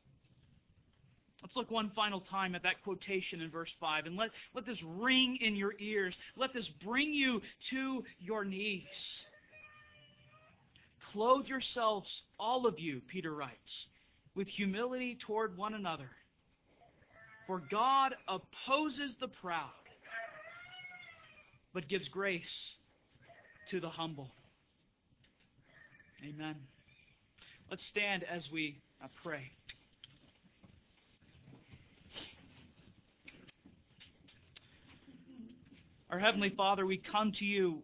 Let's 1.41 1.55
look 1.55 1.71
one 1.71 1.91
final 1.95 2.21
time 2.21 2.53
at 2.55 2.63
that 2.63 2.83
quotation 2.83 3.41
in 3.41 3.49
verse 3.49 3.69
5 3.79 4.05
and 4.05 4.17
let, 4.17 4.29
let 4.53 4.65
this 4.65 4.77
ring 4.83 5.37
in 5.41 5.55
your 5.55 5.73
ears. 5.79 6.13
Let 6.35 6.53
this 6.53 6.67
bring 6.83 7.13
you 7.13 7.41
to 7.71 8.03
your 8.19 8.43
knees. 8.43 8.83
Clothe 11.13 11.45
yourselves, 11.47 12.07
all 12.39 12.67
of 12.67 12.77
you, 12.77 13.01
Peter 13.11 13.33
writes, 13.33 13.53
with 14.35 14.47
humility 14.47 15.17
toward 15.25 15.57
one 15.57 15.73
another. 15.73 16.09
For 17.47 17.63
God 17.71 18.13
opposes 18.27 19.15
the 19.19 19.27
proud, 19.41 19.69
but 21.73 21.87
gives 21.87 22.07
grace 22.09 22.43
to 23.71 23.79
the 23.79 23.89
humble. 23.89 24.29
Amen. 26.23 26.55
Let's 27.71 27.85
stand 27.87 28.23
as 28.23 28.47
we 28.51 28.77
uh, 29.03 29.07
pray. 29.23 29.51
Our 36.09 36.17
Heavenly 36.17 36.49
Father, 36.49 36.87
we 36.87 36.97
come 36.97 37.33
to 37.33 37.45
you 37.45 37.83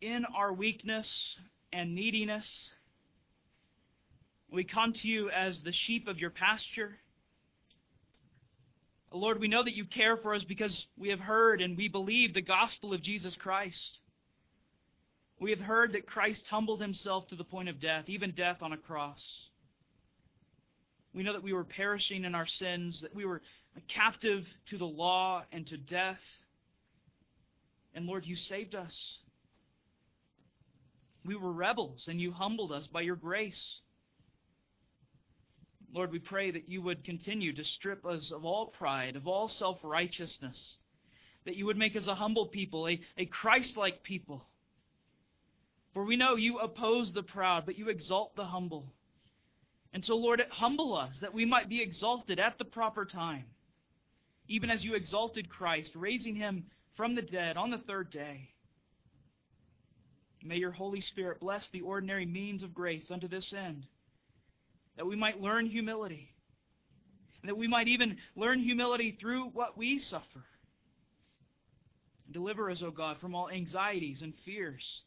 in 0.00 0.24
our 0.34 0.50
weakness 0.50 1.06
and 1.70 1.94
neediness. 1.94 2.46
We 4.50 4.64
come 4.64 4.94
to 4.94 5.06
you 5.06 5.28
as 5.28 5.60
the 5.60 5.72
sheep 5.72 6.08
of 6.08 6.18
your 6.18 6.30
pasture. 6.30 6.96
Lord, 9.12 9.40
we 9.40 9.48
know 9.48 9.62
that 9.62 9.76
you 9.76 9.84
care 9.84 10.16
for 10.16 10.34
us 10.34 10.42
because 10.44 10.86
we 10.96 11.10
have 11.10 11.20
heard 11.20 11.60
and 11.60 11.76
we 11.76 11.88
believe 11.88 12.32
the 12.32 12.40
gospel 12.40 12.94
of 12.94 13.02
Jesus 13.02 13.34
Christ. 13.36 13.98
We 15.38 15.50
have 15.50 15.60
heard 15.60 15.92
that 15.92 16.06
Christ 16.06 16.46
humbled 16.48 16.80
himself 16.80 17.28
to 17.28 17.36
the 17.36 17.44
point 17.44 17.68
of 17.68 17.78
death, 17.78 18.04
even 18.08 18.30
death 18.30 18.62
on 18.62 18.72
a 18.72 18.78
cross. 18.78 19.22
We 21.12 21.22
know 21.22 21.34
that 21.34 21.42
we 21.42 21.52
were 21.52 21.64
perishing 21.64 22.24
in 22.24 22.34
our 22.34 22.46
sins, 22.46 23.00
that 23.02 23.14
we 23.14 23.26
were 23.26 23.42
captive 23.86 24.46
to 24.70 24.78
the 24.78 24.86
law 24.86 25.42
and 25.52 25.66
to 25.66 25.76
death. 25.76 26.20
And 27.96 28.04
Lord, 28.06 28.26
you 28.26 28.36
saved 28.36 28.74
us. 28.74 28.94
We 31.24 31.34
were 31.34 31.50
rebels, 31.50 32.04
and 32.08 32.20
you 32.20 32.30
humbled 32.30 32.70
us 32.70 32.86
by 32.86 33.00
your 33.00 33.16
grace. 33.16 33.80
Lord, 35.92 36.12
we 36.12 36.18
pray 36.18 36.50
that 36.50 36.68
you 36.68 36.82
would 36.82 37.04
continue 37.04 37.54
to 37.54 37.64
strip 37.64 38.04
us 38.04 38.30
of 38.30 38.44
all 38.44 38.66
pride, 38.66 39.16
of 39.16 39.26
all 39.26 39.48
self 39.48 39.78
righteousness, 39.82 40.76
that 41.46 41.56
you 41.56 41.64
would 41.64 41.78
make 41.78 41.96
us 41.96 42.06
a 42.06 42.14
humble 42.14 42.46
people, 42.46 42.86
a, 42.86 43.00
a 43.16 43.24
Christ 43.24 43.78
like 43.78 44.02
people. 44.02 44.44
For 45.94 46.04
we 46.04 46.16
know 46.16 46.36
you 46.36 46.58
oppose 46.58 47.14
the 47.14 47.22
proud, 47.22 47.64
but 47.64 47.78
you 47.78 47.88
exalt 47.88 48.36
the 48.36 48.44
humble. 48.44 48.92
And 49.94 50.04
so, 50.04 50.16
Lord, 50.16 50.42
humble 50.50 50.94
us 50.94 51.18
that 51.20 51.32
we 51.32 51.46
might 51.46 51.70
be 51.70 51.80
exalted 51.80 52.38
at 52.38 52.58
the 52.58 52.66
proper 52.66 53.06
time, 53.06 53.46
even 54.48 54.68
as 54.68 54.84
you 54.84 54.94
exalted 54.94 55.48
Christ, 55.48 55.92
raising 55.94 56.34
him 56.34 56.66
from 56.96 57.14
the 57.14 57.22
dead 57.22 57.56
on 57.56 57.70
the 57.70 57.78
third 57.78 58.10
day. 58.10 58.48
May 60.42 60.56
your 60.56 60.72
Holy 60.72 61.00
Spirit 61.00 61.40
bless 61.40 61.68
the 61.68 61.80
ordinary 61.80 62.26
means 62.26 62.62
of 62.62 62.74
grace 62.74 63.10
unto 63.10 63.28
this 63.28 63.52
end 63.52 63.86
that 64.96 65.06
we 65.06 65.16
might 65.16 65.40
learn 65.40 65.66
humility, 65.66 66.30
and 67.42 67.48
that 67.48 67.56
we 67.56 67.68
might 67.68 67.88
even 67.88 68.16
learn 68.34 68.60
humility 68.60 69.16
through 69.20 69.48
what 69.48 69.76
we 69.76 69.98
suffer. 69.98 70.44
Deliver 72.30 72.70
us, 72.70 72.82
O 72.82 72.90
God, 72.90 73.18
from 73.20 73.34
all 73.34 73.50
anxieties 73.50 74.22
and 74.22 74.32
fears, 74.44 75.02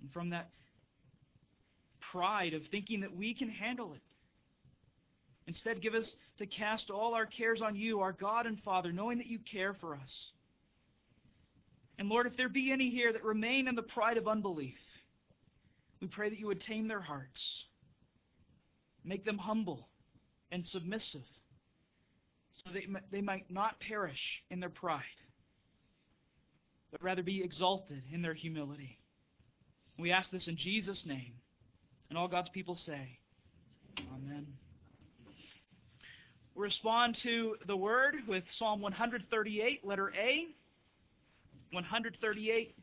and 0.00 0.10
from 0.12 0.30
that 0.30 0.50
pride 2.00 2.54
of 2.54 2.66
thinking 2.66 3.00
that 3.00 3.14
we 3.14 3.34
can 3.34 3.48
handle 3.48 3.92
it. 3.92 4.00
Instead, 5.50 5.82
give 5.82 5.94
us 5.94 6.14
to 6.38 6.46
cast 6.46 6.90
all 6.90 7.12
our 7.12 7.26
cares 7.26 7.60
on 7.60 7.74
you, 7.74 7.98
our 7.98 8.12
God 8.12 8.46
and 8.46 8.62
Father, 8.62 8.92
knowing 8.92 9.18
that 9.18 9.26
you 9.26 9.40
care 9.40 9.74
for 9.74 9.96
us. 9.96 10.28
And 11.98 12.08
Lord, 12.08 12.28
if 12.28 12.36
there 12.36 12.48
be 12.48 12.70
any 12.70 12.88
here 12.88 13.12
that 13.12 13.24
remain 13.24 13.66
in 13.66 13.74
the 13.74 13.82
pride 13.82 14.16
of 14.16 14.28
unbelief, 14.28 14.78
we 16.00 16.06
pray 16.06 16.30
that 16.30 16.38
you 16.38 16.46
would 16.46 16.60
tame 16.60 16.86
their 16.86 17.00
hearts 17.00 17.64
Make 19.02 19.24
them 19.24 19.38
humble 19.38 19.88
and 20.52 20.64
submissive 20.64 21.24
so 22.52 22.70
that 22.72 22.82
they 23.10 23.22
might 23.22 23.50
not 23.50 23.80
perish 23.80 24.42
in 24.50 24.60
their 24.60 24.70
pride, 24.70 25.02
but 26.92 27.02
rather 27.02 27.24
be 27.24 27.42
exalted 27.42 28.04
in 28.12 28.22
their 28.22 28.34
humility. 28.34 29.00
We 29.98 30.12
ask 30.12 30.30
this 30.30 30.46
in 30.46 30.56
Jesus' 30.56 31.02
name. 31.04 31.32
And 32.08 32.16
all 32.16 32.28
God's 32.28 32.50
people 32.50 32.76
say, 32.76 33.18
Amen. 34.14 34.46
Respond 36.54 37.16
to 37.22 37.56
the 37.66 37.76
word 37.76 38.16
with 38.26 38.44
Psalm 38.58 38.80
138, 38.80 39.84
letter 39.84 40.12
A. 40.16 40.46
138, 41.72 42.74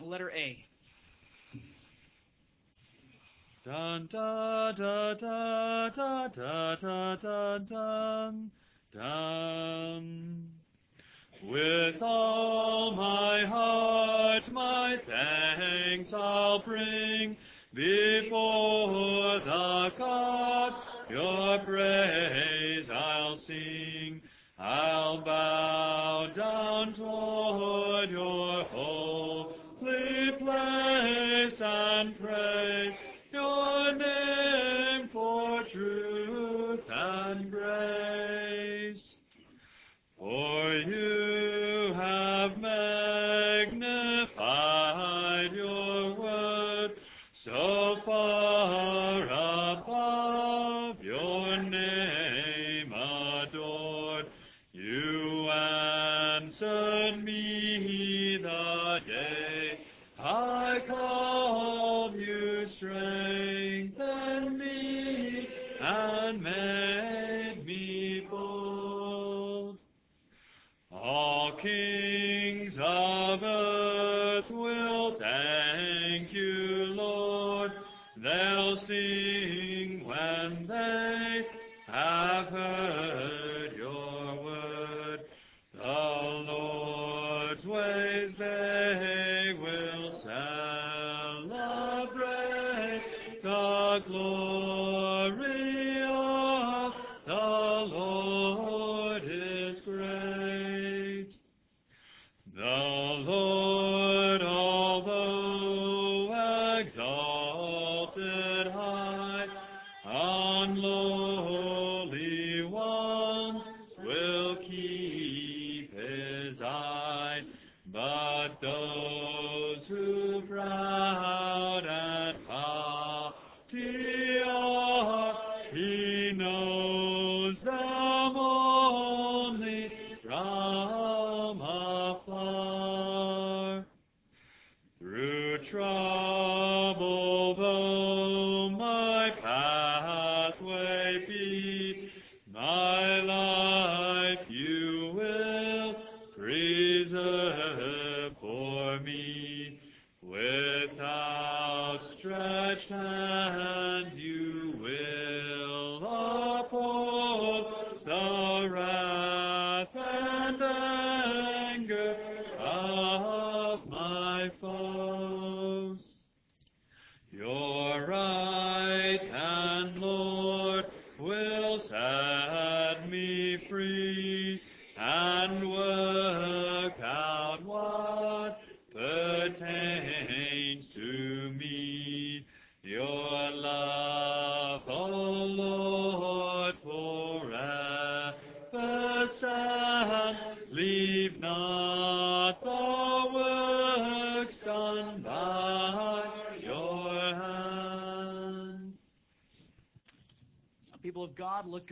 letter 0.00 0.30
A. 0.30 0.56
Dun 3.64 4.08
da 4.10 4.72
da 4.72 5.12
da 5.14 5.88
da 5.90 6.28
da 6.28 6.76
da 6.76 7.16
da 7.16 7.58
dun 7.58 8.50
dun. 8.94 10.48
With 11.42 12.02
all 12.02 12.92
my 12.92 13.44
heart, 13.46 14.50
my 14.52 14.96
thanks 15.06 16.10
I'll 16.12 16.62
bring 16.62 17.36
before 17.74 19.40
the 19.40 19.90
God. 19.98 20.89
Your 21.10 21.58
praise 21.66 22.86
I'll 22.88 23.36
sing. 23.36 24.20
I'll 24.58 25.24
bow 25.24 26.28
down 26.36 26.94
toward 26.94 28.10
your 28.10 28.62
holy 28.64 30.30
place 30.38 31.60
and 31.60 32.16
praise 32.20 33.09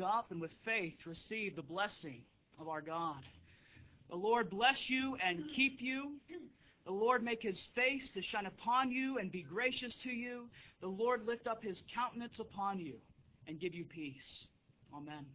up 0.01 0.31
and 0.31 0.41
with 0.41 0.51
faith 0.65 0.95
receive 1.07 1.57
the 1.57 1.63
blessing 1.63 2.23
of 2.59 2.69
our 2.69 2.81
God. 2.81 3.23
The 4.11 4.17
Lord 4.17 4.51
bless 4.51 4.79
you 4.89 5.17
and 5.25 5.45
keep 5.55 5.81
you. 5.81 6.13
The 6.87 6.93
Lord 6.93 7.23
make 7.23 7.43
his 7.43 7.61
face 7.75 8.09
to 8.15 8.23
shine 8.23 8.47
upon 8.47 8.91
you 8.91 9.19
and 9.19 9.31
be 9.31 9.43
gracious 9.43 9.95
to 10.05 10.11
you. 10.11 10.49
The 10.81 10.89
Lord 10.89 11.27
lift 11.27 11.47
up 11.47 11.63
his 11.63 11.79
countenance 11.95 12.39
upon 12.41 12.79
you 12.79 12.95
and 13.47 13.61
give 13.61 13.75
you 13.75 13.85
peace. 13.85 14.47
Amen. 14.95 15.27